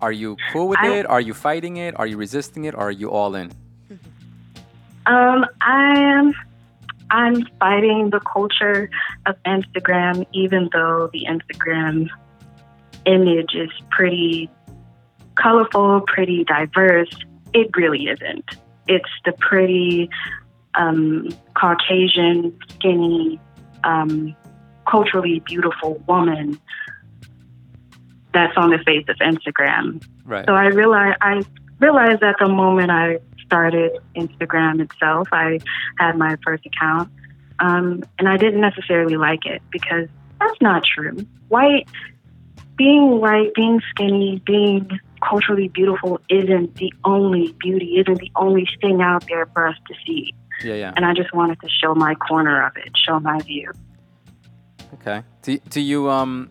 Are 0.00 0.12
you 0.12 0.36
cool 0.52 0.68
with 0.68 0.78
I- 0.80 0.96
it? 0.98 1.06
Are 1.06 1.20
you 1.20 1.32
fighting 1.34 1.78
it? 1.78 1.98
Are 1.98 2.06
you 2.06 2.16
resisting 2.18 2.64
it? 2.64 2.74
Or 2.74 2.88
are 2.88 2.90
you 2.90 3.10
all 3.10 3.34
in? 3.34 3.52
Um, 5.06 5.46
I 5.62 5.98
am. 5.98 6.34
I'm 7.10 7.46
fighting 7.58 8.10
the 8.10 8.20
culture 8.20 8.90
of 9.26 9.36
Instagram, 9.44 10.26
even 10.32 10.68
though 10.72 11.08
the 11.12 11.26
Instagram 11.26 12.08
image 13.06 13.54
is 13.54 13.70
pretty 13.90 14.50
colorful, 15.36 16.02
pretty 16.06 16.44
diverse. 16.44 17.10
It 17.54 17.70
really 17.76 18.08
isn't. 18.08 18.44
It's 18.86 19.08
the 19.24 19.32
pretty 19.32 20.10
um, 20.74 21.28
Caucasian, 21.54 22.56
skinny, 22.70 23.40
um, 23.84 24.36
culturally 24.86 25.40
beautiful 25.40 26.02
woman 26.06 26.58
that's 28.32 28.56
on 28.56 28.70
the 28.70 28.78
face 28.78 29.04
of 29.08 29.16
Instagram. 29.16 30.04
Right. 30.24 30.44
So 30.46 30.54
I 30.54 30.66
realized 30.66 31.16
I 31.20 31.42
realized 31.80 32.20
that 32.20 32.36
the 32.38 32.48
moment 32.48 32.90
I 32.90 33.18
started 33.48 33.98
Instagram 34.14 34.80
itself, 34.80 35.28
I 35.32 35.58
had 35.98 36.16
my 36.16 36.36
first 36.44 36.64
account, 36.66 37.10
um, 37.58 38.04
and 38.18 38.28
I 38.28 38.36
didn't 38.36 38.60
necessarily 38.60 39.16
like 39.16 39.46
it 39.46 39.62
because 39.72 40.08
that's 40.38 40.60
not 40.60 40.84
true. 40.84 41.16
White, 41.48 41.88
being 42.76 43.20
white, 43.20 43.54
being 43.54 43.80
skinny, 43.90 44.42
being 44.44 44.88
culturally 45.26 45.68
beautiful 45.68 46.20
isn't 46.28 46.76
the 46.76 46.92
only 47.04 47.54
beauty, 47.58 47.96
isn't 47.98 48.20
the 48.20 48.30
only 48.36 48.68
thing 48.80 49.00
out 49.00 49.26
there 49.28 49.46
for 49.46 49.66
us 49.66 49.76
to 49.88 49.94
see. 50.06 50.34
yeah, 50.62 50.74
yeah. 50.74 50.92
And 50.94 51.04
I 51.04 51.14
just 51.14 51.34
wanted 51.34 51.58
to 51.62 51.68
show 51.68 51.94
my 51.94 52.14
corner 52.14 52.64
of 52.66 52.76
it, 52.76 52.92
show 52.96 53.18
my 53.18 53.40
view. 53.40 53.72
Okay. 54.94 55.22
Do, 55.42 55.58
do 55.70 55.80
you 55.80 56.10
um 56.10 56.50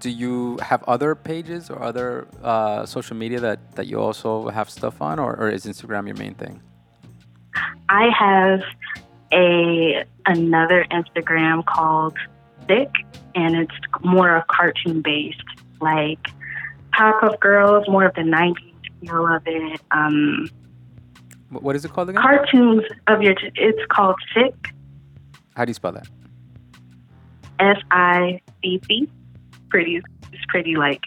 do 0.00 0.10
you 0.10 0.58
have 0.62 0.82
other 0.84 1.14
pages 1.14 1.70
or 1.70 1.82
other 1.82 2.28
uh, 2.42 2.86
social 2.86 3.16
media 3.16 3.40
that, 3.40 3.72
that 3.76 3.86
you 3.86 3.98
also 4.00 4.48
have 4.48 4.70
stuff 4.70 5.00
on, 5.02 5.18
or, 5.18 5.36
or 5.36 5.50
is 5.50 5.66
Instagram 5.66 6.06
your 6.06 6.16
main 6.16 6.34
thing? 6.34 6.60
I 7.88 8.08
have 8.16 8.60
a 9.32 10.04
another 10.26 10.86
Instagram 10.90 11.64
called 11.66 12.16
Thick, 12.66 12.90
and 13.34 13.56
it's 13.56 13.74
more 14.04 14.36
a 14.36 14.44
cartoon 14.48 15.02
based, 15.02 15.42
like 15.80 16.28
Powerpuff 16.94 17.40
Girls, 17.40 17.88
more 17.88 18.04
of 18.06 18.14
the 18.14 18.22
'90s 18.22 18.56
feel 19.00 19.26
of 19.26 19.42
it. 19.46 19.80
Um, 19.90 20.48
What 21.50 21.74
is 21.76 21.84
it 21.84 21.92
called 21.92 22.10
again? 22.10 22.20
cartoons 22.22 22.84
of 23.06 23.22
your. 23.22 23.34
T- 23.34 23.50
it's 23.54 23.80
called 23.88 24.16
Sick, 24.34 24.54
How 25.56 25.64
do 25.64 25.70
you 25.70 25.74
spell 25.74 25.92
that? 25.92 26.08
S 27.58 27.78
I 27.90 28.40
C 28.62 28.80
C. 28.86 29.08
Pretty. 29.70 30.00
It's 30.32 30.44
pretty 30.48 30.76
like. 30.76 31.02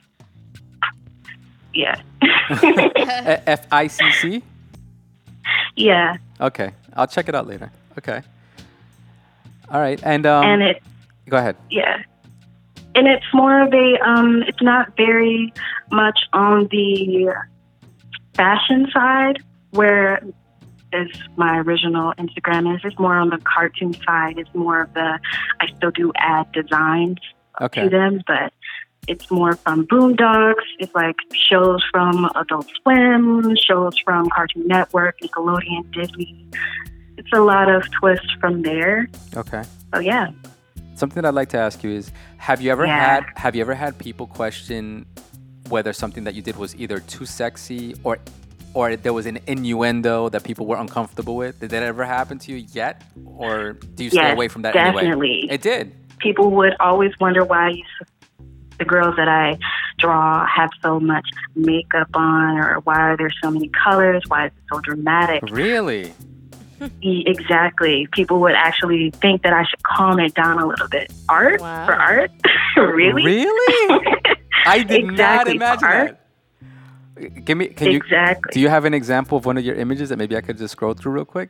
Yeah. 1.74 2.02
F 2.22 3.66
I 3.72 3.88
C 3.88 4.12
C. 4.12 4.44
yeah, 5.76 6.18
Okay, 6.40 6.72
I'll 6.96 7.08
check 7.08 7.30
it 7.30 7.36
out 7.36 7.48
later. 7.48 7.72
Okay. 7.98 8.22
All 9.70 9.80
right, 9.80 10.02
and 10.04 10.26
um, 10.26 10.44
and 10.44 10.64
it 10.64 10.84
go 11.30 11.38
ahead. 11.38 11.56
Yeah. 11.70 12.04
And 12.94 13.08
it's 13.08 13.26
more 13.34 13.62
of 13.62 13.74
a, 13.74 13.98
um, 14.06 14.44
it's 14.44 14.62
not 14.62 14.98
very 14.98 15.54
much 15.92 16.20
on 16.34 16.68
the 16.72 17.34
fashion 18.34 18.90
side 18.92 19.42
where 19.70 20.22
is 20.92 21.10
my 21.38 21.60
original 21.60 22.14
Instagram 22.18 22.76
is. 22.76 22.82
It's 22.84 23.00
more 23.00 23.16
on 23.16 23.30
the 23.30 23.38
cartoon 23.38 23.94
side. 24.06 24.38
It's 24.38 24.54
more 24.54 24.82
of 24.82 24.94
the, 24.94 25.20
I 25.62 25.68
still 25.78 25.92
do 25.92 26.12
add 26.18 26.52
designs 26.52 27.20
Okay. 27.62 27.84
to 27.84 27.90
them, 27.90 28.22
but 28.28 28.54
it's 29.08 29.30
more 29.32 29.56
from 29.56 29.86
Boondocks. 29.88 30.64
It's 30.80 30.94
like 30.96 31.16
shows 31.34 31.84
from 31.92 32.30
Adult 32.36 32.68
Swim, 32.82 33.56
shows 33.56 33.98
from 34.04 34.30
Cartoon 34.30 34.68
Network, 34.68 35.20
Nickelodeon, 35.20 35.92
Disney. 35.94 36.48
It's 37.18 37.32
a 37.34 37.40
lot 37.42 37.70
of 37.70 37.84
twists 37.92 38.32
from 38.40 38.62
there. 38.64 39.08
Okay. 39.36 39.64
So 39.94 40.00
yeah. 40.00 40.28
Something 40.96 41.22
that 41.24 41.30
I'd 41.30 41.34
like 41.36 41.50
to 41.50 41.58
ask 41.58 41.84
you 41.84 41.92
is 41.92 42.12
have 42.38 42.62
you 42.62 42.72
ever 42.72 42.86
Yeah. 42.86 42.98
had 43.16 43.26
have 43.36 43.56
you 43.56 43.62
ever 43.62 43.74
had 43.74 43.98
people 43.98 44.28
question 44.28 45.06
whether 45.70 45.94
something 45.94 46.24
that 46.26 46.34
you 46.36 46.42
did 46.42 46.58
was 46.58 46.76
either 46.76 47.00
too 47.00 47.26
sexy 47.26 47.96
or 48.04 48.18
or 48.74 48.96
there 48.96 49.12
was 49.14 49.26
an 49.26 49.38
innuendo 49.48 50.30
that 50.30 50.44
people 50.44 50.66
were 50.66 50.78
uncomfortable 50.78 51.36
with? 51.36 51.60
Did 51.60 51.72
that 51.72 51.84
ever 51.84 52.06
happen 52.06 52.40
to 52.40 52.52
you 52.54 52.66
yet? 52.72 53.04
Or 53.26 53.74
do 53.74 54.04
you 54.06 54.10
stay 54.10 54.32
away 54.32 54.48
from 54.48 54.62
that 54.62 54.76
anyway? 54.76 55.02
definitely. 55.02 55.48
It 55.50 55.62
did. 55.62 55.94
People 56.22 56.52
would 56.52 56.76
always 56.80 57.12
wonder 57.20 57.44
why 57.44 57.70
you, 57.70 57.84
the 58.80 58.86
girls 58.86 59.16
that 59.18 59.28
I 59.28 59.58
draw 60.00 60.46
have 60.48 60.70
so 60.82 61.00
much 61.00 61.28
makeup 61.56 62.10
on, 62.16 62.58
or 62.58 62.80
why 62.84 63.00
are 63.00 63.18
there 63.18 63.30
so 63.44 63.52
many 63.52 63.70
colors? 63.70 64.24
Why 64.28 64.48
is 64.48 64.52
it 64.58 64.64
so 64.74 64.80
dramatic? 64.82 65.44
Really? 65.52 66.14
Exactly. 67.04 68.08
People 68.12 68.40
would 68.40 68.56
actually 68.56 69.12
think 69.12 69.44
that 69.44 69.54
I 69.54 69.64
should 69.66 69.84
calm 69.84 70.20
it 70.20 70.34
down 70.34 70.60
a 70.60 70.66
little 70.66 70.88
bit. 70.88 71.12
Art 71.30 71.62
Wow. 71.62 71.86
for 71.86 71.94
art, 71.94 72.32
really? 72.76 73.24
Really? 73.24 74.02
I 74.66 74.84
did 74.84 75.06
not 75.06 75.48
imagine 75.48 75.88
art. 75.88 76.18
that. 77.16 77.46
Give 77.46 77.56
me. 77.58 77.68
Can 77.68 77.92
you? 77.92 77.98
exactly. 77.98 78.50
Do 78.54 78.60
you 78.60 78.70
have 78.70 78.86
an 78.86 78.96
example 78.96 79.38
of 79.38 79.46
one 79.46 79.58
of 79.58 79.64
your 79.64 79.76
images 79.76 80.10
that 80.10 80.18
maybe 80.18 80.36
I 80.36 80.42
could 80.42 80.58
just 80.58 80.72
scroll 80.72 80.94
through 80.96 81.12
real 81.12 81.26
quick? 81.26 81.50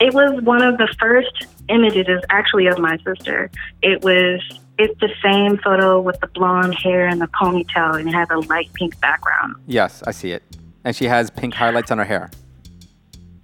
It 0.00 0.14
was 0.14 0.42
one 0.42 0.62
of 0.62 0.78
the 0.78 0.88
first 0.98 1.46
images, 1.68 2.06
is 2.08 2.22
actually, 2.30 2.66
of 2.66 2.78
my 2.78 2.98
sister. 2.98 3.50
It 3.82 4.02
was. 4.02 4.40
It's 4.78 4.98
the 5.00 5.10
same 5.22 5.58
photo 5.58 6.00
with 6.00 6.18
the 6.20 6.26
blonde 6.28 6.74
hair 6.74 7.06
and 7.06 7.20
the 7.20 7.26
ponytail, 7.26 7.98
and 8.00 8.08
it 8.08 8.14
has 8.14 8.28
a 8.30 8.38
light 8.38 8.72
pink 8.72 8.98
background. 9.00 9.54
Yes, 9.66 10.02
I 10.06 10.12
see 10.12 10.32
it. 10.32 10.42
And 10.82 10.96
she 10.96 11.04
has 11.04 11.30
pink 11.30 11.54
highlights 11.54 11.90
on 11.90 11.98
her 11.98 12.04
hair. 12.04 12.30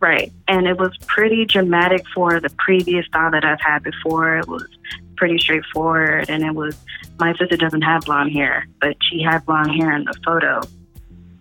Right. 0.01 0.33
And 0.49 0.67
it 0.67 0.79
was 0.79 0.97
pretty 1.07 1.45
dramatic 1.45 2.03
for 2.15 2.41
the 2.41 2.51
previous 2.59 3.07
style 3.07 3.31
that 3.31 3.45
I've 3.45 3.61
had 3.61 3.83
before. 3.83 4.39
It 4.39 4.49
was 4.49 4.67
pretty 5.17 5.39
straightforward. 5.39 6.31
And 6.31 6.45
it 6.45 6.55
was, 6.55 6.77
my 7.19 7.35
sister 7.37 7.57
doesn't 7.57 7.83
have 7.83 8.03
blonde 8.03 8.33
hair, 8.33 8.67
but 8.81 8.97
she 9.03 9.23
had 9.23 9.45
blonde 9.45 9.73
hair 9.73 9.95
in 9.95 10.05
the 10.05 10.15
photo. 10.25 10.61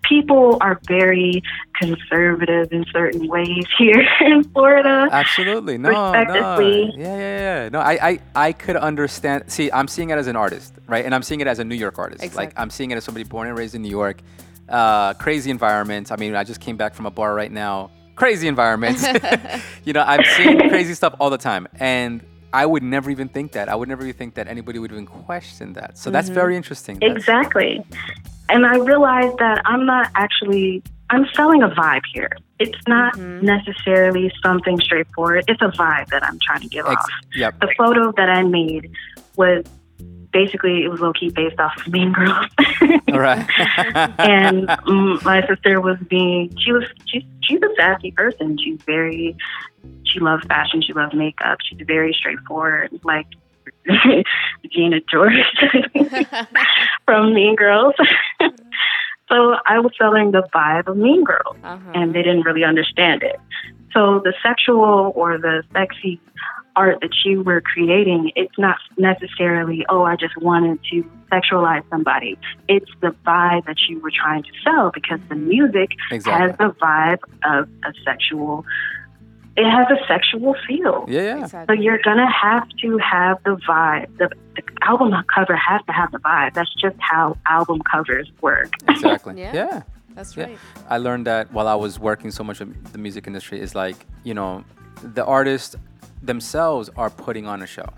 People 0.07 0.57
are 0.61 0.79
very 0.87 1.41
conservative 1.75 2.71
in 2.71 2.85
certain 2.91 3.27
ways 3.27 3.65
here 3.77 4.05
in 4.21 4.43
Florida. 4.45 5.07
Absolutely. 5.11 5.77
No, 5.77 5.89
no. 5.91 6.59
Yeah, 6.59 6.87
yeah, 6.97 7.17
yeah. 7.63 7.69
No, 7.69 7.79
I, 7.79 8.09
I, 8.09 8.19
I 8.35 8.51
could 8.53 8.75
understand. 8.77 9.51
See, 9.51 9.71
I'm 9.71 9.87
seeing 9.87 10.09
it 10.09 10.17
as 10.17 10.27
an 10.27 10.35
artist, 10.35 10.73
right? 10.87 11.05
And 11.05 11.13
I'm 11.15 11.23
seeing 11.23 11.41
it 11.41 11.47
as 11.47 11.59
a 11.59 11.63
New 11.63 11.75
York 11.75 11.97
artist. 11.99 12.23
Like, 12.35 12.53
I'm 12.57 12.69
seeing 12.69 12.91
it 12.91 12.95
as 12.95 13.03
somebody 13.03 13.23
born 13.23 13.47
and 13.47 13.57
raised 13.57 13.75
in 13.75 13.81
New 13.81 13.89
York. 13.89 14.21
Uh, 14.69 15.13
crazy 15.15 15.49
environment. 15.51 16.11
I 16.11 16.15
mean, 16.17 16.35
I 16.35 16.43
just 16.43 16.59
came 16.59 16.77
back 16.77 16.93
from 16.93 17.05
a 17.05 17.11
bar 17.11 17.33
right 17.33 17.51
now. 17.51 17.89
Crazy 18.15 18.47
environment. 18.47 18.97
you 19.85 19.93
know, 19.93 20.01
I'm 20.01 20.23
seeing 20.35 20.57
crazy 20.69 20.93
stuff 20.93 21.15
all 21.19 21.29
the 21.29 21.37
time. 21.37 21.67
And 21.79 22.23
I 22.51 22.65
would 22.65 22.81
never 22.83 23.11
even 23.11 23.29
think 23.29 23.51
that. 23.53 23.69
I 23.69 23.75
would 23.75 23.87
never 23.87 24.03
even 24.03 24.15
think 24.17 24.33
that 24.35 24.47
anybody 24.47 24.79
would 24.79 24.91
even 24.91 25.05
question 25.05 25.73
that. 25.73 25.97
So 25.97 26.09
that's 26.09 26.29
very 26.29 26.55
interesting. 26.55 26.97
That's- 26.99 27.17
Exactly. 27.17 27.85
And 28.49 28.65
I 28.65 28.77
realized 28.77 29.37
that 29.39 29.61
I'm 29.65 29.85
not 29.85 30.11
actually 30.15 30.83
I'm 31.09 31.25
selling 31.33 31.63
a 31.63 31.69
vibe 31.69 32.01
here. 32.13 32.31
It's 32.59 32.87
not 32.87 33.17
necessarily 33.17 34.31
something 34.43 34.79
straightforward. 34.79 35.45
It's 35.47 35.61
a 35.61 35.69
vibe 35.69 36.07
that 36.09 36.23
I'm 36.23 36.37
trying 36.45 36.61
to 36.61 36.67
give 36.67 36.85
Ex- 36.85 36.95
off. 36.95 37.09
yep. 37.33 37.59
The 37.59 37.73
photo 37.77 38.11
that 38.13 38.29
I 38.29 38.43
made 38.43 38.91
was 39.37 39.63
basically 40.33 40.83
it 40.83 40.89
was 40.89 40.99
low 40.99 41.13
key 41.13 41.29
based 41.29 41.59
off 41.59 41.73
of 41.77 41.91
Mean 41.91 42.11
Girls. 42.11 42.47
All 43.09 43.19
right. 43.19 43.47
and 44.19 44.67
mm, 44.67 45.23
my 45.23 45.45
sister 45.47 45.79
was 45.79 45.97
being 46.09 46.55
she 46.57 46.71
was 46.71 46.83
she's 47.05 47.23
she's 47.41 47.61
a 47.61 47.73
sassy 47.77 48.11
person. 48.11 48.57
She's 48.57 48.81
very 48.81 49.37
she 50.03 50.19
loves 50.19 50.45
fashion, 50.45 50.81
she 50.81 50.93
loves 50.93 51.13
makeup, 51.13 51.59
she's 51.63 51.79
very 51.85 52.13
straightforward, 52.13 52.99
like 53.03 53.27
Gina 54.71 54.99
George 55.09 55.33
from 57.05 57.33
Mean 57.33 57.55
Girls. 57.55 57.93
so 59.29 59.55
I 59.65 59.79
was 59.79 59.91
selling 59.97 60.31
the 60.31 60.43
vibe 60.53 60.87
of 60.87 60.97
Mean 60.97 61.23
Girls 61.23 61.57
Uh-huh. 61.63 61.91
and 61.93 62.13
they 62.13 62.23
didn't 62.23 62.41
really 62.43 62.63
understand 62.63 63.23
it. 63.23 63.37
So 63.93 64.19
the 64.23 64.33
sexual 64.43 65.11
or 65.15 65.37
the 65.37 65.63
sexy 65.73 66.19
art 66.75 66.99
that 67.01 67.11
you 67.25 67.41
were 67.41 67.61
creating, 67.61 68.31
it's 68.35 68.57
not 68.59 68.77
necessarily, 68.97 69.83
oh, 69.89 70.03
I 70.03 70.15
just 70.15 70.37
wanted 70.39 70.79
to 70.91 71.03
sexualize 71.31 71.83
somebody. 71.89 72.37
It's 72.67 72.91
the 73.01 73.15
vibe 73.25 73.65
that 73.65 73.77
you 73.89 73.99
were 73.99 74.11
trying 74.11 74.43
to 74.43 74.49
sell 74.63 74.91
because 74.93 75.19
the 75.29 75.35
music 75.35 75.89
Exactly. 76.11 76.47
has 76.49 76.57
the 76.57 76.75
vibe 76.79 77.19
of 77.43 77.67
a 77.83 77.93
sexual, 78.05 78.63
it 79.57 79.67
has 79.69 79.87
a 79.89 79.97
sexual 80.07 80.55
feel. 80.67 81.05
Yeah, 81.07 81.21
yeah. 81.21 81.65
So 81.65 81.73
you're 81.73 81.97
gonna 82.03 82.31
have 82.31 82.69
to 82.81 82.97
have 82.99 83.43
the 83.43 83.55
vibe. 83.67 84.15
The, 84.19 84.29
the 84.55 84.61
album 84.83 85.11
cover 85.33 85.55
has 85.55 85.81
to 85.87 85.91
have 85.91 86.11
the 86.11 86.19
vibe. 86.19 86.53
That's 86.53 86.73
just 86.75 86.95
how 86.99 87.35
album 87.47 87.81
covers 87.91 88.31
work. 88.41 88.71
Exactly. 88.87 89.41
Yeah. 89.41 89.53
yeah. 89.53 89.81
That's 90.13 90.37
Yeah. 90.37 90.45
right. 90.45 90.59
I 90.89 90.97
learned 90.97 91.25
that 91.25 91.51
while 91.51 91.67
I 91.67 91.75
was 91.75 91.99
working 91.99 92.29
so 92.31 92.43
much 92.43 92.61
in 92.61 92.75
the 92.91 92.97
music 92.99 93.25
industry 93.27 93.59
is 93.59 93.73
like, 93.73 93.97
you 94.23 94.33
know, 94.35 94.63
the 95.01 95.25
artists 95.25 95.75
themselves 96.21 96.89
are 96.95 97.09
putting 97.09 97.47
on 97.47 97.61
a 97.61 97.67
show. 97.67 97.89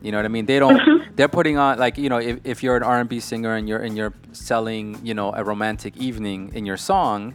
You 0.00 0.12
know 0.12 0.18
what 0.18 0.24
I 0.24 0.28
mean? 0.28 0.46
They 0.46 0.58
don't 0.58 0.78
mm-hmm. 0.78 1.14
they're 1.16 1.28
putting 1.28 1.58
on 1.58 1.78
like, 1.78 1.98
you 1.98 2.08
know, 2.08 2.18
if, 2.18 2.40
if 2.44 2.62
you're 2.62 2.76
an 2.76 2.82
R&B 2.82 3.20
singer 3.20 3.54
and 3.54 3.68
you're 3.68 3.80
and 3.80 3.96
you're 3.98 4.14
selling, 4.32 4.98
you 5.04 5.12
know, 5.12 5.32
a 5.34 5.44
romantic 5.44 5.96
evening 5.98 6.52
in 6.54 6.64
your 6.64 6.78
song, 6.78 7.34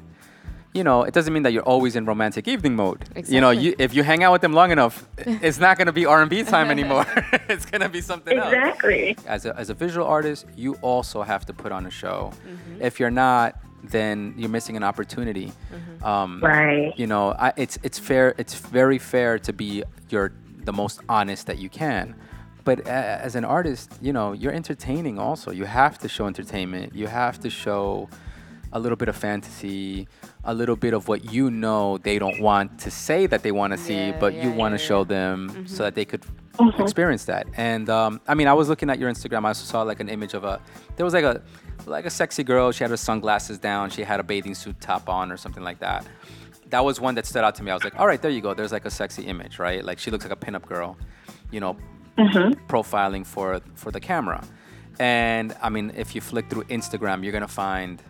you 0.78 0.84
know, 0.84 1.02
it 1.04 1.14
doesn't 1.14 1.34
mean 1.34 1.42
that 1.42 1.54
you're 1.54 1.64
always 1.74 1.96
in 1.96 2.06
romantic 2.06 2.48
evening 2.48 2.76
mode. 2.76 3.04
You 3.28 3.42
know, 3.42 3.50
you, 3.50 3.74
if 3.80 3.96
you 3.96 4.04
hang 4.04 4.24
out 4.24 4.32
with 4.32 4.42
them 4.42 4.54
long 4.54 4.70
enough, 4.72 5.08
it's 5.18 5.58
not 5.58 5.76
going 5.78 5.88
to 5.88 5.92
be 5.92 6.06
R&B 6.06 6.44
time 6.44 6.70
anymore. 6.70 7.06
it's 7.50 7.66
going 7.66 7.82
to 7.82 7.90
be 7.90 8.00
something 8.00 8.38
else 8.38 8.54
Exactly. 8.54 9.18
as 9.26 9.48
a, 9.48 9.58
as 9.58 9.72
a 9.72 9.74
visual 9.74 10.06
artist, 10.06 10.46
you 10.56 10.76
also 10.76 11.24
have 11.24 11.48
to 11.48 11.54
put 11.54 11.72
on 11.72 11.88
a 11.88 11.90
show. 11.90 12.32
Mm-hmm. 12.32 12.84
If 12.84 13.00
you're 13.00 13.10
not, 13.10 13.60
then 13.84 14.36
you're 14.38 14.50
missing 14.50 14.78
an 14.78 14.84
opportunity. 14.84 15.48
Mm-hmm. 15.74 16.06
Um, 16.06 16.42
Right. 16.44 16.94
You 16.96 17.08
know, 17.08 17.32
I, 17.32 17.54
it's 17.58 17.80
it's 17.82 17.98
fair. 17.98 18.36
It's 18.38 18.54
very 18.54 19.00
fair 19.00 19.40
to 19.40 19.54
be 19.54 19.84
your 20.10 20.34
the 20.64 20.74
most 20.74 21.00
honest 21.10 21.48
that 21.48 21.58
you 21.58 21.70
can. 21.70 22.16
But 22.64 22.82
a- 22.82 22.92
as 23.28 23.36
an 23.36 23.46
artist, 23.46 23.94
you 24.02 24.14
know, 24.14 24.34
you're 24.34 24.54
entertaining 24.54 25.18
also. 25.18 25.52
You 25.52 25.66
have 25.66 25.98
to 26.00 26.08
show 26.10 26.28
entertainment. 26.28 26.94
You 26.94 27.08
have 27.08 27.40
to 27.40 27.50
show 27.50 28.10
a 28.74 28.80
little 28.80 28.96
bit 28.96 29.10
of 29.10 29.16
fantasy, 29.16 30.08
a 30.44 30.54
little 30.54 30.76
bit 30.76 30.94
of 30.94 31.08
what 31.08 31.32
you 31.32 31.50
know 31.50 31.98
they 31.98 32.20
don't 32.20 32.42
want 32.42 32.80
to 32.80 32.92
say 32.92 33.26
that 33.28 33.44
they 33.44 33.52
want 33.52 33.74
to 33.74 33.78
see, 33.78 34.08
Yeah, 34.08 34.20
but 34.20 34.34
you 34.34 34.52
want 34.52 34.76
to 34.76 34.82
yeah, 34.82 34.88
show 34.88 35.00
yeah. 35.00 35.06
them 35.06 35.50
mm-hmm. 35.50 35.66
so 35.66 35.84
that 35.84 35.96
they 35.96 36.06
could 36.06 36.24
mm-hmm. 36.54 36.82
experience 36.82 37.26
that. 37.26 37.48
And 37.56 37.90
um, 37.90 38.22
I 38.28 38.36
mean, 38.36 38.48
I 38.48 38.54
was 38.54 38.70
looking 38.70 38.90
at 38.90 39.00
your 39.00 39.12
Instagram. 39.12 39.46
I 39.46 39.50
also 39.50 39.66
saw 39.66 39.82
like 39.84 40.00
an 40.00 40.10
image 40.10 40.34
of 40.34 40.44
a 40.44 40.62
there 40.96 41.06
was 41.06 41.14
like 41.14 41.24
a 41.24 41.42
like 41.86 42.06
a 42.06 42.10
sexy 42.10 42.44
girl. 42.44 42.72
She 42.72 42.84
had 42.84 42.92
her 42.92 42.98
sunglasses 42.98 43.58
down. 43.58 43.90
She 43.90 44.04
had 44.04 44.20
a 44.20 44.24
bathing 44.24 44.56
suit 44.56 44.80
top 44.82 45.10
on 45.10 45.32
or 45.32 45.38
something 45.38 45.64
like 45.64 45.80
that. 45.80 46.06
That 46.70 46.84
was 46.84 47.00
one 47.00 47.16
that 47.16 47.26
stood 47.26 47.44
out 47.44 47.56
to 47.56 47.64
me. 47.64 47.72
I 47.72 47.74
was 47.74 47.84
like, 47.84 47.98
all 47.98 48.08
right, 48.08 48.22
there 48.22 48.32
you 48.32 48.42
go. 48.42 48.54
There's 48.54 48.74
like 48.74 48.86
a 48.86 48.92
sexy 48.92 49.24
image, 49.24 49.58
right? 49.58 49.84
Like 49.84 50.00
she 50.00 50.12
looks 50.12 50.26
like 50.26 50.34
a 50.34 50.46
pinup 50.46 50.66
girl, 50.66 50.98
you 51.50 51.62
know, 51.62 51.78
mm-hmm. 52.18 52.60
profiling 52.68 53.26
for 53.26 53.62
for 53.76 53.92
the 53.92 54.00
camera. 54.00 54.44
And 55.00 55.56
I 55.62 55.70
mean, 55.70 55.94
if 55.96 56.16
you 56.16 56.22
flick 56.22 56.50
through 56.50 56.64
Instagram, 56.64 57.24
you're 57.24 57.32
gonna 57.32 57.48
find 57.48 58.02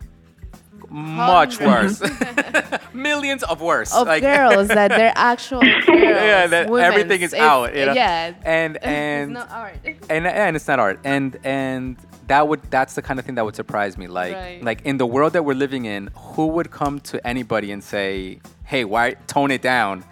much 0.90 1.60
worse, 1.60 2.02
millions 2.94 3.44
of 3.44 3.62
worse. 3.62 3.94
Of 3.94 4.08
Like- 4.08 4.24
girls 4.24 4.68
that 4.70 4.90
they're 4.90 5.14
actual 5.34 5.62
girls. 5.62 5.84
yeah, 5.88 6.48
that 6.48 6.70
women's. 6.70 6.88
everything 6.94 7.22
is 7.22 7.34
It's- 7.34 7.50
out. 7.50 7.76
You 7.76 7.86
know? 7.88 7.94
Yeah. 7.94 8.34
and 8.44 8.76
it's 8.78 8.86
and 8.86 9.34
not 9.34 9.52
art. 9.52 9.78
and 10.10 10.28
and 10.28 10.56
it's 10.56 10.68
not 10.68 10.80
art 10.80 11.00
and 11.04 11.38
and 11.44 11.98
that 12.28 12.48
would 12.48 12.62
that's 12.70 12.94
the 12.96 13.02
kind 13.02 13.20
of 13.20 13.26
thing 13.26 13.36
that 13.36 13.46
would 13.46 13.56
surprise 13.56 13.98
me 13.98 14.08
like 14.08 14.34
Right. 14.36 14.64
like 14.64 14.82
in 14.86 14.98
the 14.98 15.06
world 15.06 15.34
that 15.34 15.44
we're 15.44 15.56
living 15.56 15.86
in 15.86 16.10
who 16.16 16.48
would 16.48 16.72
come 16.72 17.00
to 17.12 17.26
anybody 17.26 17.72
and 17.72 17.84
say 17.84 18.40
hey 18.66 18.84
why 18.84 19.16
tone 19.28 19.52
it 19.52 19.62
down 19.62 20.04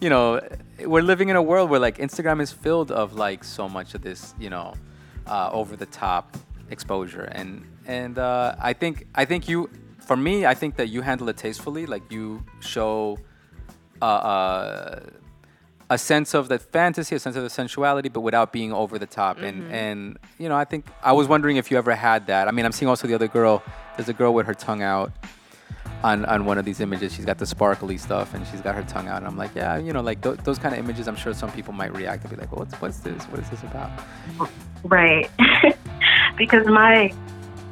you 0.00 0.08
know 0.10 0.40
we're 0.84 1.02
living 1.02 1.28
in 1.30 1.36
a 1.36 1.42
world 1.42 1.70
where 1.70 1.80
like 1.80 1.98
instagram 1.98 2.40
is 2.40 2.52
filled 2.52 2.90
of 2.92 3.14
like 3.14 3.42
so 3.44 3.68
much 3.68 3.94
of 3.94 4.02
this 4.02 4.34
you 4.38 4.50
know 4.50 4.74
uh, 5.26 5.50
over 5.52 5.74
the 5.76 5.86
top 5.86 6.36
exposure 6.70 7.24
and 7.32 7.64
and 7.86 8.18
uh, 8.18 8.54
i 8.60 8.72
think 8.72 9.06
i 9.14 9.24
think 9.24 9.48
you 9.48 9.68
for 10.04 10.16
me 10.16 10.46
i 10.46 10.54
think 10.54 10.76
that 10.76 10.88
you 10.88 11.00
handle 11.02 11.28
it 11.28 11.36
tastefully 11.36 11.86
like 11.86 12.02
you 12.10 12.44
show 12.60 13.18
uh, 14.02 14.04
uh, 14.04 15.00
a 15.90 15.98
sense 15.98 16.34
of 16.34 16.48
the 16.48 16.58
fantasy, 16.58 17.14
a 17.14 17.18
sense 17.18 17.36
of 17.36 17.42
the 17.42 17.50
sensuality, 17.50 18.08
but 18.08 18.20
without 18.20 18.52
being 18.52 18.72
over 18.72 18.98
the 18.98 19.06
top. 19.06 19.38
And 19.38 19.70
and 19.72 20.18
you 20.38 20.48
know, 20.48 20.56
I 20.56 20.64
think 20.64 20.86
I 21.02 21.12
was 21.12 21.28
wondering 21.28 21.56
if 21.56 21.70
you 21.70 21.78
ever 21.78 21.94
had 21.94 22.26
that. 22.26 22.48
I 22.48 22.50
mean, 22.50 22.64
I'm 22.64 22.72
seeing 22.72 22.88
also 22.88 23.06
the 23.06 23.14
other 23.14 23.28
girl. 23.28 23.62
There's 23.96 24.08
a 24.08 24.12
girl 24.12 24.34
with 24.34 24.46
her 24.46 24.54
tongue 24.54 24.82
out 24.82 25.12
on 26.02 26.24
on 26.24 26.46
one 26.46 26.58
of 26.58 26.64
these 26.64 26.80
images. 26.80 27.14
She's 27.14 27.24
got 27.24 27.38
the 27.38 27.46
sparkly 27.46 27.98
stuff, 27.98 28.34
and 28.34 28.46
she's 28.46 28.60
got 28.60 28.74
her 28.74 28.82
tongue 28.82 29.08
out. 29.08 29.18
And 29.18 29.26
I'm 29.26 29.36
like, 29.36 29.54
yeah, 29.54 29.76
you 29.78 29.92
know, 29.92 30.00
like 30.00 30.22
th- 30.22 30.38
those 30.38 30.58
kind 30.58 30.74
of 30.74 30.80
images. 30.80 31.06
I'm 31.06 31.16
sure 31.16 31.34
some 31.34 31.52
people 31.52 31.72
might 31.72 31.94
react 31.94 32.24
and 32.24 32.30
be 32.30 32.36
like, 32.36 32.50
well, 32.50 32.60
what's 32.60 32.74
what's 32.80 32.98
this? 32.98 33.22
What 33.24 33.40
is 33.40 33.50
this 33.50 33.62
about? 33.62 33.90
Right. 34.84 35.30
because 36.36 36.66
my 36.66 37.12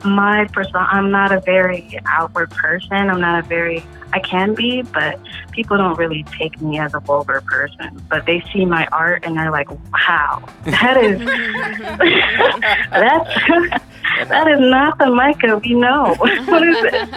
my 0.04 0.46
personal, 0.52 0.86
I'm 0.88 1.10
not 1.10 1.32
a 1.32 1.40
very 1.40 1.98
outward 2.06 2.50
person. 2.50 2.92
I'm 2.92 3.20
not 3.20 3.44
a 3.44 3.48
very 3.48 3.84
I 4.14 4.20
can 4.20 4.54
be, 4.54 4.82
but 4.82 5.18
people 5.52 5.78
don't 5.78 5.96
really 5.96 6.22
take 6.24 6.60
me 6.60 6.78
as 6.78 6.92
a 6.94 7.00
vulgar 7.00 7.40
person. 7.46 8.02
But 8.10 8.26
they 8.26 8.44
see 8.52 8.66
my 8.66 8.86
art 8.92 9.24
and 9.24 9.36
they're 9.36 9.50
like, 9.50 9.70
Wow, 9.70 10.42
that 10.64 10.96
is 10.98 11.18
that's 12.90 14.28
that 14.28 14.48
is 14.48 14.60
not 14.60 14.98
the 14.98 15.06
Micah 15.06 15.58
we 15.58 15.74
know. 15.74 16.14
what 16.18 16.68
is 16.68 16.76
it? 16.84 17.10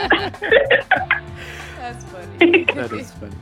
That's 1.78 2.04
funny. 2.06 2.66
That 2.76 2.92
is 2.92 3.12
funny. 3.12 3.36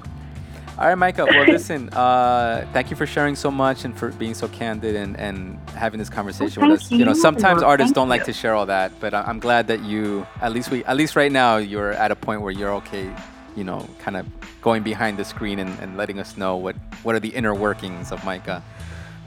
All 0.78 0.88
right, 0.88 0.96
Micah. 0.96 1.26
Well, 1.30 1.46
listen. 1.46 1.90
Uh, 1.90 2.66
thank 2.74 2.90
you 2.90 2.96
for 2.96 3.06
sharing 3.06 3.36
so 3.36 3.52
much 3.52 3.86
and 3.86 3.96
for 3.96 4.10
being 4.14 4.34
so 4.34 4.48
candid 4.48 4.96
and, 4.96 5.16
and 5.20 5.60
having 5.70 6.00
this 6.00 6.10
conversation 6.10 6.62
thank 6.62 6.72
with 6.72 6.82
us. 6.82 6.92
You 6.92 7.06
know, 7.06 7.12
you. 7.12 7.16
sometimes 7.22 7.62
artists 7.62 7.94
don't 7.94 8.10
like 8.10 8.22
you. 8.22 8.26
to 8.28 8.34
share 8.34 8.56
all 8.56 8.66
that, 8.66 8.92
but 9.00 9.14
I'm 9.14 9.38
glad 9.40 9.68
that 9.68 9.84
you, 9.84 10.26
at 10.42 10.52
least 10.52 10.72
we, 10.72 10.84
at 10.86 10.98
least 10.98 11.16
right 11.16 11.32
now, 11.32 11.58
you're 11.58 11.92
at 11.92 12.10
a 12.12 12.16
point 12.16 12.42
where 12.42 12.52
you're 12.52 12.74
okay 12.76 13.12
you 13.56 13.64
know, 13.64 13.88
kind 14.00 14.18
of 14.18 14.26
going 14.62 14.82
behind 14.82 15.16
the 15.20 15.24
screen 15.24 15.60
and, 15.60 15.78
and 15.80 15.96
letting 15.96 16.18
us 16.18 16.38
know 16.38 16.58
what 16.58 16.76
what 17.04 17.14
are 17.14 17.20
the 17.20 17.30
inner 17.30 17.54
workings 17.54 18.12
of 18.12 18.24
Micah. 18.26 18.64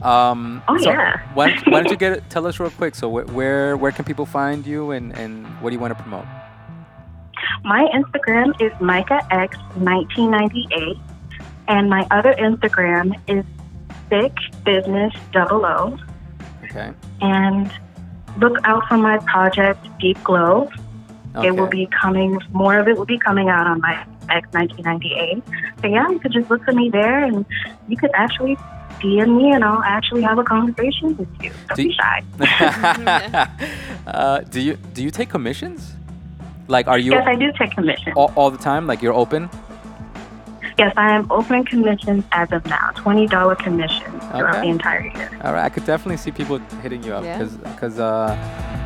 Um, 0.03 0.65
Oh, 0.67 0.77
so 0.79 0.91
yeah. 0.91 1.21
Why, 1.35 1.51
don't- 1.55 1.65
why 1.69 1.81
don't 1.81 1.93
you 1.93 1.97
get 1.97 2.29
tell 2.35 2.45
us 2.45 2.59
real 2.59 2.71
quick? 2.71 2.97
So 2.97 3.09
wh- 3.09 3.33
where 3.33 3.77
where 3.77 3.93
can 3.93 4.05
people 4.05 4.27
find 4.27 4.67
you 4.67 4.91
and, 4.91 5.17
and 5.17 5.47
what 5.61 5.71
do 5.71 5.77
you 5.77 5.81
want 5.81 5.97
to 5.97 6.03
promote? 6.03 6.25
My 7.63 7.85
Instagram 7.95 8.61
is 8.61 8.73
MicahX1998, 8.81 10.99
and 11.69 11.89
my 11.91 12.07
other 12.11 12.35
Instagram 12.35 13.15
is 13.29 13.45
Thick 14.09 14.33
Business 14.65 15.13
Double 15.33 15.65
O. 15.67 15.99
Okay. 16.65 16.93
And 17.21 17.71
look 18.39 18.59
out 18.65 18.87
for 18.89 18.97
my 18.99 19.19
project 19.19 19.87
Deep 19.99 20.23
Glow. 20.25 20.71
okay. 21.35 21.49
It 21.49 21.53
will 21.57 21.67
be 21.69 21.87
coming. 21.87 22.39
More 22.53 22.79
of 22.79 22.89
it 22.89 22.97
will 22.97 23.07
be 23.07 23.19
coming 23.19 23.49
out 23.49 23.67
on 23.67 23.81
my 23.81 24.05
X1998. 24.29 25.43
So 25.81 25.87
yeah, 25.89 26.09
you 26.11 26.19
could 26.19 26.33
just 26.33 26.51
look 26.51 26.65
for 26.65 26.73
me 26.73 26.91
there, 26.91 27.25
and 27.25 27.45
you 27.89 27.97
could 27.97 28.11
actually 28.15 28.57
DM 29.01 29.37
me, 29.37 29.53
and 29.53 29.63
I'll 29.65 29.83
actually 29.83 30.23
have 30.23 30.39
a 30.39 30.45
conversation 30.45 31.17
with 31.17 31.29
you. 31.43 31.51
Don't 31.69 31.77
Do 31.77 31.83
be 31.83 31.89
you- 31.89 31.95
shy. 31.95 32.23
uh, 34.07 34.41
do 34.41 34.61
you 34.61 34.77
do 34.95 35.03
you 35.03 35.11
take 35.11 35.29
commissions? 35.29 35.93
Like, 36.69 36.89
are 36.89 36.99
you 36.99 37.13
Yes, 37.13 37.25
I 37.29 37.37
do 37.37 37.53
take 37.57 37.71
commissions. 37.73 38.15
all, 38.17 38.33
all 38.35 38.51
the 38.51 38.59
time? 38.59 38.89
Like, 38.89 39.01
you're 39.01 39.15
open? 39.15 39.49
Yes, 40.79 40.93
I 40.99 41.13
am 41.13 41.27
open 41.33 41.65
commissions 41.65 42.25
as 42.33 42.53
of 42.53 42.67
now. 42.67 42.91
Twenty 42.97 43.27
dollar 43.27 43.55
commissions 43.55 44.23
throughout 44.25 44.57
Okay. 44.57 44.61
the 44.67 44.69
entire 44.69 45.07
year. 45.07 45.31
All 45.43 45.55
right, 45.55 45.65
I 45.65 45.71
could 45.71 45.87
definitely 45.87 46.19
see 46.19 46.31
people 46.31 46.59
hitting 46.83 47.03
you 47.03 47.15
up 47.15 47.25
Yeah. 47.25 47.39
because, 47.39 47.57
because, 47.57 47.99
uh, 47.99 48.37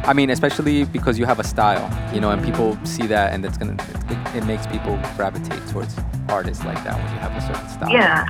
I 0.07 0.13
mean, 0.13 0.31
especially 0.31 0.85
because 0.85 1.19
you 1.19 1.25
have 1.27 1.41
a 1.41 1.45
style, 1.45 1.91
you 2.15 2.21
know, 2.21 2.31
and 2.31 2.43
people 2.45 2.79
see 2.85 3.07
that, 3.09 3.33
and 3.33 3.45
it's 3.45 3.59
gonna, 3.59 3.75
it, 4.09 4.37
it 4.37 4.47
makes 4.47 4.67
people 4.69 4.99
gravitate 5.17 5.67
towards 5.69 5.97
artists 6.29 6.65
like 6.65 6.83
that 6.85 6.95
when 6.97 7.13
you 7.13 7.19
have 7.19 7.33
a 7.37 7.41
certain 7.41 7.69
style. 7.69 7.91
Yeah, 7.91 8.25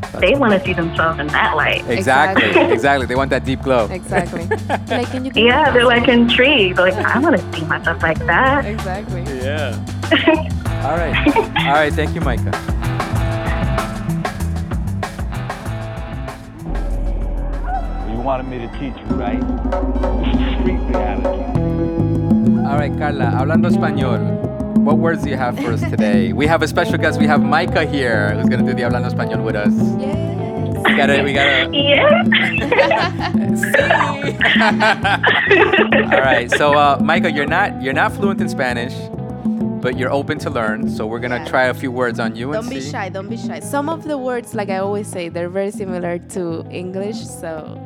That's- 0.00 0.20
they 0.20 0.34
want 0.34 0.52
to 0.54 0.60
see 0.64 0.72
themselves 0.74 1.20
in 1.20 1.28
that 1.28 1.54
light. 1.56 1.84
exactly, 1.88 2.46
Exactly. 2.46 2.72
exactly. 2.74 3.06
They 3.06 3.14
want 3.14 3.30
that 3.30 3.44
deep 3.44 3.62
glow. 3.62 3.86
Exactly. 3.92 4.46
like, 4.88 5.06
can 5.12 5.24
you 5.24 5.30
Yeah, 5.36 5.70
they're 5.70 5.84
like 5.86 6.06
some? 6.06 6.22
intrigued. 6.22 6.78
Like, 6.78 6.94
I 6.94 7.18
want 7.20 7.36
to 7.36 7.42
see 7.58 7.64
myself 7.66 8.02
like 8.02 8.18
that. 8.26 8.64
Exactly. 8.66 9.22
Yeah. 9.22 9.78
All 10.84 10.98
right, 10.98 11.16
all 11.66 11.72
right. 11.72 11.90
Thank 11.94 12.14
you, 12.14 12.20
Micah. 12.20 12.52
Wanted 18.24 18.46
me 18.48 18.58
to 18.58 18.68
teach 18.78 18.96
you, 18.96 19.16
right? 19.16 19.40
Street 20.58 20.80
reality. 20.88 21.44
All 22.66 22.78
right, 22.78 22.92
Carla. 22.98 23.26
Hablando 23.26 23.68
español. 23.70 24.20
What 24.84 24.98
words 24.98 25.22
do 25.22 25.30
you 25.30 25.36
have 25.36 25.56
for 25.58 25.72
us 25.72 25.80
today? 25.80 26.32
We 26.40 26.46
have 26.46 26.62
a 26.62 26.68
special 26.68 26.96
guest. 26.98 27.20
We 27.20 27.26
have 27.26 27.42
Micah 27.42 27.84
here, 27.84 28.34
who's 28.34 28.48
gonna 28.48 28.64
do 28.64 28.74
the 28.74 28.82
Hablando 28.82 29.10
español 29.12 29.44
with 29.44 29.54
us. 29.56 29.72
Yes. 30.00 30.82
We 30.84 30.96
gotta, 30.96 31.22
we 31.22 31.32
gotta. 31.32 31.70
Yeah. 31.74 32.22
All 36.12 36.20
right. 36.20 36.50
So, 36.50 36.74
uh, 36.74 36.98
Micah, 37.02 37.30
you're 37.30 37.46
not 37.46 37.80
you're 37.82 37.92
not 37.94 38.12
fluent 38.12 38.40
in 38.40 38.48
Spanish, 38.48 38.94
but 39.82 39.96
you're 39.98 40.10
open 40.12 40.38
to 40.40 40.50
learn. 40.50 40.88
So 40.90 41.06
we're 41.06 41.20
gonna 41.20 41.38
Yeah. 41.44 41.48
try 41.52 41.64
a 41.64 41.74
few 41.74 41.90
words 41.92 42.18
on 42.18 42.36
you 42.36 42.52
and 42.52 42.62
Don't 42.62 42.70
be 42.70 42.80
see. 42.80 42.90
shy. 42.90 43.08
Don't 43.10 43.28
be 43.28 43.36
shy. 43.36 43.60
Some 43.60 43.88
of 43.88 44.04
the 44.04 44.16
words, 44.18 44.54
like 44.54 44.68
I 44.70 44.78
always 44.78 45.06
say, 45.08 45.28
they're 45.28 45.48
very 45.48 45.70
similar 45.70 46.18
to 46.36 46.64
English. 46.70 47.16
So 47.26 47.78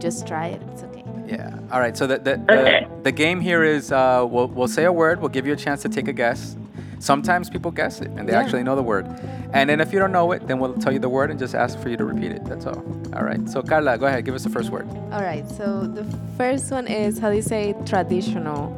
just 0.00 0.26
try 0.26 0.46
it. 0.48 0.62
It's 0.72 0.82
okay. 0.82 1.04
Yeah. 1.26 1.58
All 1.72 1.80
right. 1.80 1.96
So 1.96 2.06
the 2.06 2.18
the, 2.18 2.36
the, 2.36 2.88
the 3.04 3.12
game 3.12 3.40
here 3.40 3.62
is 3.64 3.90
uh, 3.92 4.24
we'll 4.28 4.48
we'll 4.48 4.68
say 4.68 4.84
a 4.84 4.92
word. 4.92 5.20
We'll 5.20 5.28
give 5.30 5.46
you 5.46 5.52
a 5.52 5.56
chance 5.56 5.82
to 5.82 5.88
take 5.88 6.08
a 6.08 6.12
guess. 6.12 6.56
Sometimes 6.98 7.50
people 7.50 7.70
guess 7.70 8.00
it 8.00 8.08
and 8.16 8.26
they 8.26 8.32
Yeah. 8.32 8.40
actually 8.40 8.62
know 8.62 8.74
the 8.74 8.82
word. 8.82 9.06
And 9.52 9.68
then 9.68 9.80
if 9.80 9.92
you 9.92 9.98
don't 9.98 10.12
know 10.12 10.32
it, 10.32 10.46
then 10.48 10.58
we'll 10.58 10.74
tell 10.74 10.92
you 10.92 10.98
the 10.98 11.08
word 11.10 11.30
and 11.30 11.38
just 11.38 11.54
ask 11.54 11.78
for 11.78 11.88
you 11.90 11.96
to 11.98 12.04
repeat 12.04 12.32
it. 12.32 12.44
That's 12.46 12.64
all. 12.66 12.78
All 13.14 13.22
right. 13.22 13.46
So 13.48 13.62
Carla, 13.62 13.98
go 13.98 14.06
ahead. 14.06 14.24
Give 14.24 14.34
us 14.34 14.44
the 14.44 14.50
first 14.50 14.70
word. 14.70 14.88
All 15.12 15.22
right. 15.22 15.46
So 15.50 15.86
the 15.86 16.04
first 16.38 16.70
one 16.70 16.86
is 16.86 17.18
how 17.18 17.28
do 17.30 17.36
you 17.36 17.42
say 17.42 17.74
traditional 17.84 18.72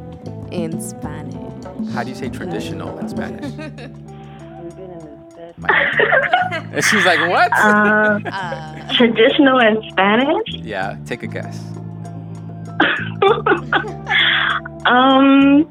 in 0.51 0.81
Spanish? 0.81 1.35
How 1.93 2.03
do 2.03 2.09
you 2.09 2.15
say 2.15 2.29
traditional 2.29 2.97
in 2.99 3.07
Spanish? 3.09 3.45
And 6.71 6.83
She's 6.85 7.05
like, 7.05 7.19
what? 7.29 7.51
Uh, 7.53 8.19
Uh, 8.25 8.93
traditional 8.93 9.59
in 9.59 9.81
Spanish. 9.89 10.47
yeah. 10.49 10.97
Take 11.05 11.23
a 11.23 11.27
guess. 11.27 11.59
um. 14.85 15.65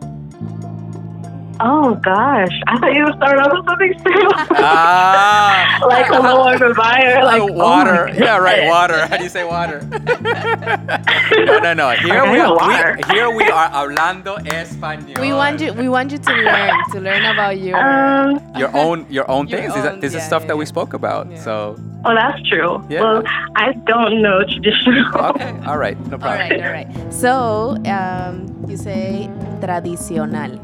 Oh 1.60 1.94
gosh, 1.96 2.54
I 2.68 2.78
thought 2.78 2.94
you 2.94 3.04
would 3.04 3.14
start 3.16 3.38
off 3.40 3.50
with 3.52 3.66
something 3.66 3.92
simple, 3.98 4.32
Ah. 4.62 5.78
like 5.88 6.08
a 6.08 6.20
little 6.20 6.74
fire, 6.78 7.24
like 7.24 7.42
Oh, 7.42 7.48
oh 7.50 7.52
water. 7.52 8.06
my 8.06 8.14
yeah, 8.14 8.36
right. 8.38 8.68
Water. 8.68 9.06
How 9.06 9.16
do 9.16 9.24
you 9.24 9.28
say 9.28 9.42
water? 9.44 9.80
no, 9.90 11.58
no, 11.58 11.72
no. 11.74 11.90
Here 11.98 12.20
Okay, 12.22 12.32
we 12.32 12.38
are. 12.38 12.96
We, 12.96 13.14
here 13.14 13.30
we 13.34 13.44
are 13.50 13.68
hablando 13.70 14.38
español. 14.46 15.18
we 15.20 15.32
want 15.32 15.60
you. 15.60 15.72
We 15.72 15.88
want 15.88 16.12
you 16.12 16.18
to 16.18 16.32
learn 16.32 16.74
to 16.92 17.00
learn 17.00 17.24
about 17.26 17.58
your. 17.58 17.76
Um. 17.78 18.38
Your 18.56 18.70
own, 18.76 19.06
your 19.10 19.28
own 19.30 19.48
Your 19.48 19.60
things. 19.60 19.74
These 19.74 19.84
own, 19.84 20.00
this 20.00 20.14
is 20.14 20.22
yeah, 20.22 20.26
stuff 20.26 20.42
yeah, 20.42 20.48
that 20.48 20.56
we 20.56 20.66
spoke 20.66 20.94
about. 20.94 21.30
Yeah. 21.30 21.42
So, 21.42 21.76
Oh, 22.04 22.14
that's 22.14 22.38
true. 22.48 22.78
Yeah. 22.88 23.02
Well, 23.02 23.22
I 23.56 23.72
don't 23.86 24.22
know 24.22 24.44
traditional. 24.46 25.10
okay, 25.34 25.50
all 25.66 25.78
right, 25.78 25.98
no 26.06 26.18
problem. 26.18 26.38
right. 26.38 26.62
All 26.62 26.70
right. 26.72 26.86
So 27.12 27.74
um, 27.90 28.46
you 28.68 28.76
say 28.76 29.28
tradicional. 29.60 30.58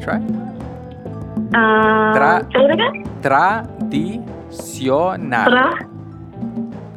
You 0.00 0.06
want 0.06 0.08
to 0.08 0.08
give 0.08 0.08
it 0.08 0.08
a 0.08 0.08
try? 0.08 0.16
Um, 1.52 2.14
Tra- 2.14 2.46
say 2.52 2.64
it 2.64 2.70
again. 2.70 3.04
Tradicional. 3.22 5.50
Tra. 5.50 5.66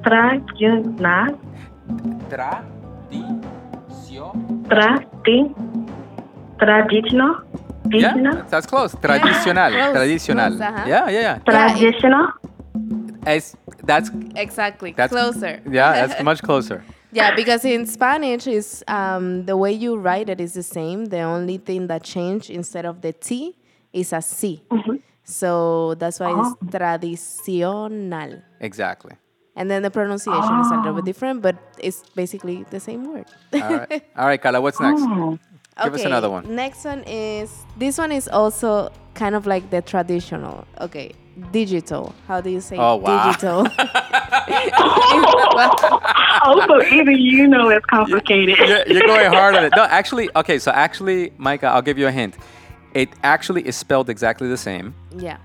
Tradicional. 0.03 1.37
Tradición. 2.29 4.33
Tradi. 4.69 5.39
Traditional. 6.59 7.33
Yeah, 7.91 8.43
that's 8.49 8.65
close. 8.65 8.95
Tradicional. 8.95 9.71
Close, 9.91 9.93
Tradicional. 9.93 10.47
close, 10.55 10.61
uh-huh. 10.61 10.83
Yeah, 10.87 11.09
yeah, 11.09 11.19
yeah. 11.19 11.37
Traditional. 11.43 12.27
Es, 13.25 13.55
that's 13.83 14.09
Exactly. 14.35 14.93
That's- 14.95 15.11
Closer. 15.11 15.59
yeah, 15.69 15.93
that's 16.07 16.23
much 16.23 16.41
closer. 16.41 16.83
Yeah, 17.13 17.35
because 17.35 17.63
in 17.63 17.85
Spanish 17.85 18.47
is 18.47 18.83
um, 18.87 19.45
the 19.45 19.55
way 19.55 19.71
you 19.71 19.97
write 19.97 20.29
it 20.29 20.41
is 20.41 20.53
the 20.53 20.63
same. 20.63 21.05
The 21.05 21.21
only 21.21 21.57
thing 21.57 21.87
that 21.87 22.03
changed 22.03 22.49
instead 22.49 22.85
of 22.85 23.01
the 23.01 23.13
T 23.13 23.55
is 23.91 24.13
a 24.13 24.21
C. 24.21 24.63
Mm-hmm. 24.71 24.95
So 25.23 25.95
that's 25.95 26.19
why 26.19 26.31
it's 26.31 26.55
ah. 26.61 26.65
tradicional. 26.65 28.41
Exactly. 28.59 29.13
And 29.55 29.69
then 29.69 29.83
the 29.83 29.91
pronunciation 29.91 30.59
is 30.61 30.71
a 30.71 30.77
little 30.77 30.93
bit 30.93 31.03
ah. 31.03 31.05
different, 31.05 31.41
but 31.41 31.55
it's 31.77 32.03
basically 32.15 32.65
the 32.71 32.79
same 32.79 33.05
word. 33.05 33.25
All 33.53 33.59
right. 33.59 34.05
All 34.17 34.25
right, 34.25 34.41
Carla, 34.41 34.59
what's 34.59 34.79
next? 34.79 35.03
Oh. 35.03 35.37
Give 35.83 35.93
us 35.93 36.03
another 36.03 36.29
one. 36.29 36.55
Next 36.55 36.85
one 36.85 37.03
is 37.03 37.51
this 37.77 37.97
one 37.97 38.11
is 38.11 38.27
also 38.27 38.91
kind 39.15 39.33
of 39.35 39.47
like 39.47 39.69
the 39.69 39.81
traditional. 39.81 40.67
Okay, 40.79 41.13
digital. 41.51 42.13
How 42.27 42.41
do 42.41 42.49
you 42.49 42.61
say 42.61 42.75
Oh, 42.77 42.97
wow. 42.97 43.31
digital? 43.31 43.67
Oh, 46.45 46.65
so 46.67 46.83
even 46.93 47.17
you 47.17 47.47
know 47.47 47.69
it's 47.69 47.85
complicated. 47.85 48.57
you're, 48.57 48.85
you're 48.87 49.07
going 49.07 49.31
hard 49.31 49.55
on 49.55 49.63
it. 49.63 49.71
No, 49.75 49.83
actually, 49.83 50.29
okay, 50.35 50.59
so 50.59 50.71
actually, 50.71 51.31
Micah, 51.37 51.67
I'll 51.67 51.81
give 51.81 51.97
you 51.97 52.07
a 52.07 52.11
hint. 52.11 52.35
It 52.93 53.09
actually 53.23 53.65
is 53.65 53.77
spelled 53.77 54.09
exactly 54.09 54.47
the 54.49 54.57
same. 54.57 54.93
yeah. 55.17 55.37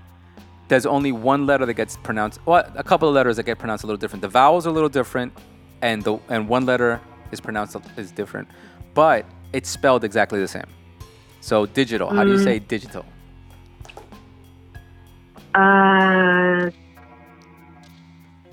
There's 0.67 0.85
only 0.85 1.11
one 1.11 1.47
letter 1.47 1.65
that 1.65 1.73
gets 1.73 1.97
pronounced, 1.97 2.39
well, 2.45 2.63
a 2.75 2.83
couple 2.83 3.09
of 3.09 3.15
letters 3.15 3.37
that 3.37 3.43
get 3.43 3.57
pronounced 3.57 3.83
a 3.83 3.87
little 3.87 3.97
different. 3.97 4.21
The 4.21 4.27
vowels 4.27 4.67
are 4.67 4.69
a 4.69 4.73
little 4.73 4.87
different, 4.89 5.33
and 5.81 6.03
the 6.03 6.19
and 6.29 6.47
one 6.47 6.67
letter 6.67 7.01
is 7.31 7.41
pronounced 7.41 7.75
is 7.97 8.11
different, 8.11 8.47
but 8.93 9.25
it's 9.51 9.67
spelled 9.67 10.03
exactly 10.03 10.39
the 10.39 10.47
same. 10.47 10.67
So 11.41 11.65
digital. 11.65 12.09
How 12.09 12.23
do 12.23 12.33
you 12.33 12.37
mm. 12.37 12.43
say 12.43 12.59
digital? 12.59 13.03
Uh, 15.55 16.69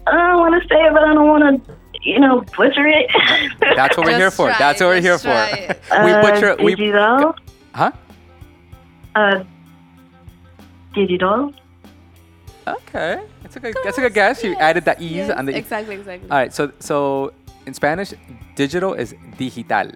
I 0.06 0.12
don't 0.12 0.38
want 0.40 0.62
to 0.62 0.68
say 0.68 0.80
it, 0.82 0.92
but 0.92 1.02
I 1.02 1.14
don't 1.14 1.28
want 1.28 1.64
to, 1.66 1.76
you 2.02 2.20
know, 2.20 2.40
butcher 2.56 2.86
it. 2.86 3.10
That's 3.76 3.96
what 3.96 4.06
we're 4.06 4.16
here 4.16 4.30
for. 4.30 4.48
try 4.48 4.58
That's 4.58 4.80
what 4.80 4.88
we're 4.88 5.00
here 5.00 5.18
for. 5.18 5.24
try 5.24 5.48
it. 5.50 5.80
we 6.04 6.12
Uh, 6.12 6.22
butcher. 6.22 6.56
We 6.62 6.74
digital. 6.74 7.34
huh? 7.74 7.92
Uh, 9.14 9.44
digital. 10.94 11.52
Okay, 12.68 13.20
that's 13.42 13.54
a 13.54 13.60
good. 13.60 13.76
That's 13.84 13.96
a 13.96 14.00
good 14.00 14.14
guess. 14.14 14.42
You 14.42 14.56
added 14.56 14.84
the 14.84 15.00
e's 15.00 15.12
Yes, 15.12 15.30
on 15.30 15.46
the. 15.46 15.56
exactly, 15.56 15.94
exactly. 15.94 16.28
All 16.30 16.36
right. 16.36 16.52
So 16.52 16.72
so 16.80 17.32
in 17.64 17.74
Spanish, 17.74 18.12
digital 18.56 18.92
is 18.94 19.14
digital. 19.38 19.92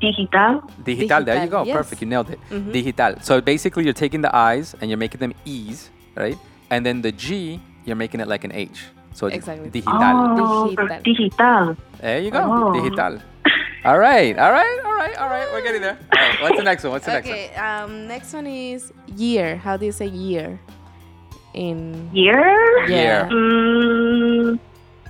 Digital. 0.00 0.62
Digital. 0.84 1.22
There 1.24 1.44
you 1.44 1.50
go. 1.50 1.62
yes. 1.64 1.76
Perfect. 1.76 2.00
You 2.02 2.08
nailed 2.08 2.30
it. 2.30 2.38
Mhm. 2.50 2.72
Digital. 2.72 3.14
So 3.20 3.40
basically, 3.40 3.84
you're 3.84 3.92
taking 3.92 4.22
the 4.22 4.34
I's 4.34 4.74
and 4.80 4.90
you're 4.90 4.98
making 4.98 5.20
them 5.20 5.32
E's, 5.44 5.90
right? 6.16 6.38
And 6.70 6.84
then 6.86 7.02
the 7.02 7.12
G, 7.12 7.60
you're 7.84 7.96
making 7.96 8.20
it 8.20 8.28
like 8.28 8.44
an 8.44 8.52
H. 8.52 8.86
So 9.12 9.26
Exactly. 9.26 9.68
digital. 9.70 9.92
Oh, 10.00 10.68
Digital. 10.70 11.00
digital. 11.02 11.76
There 12.00 12.20
you 12.20 12.30
go. 12.30 12.40
Oh. 12.46 12.72
Digital. 12.72 13.18
All 13.84 13.98
right, 13.98 14.36
all 14.38 14.52
right, 14.52 14.78
all 14.84 14.92
right, 14.94 15.16
all 15.16 15.28
right. 15.32 15.48
We're 15.52 15.62
getting 15.62 15.80
there. 15.80 15.96
All 15.96 16.20
right, 16.20 16.42
what's 16.42 16.58
the 16.58 16.62
next 16.62 16.84
one? 16.84 16.92
What's 16.92 17.06
the 17.06 17.12
next 17.16 17.28
one? 17.28 17.38
Okay. 17.38 17.54
Um. 17.56 18.06
Next 18.06 18.34
one 18.36 18.46
is 18.46 18.92
year. 19.16 19.56
How 19.56 19.78
do 19.78 19.86
you 19.86 19.92
say 19.92 20.04
year? 20.06 20.60
In 21.54 22.10
Year? 22.12 22.44
Year. 22.86 23.24
Mm, 23.32 24.58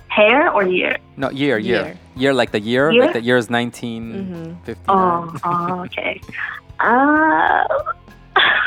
hair 0.07 0.51
or 0.55 0.63
year? 0.65 0.95
No, 1.17 1.29
year, 1.31 1.57
year, 1.59 1.83
Year. 1.83 1.97
Year, 2.15 2.33
like 2.33 2.51
the 2.51 2.59
year, 2.59 2.91
Year? 2.91 3.03
like 3.05 3.13
the 3.13 3.21
year 3.21 3.37
is 3.37 3.49
1959. 3.49 4.85
Oh, 4.89 5.33
oh 5.43 5.83
okay. 5.85 6.21
Uh, 6.79 7.63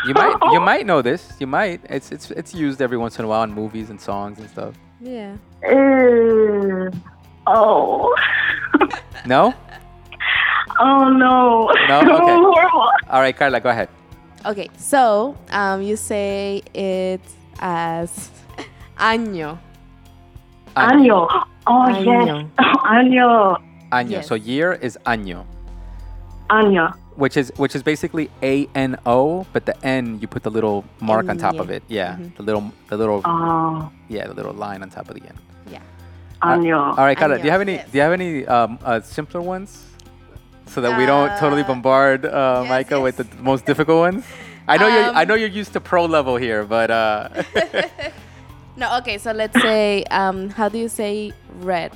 You 0.06 0.14
might, 0.14 0.36
you 0.52 0.60
might 0.70 0.86
know 0.86 1.00
this. 1.02 1.32
You 1.40 1.46
might. 1.46 1.80
It's, 1.88 2.12
it's, 2.12 2.30
it's 2.30 2.54
used 2.54 2.80
every 2.82 2.98
once 2.98 3.18
in 3.18 3.24
a 3.24 3.28
while 3.28 3.42
in 3.42 3.52
movies 3.52 3.90
and 3.90 4.00
songs 4.00 4.38
and 4.38 4.48
stuff. 4.50 4.74
yeah. 5.00 5.34
Uh, 5.66 6.90
oh. 7.46 8.14
No? 9.26 9.54
oh 10.78 11.08
no. 11.08 11.70
No? 11.88 12.00
Okay. 12.20 13.08
All 13.10 13.20
right, 13.20 13.34
Carla, 13.36 13.60
go 13.60 13.70
ahead. 13.70 13.88
Okay. 14.44 14.68
So 14.76 15.36
um, 15.50 15.80
you 15.82 15.96
say 15.96 16.62
it 16.74 17.22
as 17.60 18.30
año. 18.98 19.58
Año. 20.76 21.28
Oh 21.66 21.86
Año. 21.88 22.04
yes. 22.04 22.46
Año. 22.84 23.58
Año. 23.90 24.10
Yes. 24.10 24.26
So 24.26 24.34
year 24.34 24.72
is 24.82 24.98
año, 25.06 25.44
Año. 26.50 26.92
which 27.16 27.36
is 27.36 27.52
which 27.56 27.74
is 27.76 27.82
basically 27.82 28.28
A 28.42 28.68
N 28.74 28.96
O, 29.06 29.46
but 29.52 29.66
the 29.66 29.74
N 29.86 30.18
you 30.20 30.26
put 30.26 30.42
the 30.42 30.50
little 30.50 30.84
mark 31.00 31.28
on 31.28 31.38
top 31.38 31.56
of 31.60 31.70
it. 31.70 31.82
Yeah, 31.88 32.16
Mhm. 32.16 32.36
the 32.36 32.42
little 32.42 32.72
the 32.88 32.96
little 32.96 33.22
Oh, 33.24 33.90
yeah 34.08 34.26
the 34.26 34.34
little 34.34 34.52
line 34.52 34.82
on 34.82 34.90
top 34.90 35.08
of 35.08 35.14
the 35.14 35.22
N. 35.26 35.38
Yeah. 35.70 35.78
año. 36.42 36.76
All 36.98 37.04
right, 37.04 37.16
Carla, 37.16 37.38
do 37.38 37.44
you 37.44 37.50
have 37.50 37.60
any 37.62 37.74
yes. 37.74 37.86
do 37.90 37.98
you 37.98 38.02
have 38.02 38.12
any 38.12 38.44
um, 38.46 38.78
uh, 38.84 39.00
simpler 39.00 39.40
ones, 39.40 39.86
so 40.66 40.80
that 40.80 40.98
we 40.98 41.06
don't 41.06 41.30
totally 41.38 41.62
Uh, 41.62 41.68
bombard 41.68 42.26
uh, 42.26 42.60
yes, 42.62 42.68
Micah 42.68 43.00
with 43.00 43.16
the 43.16 43.26
most 43.40 43.64
difficult 43.64 44.00
ones? 44.00 44.24
I 44.66 44.76
know 44.76 44.88
you're 44.88 45.12
I 45.14 45.22
Um, 45.22 45.28
know 45.28 45.34
you're 45.36 45.48
used 45.60 45.72
to 45.74 45.80
pro 45.80 46.04
level 46.04 46.36
here, 46.36 46.64
but 46.64 46.90
uh, 46.90 47.28
No. 48.76 48.96
Okay. 48.98 49.18
So 49.18 49.32
let's 49.32 49.60
say 49.60 50.04
um, 50.10 50.50
how 50.50 50.68
do 50.68 50.78
you 50.78 50.88
say 50.88 51.32
red? 51.60 51.92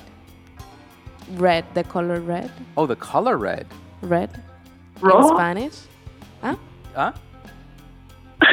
Red. 1.32 1.64
The 1.74 1.84
color 1.84 2.20
red. 2.20 2.50
oh 2.76 2.86
the 2.86 2.96
color 2.96 3.36
red, 3.36 3.66
Red. 4.00 4.42
In 5.02 5.28
Spanish. 5.28 5.74
Huh? 6.40 6.56
huh? 6.94 7.12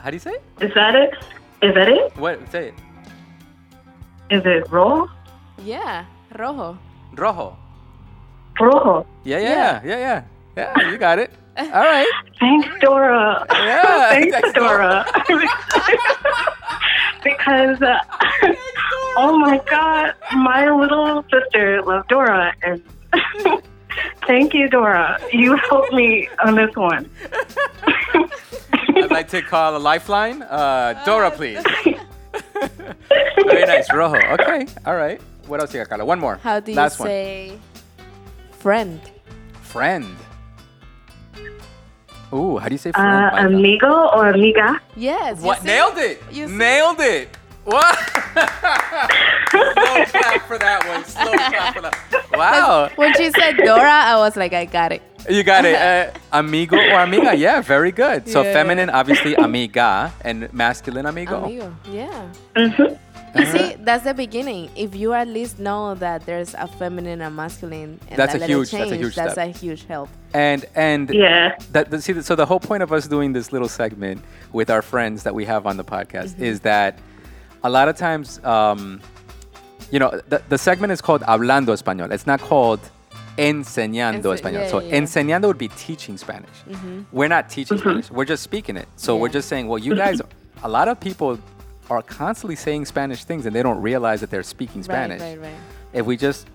How 0.00 0.10
do 0.10 0.16
you 0.16 0.20
say 0.20 0.32
it? 0.32 0.42
Is 0.60 0.72
that 0.74 0.94
it? 0.94 1.14
Is 1.62 1.74
that 1.74 1.88
it? 1.88 2.16
What 2.16 2.40
say 2.50 2.68
it? 2.68 2.74
Is 4.30 4.42
it 4.46 4.70
rojo? 4.70 5.10
Yeah. 5.62 6.04
Rojo. 6.38 6.78
Rojo. 7.14 7.56
Rojo. 8.58 9.06
Yeah, 9.24 9.38
yeah, 9.38 9.80
yeah, 9.84 9.98
yeah, 9.98 10.22
yeah. 10.56 10.90
You 10.90 10.96
got 10.98 11.18
it. 11.18 11.32
All 11.58 11.66
right. 11.66 12.06
Thanks, 12.38 12.68
Dora. 12.80 13.44
Yeah, 13.50 13.82
Thanks, 14.10 14.32
thanks, 14.32 14.52
Dora. 14.52 15.04
Because, 17.22 17.80
uh, 17.82 17.98
oh 19.16 19.36
my 19.38 19.60
God, 19.70 20.14
my 20.36 20.70
little 20.70 21.24
sister 21.30 21.82
loved 21.82 22.08
Dora, 22.08 22.54
and 22.62 22.82
thank 24.26 24.54
you, 24.54 24.68
Dora. 24.68 25.18
You 25.32 25.56
helped 25.56 25.92
me 25.92 26.28
on 26.44 26.54
this 26.54 26.74
one. 26.76 27.10
I'd 28.14 29.10
like 29.10 29.28
to 29.28 29.42
call 29.42 29.76
a 29.76 29.78
lifeline. 29.78 30.42
Uh, 30.42 31.02
Dora, 31.04 31.30
please. 31.30 31.62
Very 33.46 33.64
nice. 33.66 33.92
Rojo. 33.92 34.18
Okay. 34.34 34.66
All 34.86 34.96
right. 34.96 35.20
What 35.46 35.60
else 35.60 35.72
you 35.74 35.80
got, 35.80 35.88
Carla? 35.88 36.04
One 36.04 36.20
more. 36.20 36.36
How 36.36 36.60
do 36.60 36.70
you 36.70 36.76
Last 36.76 36.98
one. 37.00 37.08
say 37.08 37.58
friend? 38.52 39.00
Friend. 39.62 40.06
Ooh, 42.32 42.58
how 42.58 42.68
do 42.68 42.74
you 42.74 42.78
say 42.78 42.92
friend? 42.92 43.08
Uh, 43.08 43.30
Micah? 43.32 43.46
amigo 43.46 44.08
or 44.14 44.28
amiga? 44.30 44.80
Yes. 44.96 45.40
What? 45.40 45.60
see? 45.60 45.66
Nailed 45.66 45.98
it. 45.98 46.22
You 46.30 46.46
see? 46.48 46.54
Nailed 46.54 47.00
it. 47.00 47.36
What? 47.64 47.94
Slow 49.50 50.04
clap 50.14 50.42
for 50.46 50.58
that 50.58 50.80
one. 50.88 51.04
Slow 51.04 51.32
clap 51.32 51.74
for 51.74 51.82
that. 51.82 51.94
Wow. 52.32 52.90
When 52.96 53.12
she 53.14 53.30
said 53.32 53.56
Dora, 53.58 53.90
I 53.90 54.16
was 54.16 54.36
like, 54.36 54.52
I 54.52 54.64
got 54.64 54.92
it. 54.92 55.02
You 55.28 55.42
got 55.42 55.64
it. 55.64 55.74
Uh, 55.80 56.10
amigo 56.32 56.76
or 56.76 57.00
amiga. 57.00 57.34
Yeah, 57.36 57.60
very 57.60 57.92
good. 57.92 58.28
So 58.28 58.42
Yeah. 58.42 58.52
feminine, 58.52 58.90
obviously, 58.90 59.34
amiga, 59.34 60.12
and 60.22 60.52
masculine, 60.52 61.06
amigo. 61.06 61.44
Amigo. 61.44 61.74
Yeah. 61.90 62.28
Mm-hmm. 62.56 62.94
You 63.36 63.46
see, 63.46 63.76
that's 63.80 64.04
the 64.04 64.14
beginning. 64.14 64.70
If 64.76 64.94
you 64.96 65.12
at 65.12 65.28
least 65.28 65.58
know 65.58 65.94
that 65.96 66.26
there's 66.26 66.54
a 66.54 66.66
feminine 66.66 67.20
and 67.20 67.34
masculine, 67.36 68.00
and 68.08 68.18
That's 68.18 68.32
that 68.32 68.38
a 68.42 68.46
little 68.46 68.62
huge- 68.62 68.70
that's 68.72 68.84
a 68.86 68.88
change, 68.90 69.02
huge 69.04 69.14
That's 69.14 69.32
step. 69.32 69.48
a 69.54 69.58
huge 69.58 69.84
help. 69.86 70.08
And 70.34 70.64
and 70.74 71.10
Yeah. 71.10 71.56
that 71.72 72.02
see 72.02 72.20
so 72.22 72.34
the 72.34 72.46
whole 72.46 72.60
point 72.60 72.82
of 72.82 72.92
us 72.92 73.06
doing 73.06 73.32
this 73.32 73.52
little 73.52 73.68
segment 73.68 74.22
with 74.52 74.68
our 74.70 74.82
friends 74.82 75.22
that 75.24 75.34
we 75.34 75.44
have 75.44 75.66
on 75.66 75.76
the 75.76 75.84
podcast 75.84 76.30
Mm-hmm. 76.34 76.44
is 76.44 76.60
that 76.60 76.98
a 77.62 77.70
lot 77.70 77.88
of 77.88 77.96
times 77.96 78.42
um, 78.44 79.00
you 79.90 79.98
know 79.98 80.10
the, 80.28 80.42
the 80.48 80.58
segment 80.58 80.92
is 80.92 81.00
called 81.00 81.22
hablando 81.22 81.72
español 81.80 82.10
it's 82.12 82.26
not 82.26 82.40
called 82.40 82.80
enseñando 83.38 84.22
Ense- 84.32 84.40
español 84.40 84.60
yeah, 84.64 84.68
so 84.68 84.80
yeah, 84.80 84.88
yeah. 84.88 85.00
enseñando 85.00 85.44
would 85.46 85.58
be 85.58 85.68
teaching 85.68 86.16
spanish 86.16 86.48
we're 87.12 87.28
not 87.28 87.48
teaching 87.48 87.78
spanish 87.78 88.10
we're 88.10 88.24
just 88.24 88.42
speaking 88.42 88.76
it 88.76 88.88
so 88.96 89.16
we're 89.16 89.28
just 89.28 89.48
saying 89.48 89.66
well 89.68 89.78
you 89.78 89.94
guys 89.94 90.20
a 90.62 90.68
lot 90.68 90.88
of 90.88 90.98
people 91.00 91.38
are 91.90 92.02
constantly 92.02 92.56
saying 92.56 92.84
spanish 92.86 93.24
things 93.24 93.44
and 93.46 93.54
they 93.54 93.62
don't 93.62 93.82
realize 93.82 94.20
that 94.20 94.30
they're 94.30 94.42
speaking 94.42 94.82
spanish 94.82 95.20
Right, 95.20 95.38
right, 95.38 95.48
right. 95.52 95.60
if 95.92 96.06
we 96.06 96.16
just 96.16 96.46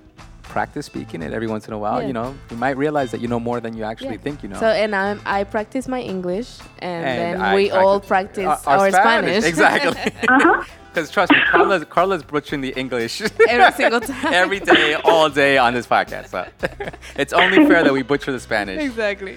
practice 0.43 0.85
speaking 0.85 1.21
it 1.21 1.33
every 1.33 1.47
once 1.47 1.67
in 1.67 1.73
a 1.73 1.77
while 1.77 1.99
Yeah. 2.01 2.07
you 2.07 2.13
know 2.13 2.35
you 2.49 2.57
might 2.57 2.77
realize 2.77 3.11
that 3.11 3.19
you 3.19 3.27
know 3.27 3.39
more 3.39 3.59
than 3.59 3.75
you 3.75 3.83
actually 3.83 4.11
Yeah. 4.11 4.17
think 4.25 4.43
you 4.43 4.49
know 4.49 4.59
So, 4.59 4.67
and 4.67 4.95
I'm, 4.95 5.19
I 5.25 5.43
practice 5.43 5.87
my 5.87 5.99
English, 6.01 6.59
and, 6.79 7.05
and 7.05 7.19
then 7.19 7.41
I 7.41 7.55
we 7.55 7.71
all 7.71 7.99
practice 7.99 8.45
our, 8.65 8.77
our, 8.79 8.91
Spanish. 8.91 9.43
Exactly. 9.43 9.91
Uh-huh. 10.29 10.63
Because 10.93 11.11
trust 11.11 11.31
me, 11.33 11.39
Carla's, 11.51 11.83
Carla's 11.89 12.23
butchering 12.23 12.61
the 12.61 12.69
English 12.77 13.21
Every 13.49 13.71
single 13.73 13.99
time. 14.11 14.33
every 14.33 14.61
day, 14.61 14.93
all 15.03 15.29
day 15.29 15.57
on 15.57 15.73
this 15.73 15.85
podcast. 15.85 16.29
So 16.29 16.47
it's 17.17 17.33
only 17.33 17.65
fair 17.67 17.83
that 17.83 17.91
we 17.91 18.01
butcher 18.01 18.31
the 18.31 18.39
Spanish. 18.39 18.81
exactly. 18.81 19.35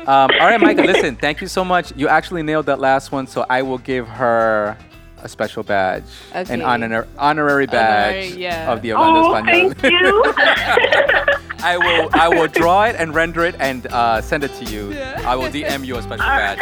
Um, 0.00 0.30
all 0.38 0.48
right, 0.50 0.60
Micah, 0.60 0.82
listen, 0.82 1.16
thank 1.16 1.40
you 1.40 1.46
so 1.48 1.64
much. 1.64 1.92
You 1.96 2.08
actually 2.08 2.42
nailed 2.42 2.66
that 2.66 2.78
last 2.78 3.10
one, 3.10 3.26
so 3.26 3.46
I 3.48 3.62
will 3.62 3.78
give 3.78 4.06
her 4.06 4.76
a 5.22 5.28
special 5.28 5.62
badge, 5.62 6.04
an 6.32 6.62
honor, 6.62 7.06
honorary 7.18 7.66
badge 7.66 8.24
Honorary, 8.32 8.42
yeah. 8.42 8.72
of 8.72 8.82
the 8.82 8.90
Hablando 8.90 9.24
Oh, 9.24 9.32
Español. 9.34 9.74
thank 9.80 9.82
you. 9.92 11.34
I 11.60 11.76
will 11.76 12.08
I 12.12 12.28
will 12.28 12.46
draw 12.46 12.84
it 12.84 12.94
and 12.96 13.12
render 13.14 13.44
it 13.44 13.56
and 13.58 13.86
uh, 13.88 14.20
send 14.20 14.44
it 14.44 14.54
to 14.54 14.64
you. 14.66 14.96
I 15.00 15.34
will 15.34 15.48
DM 15.50 15.84
you 15.84 15.96
a 15.96 16.02
special 16.02 16.24
badge. 16.24 16.60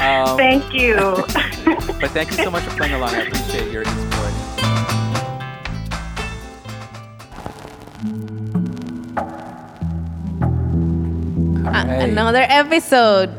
Um, 0.00 0.36
thank 0.36 0.72
you. 0.74 0.96
But 2.00 2.12
thank 2.12 2.30
you 2.30 2.36
so 2.42 2.50
much 2.50 2.62
for 2.64 2.74
playing 2.78 2.94
along. 2.94 3.10
I 3.14 3.20
appreciate 3.26 3.70
your 3.70 3.84
support. 3.84 5.40
A- 11.62 11.66
Alright. 11.66 12.08
another 12.08 12.44
episode 12.48 13.30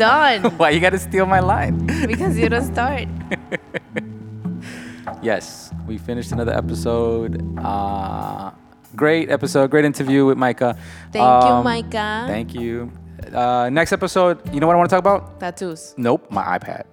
done 0.00 0.42
Why 0.60 0.70
you 0.72 0.80
gotta 0.80 0.98
steal 0.98 1.26
my 1.26 1.40
line? 1.40 1.84
because 2.08 2.36
you 2.40 2.48
don't 2.48 2.64
start. 2.64 3.06
yes, 5.22 5.70
we 5.86 5.98
finished 5.98 6.32
another 6.32 6.52
episode. 6.56 7.38
Uh, 7.58 8.50
great 8.96 9.30
episode, 9.30 9.70
great 9.70 9.84
interview 9.84 10.26
with 10.26 10.38
Micah. 10.38 10.76
Thank 11.12 11.24
Um, 11.24 11.58
you, 11.58 11.64
Micah. 11.64 12.24
Thank 12.26 12.54
you. 12.54 12.90
Uh, 13.34 13.68
next 13.70 13.92
episode, 13.92 14.40
you 14.52 14.60
know 14.60 14.66
what 14.66 14.74
I 14.74 14.78
want 14.80 14.88
to 14.90 14.96
talk 14.96 15.04
about? 15.04 15.38
Tattoos. 15.38 15.94
Nope, 15.96 16.30
my 16.30 16.58
iPad. 16.58 16.84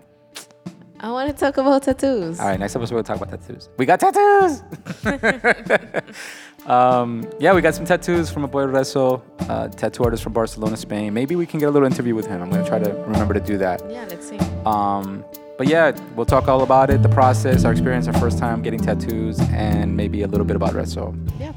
I 1.00 1.12
want 1.12 1.30
to 1.30 1.36
talk 1.38 1.58
about 1.58 1.84
tattoos. 1.84 2.40
All 2.40 2.48
right, 2.48 2.60
next 2.60 2.76
episode 2.76 2.96
we'll 2.96 3.04
talk 3.04 3.18
about 3.22 3.30
tattoos. 3.30 3.70
We 3.78 3.86
got 3.86 4.00
tattoos. 4.00 4.64
um, 6.68 7.28
yeah, 7.40 7.54
we 7.54 7.62
got 7.62 7.76
some 7.76 7.86
tattoos 7.86 8.30
from 8.30 8.44
a 8.44 8.48
boy 8.48 8.64
Rezo, 8.64 9.22
uh, 9.50 9.68
tattoo 9.70 10.04
artist 10.04 10.24
from 10.24 10.34
Barcelona, 10.34 10.78
Spain. 10.78 11.14
Maybe 11.14 11.36
we 11.36 11.46
can 11.46 11.60
get 11.60 11.70
a 11.70 11.72
little 11.72 11.86
interview 11.86 12.14
with 12.14 12.28
him. 12.28 12.42
I'm 12.42 12.50
gonna 12.50 12.68
try 12.68 12.80
to 12.80 12.94
remember 13.08 13.34
to 13.34 13.40
do 13.40 13.58
that. 13.58 13.82
Yeah, 13.90 14.06
let's 14.10 14.28
see. 14.28 14.38
Um, 14.66 15.24
but 15.58 15.68
yeah, 15.68 15.92
we'll 16.16 16.26
talk 16.26 16.48
all 16.48 16.62
about 16.62 16.90
it, 16.90 17.02
the 17.02 17.10
process, 17.10 17.66
our 17.66 17.72
experience, 17.72 18.08
our 18.08 18.14
first 18.20 18.38
time 18.38 18.62
getting 18.62 18.80
tattoos, 18.80 19.40
and 19.52 19.96
maybe 19.96 20.22
a 20.22 20.28
little 20.28 20.46
bit 20.46 20.56
about 20.56 20.74
Rezo. 20.74 21.16
Yeah. 21.40 21.54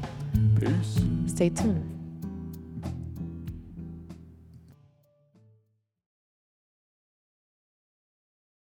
Peace. 0.59 1.01
Stay 1.27 1.49
tuned. 1.49 2.00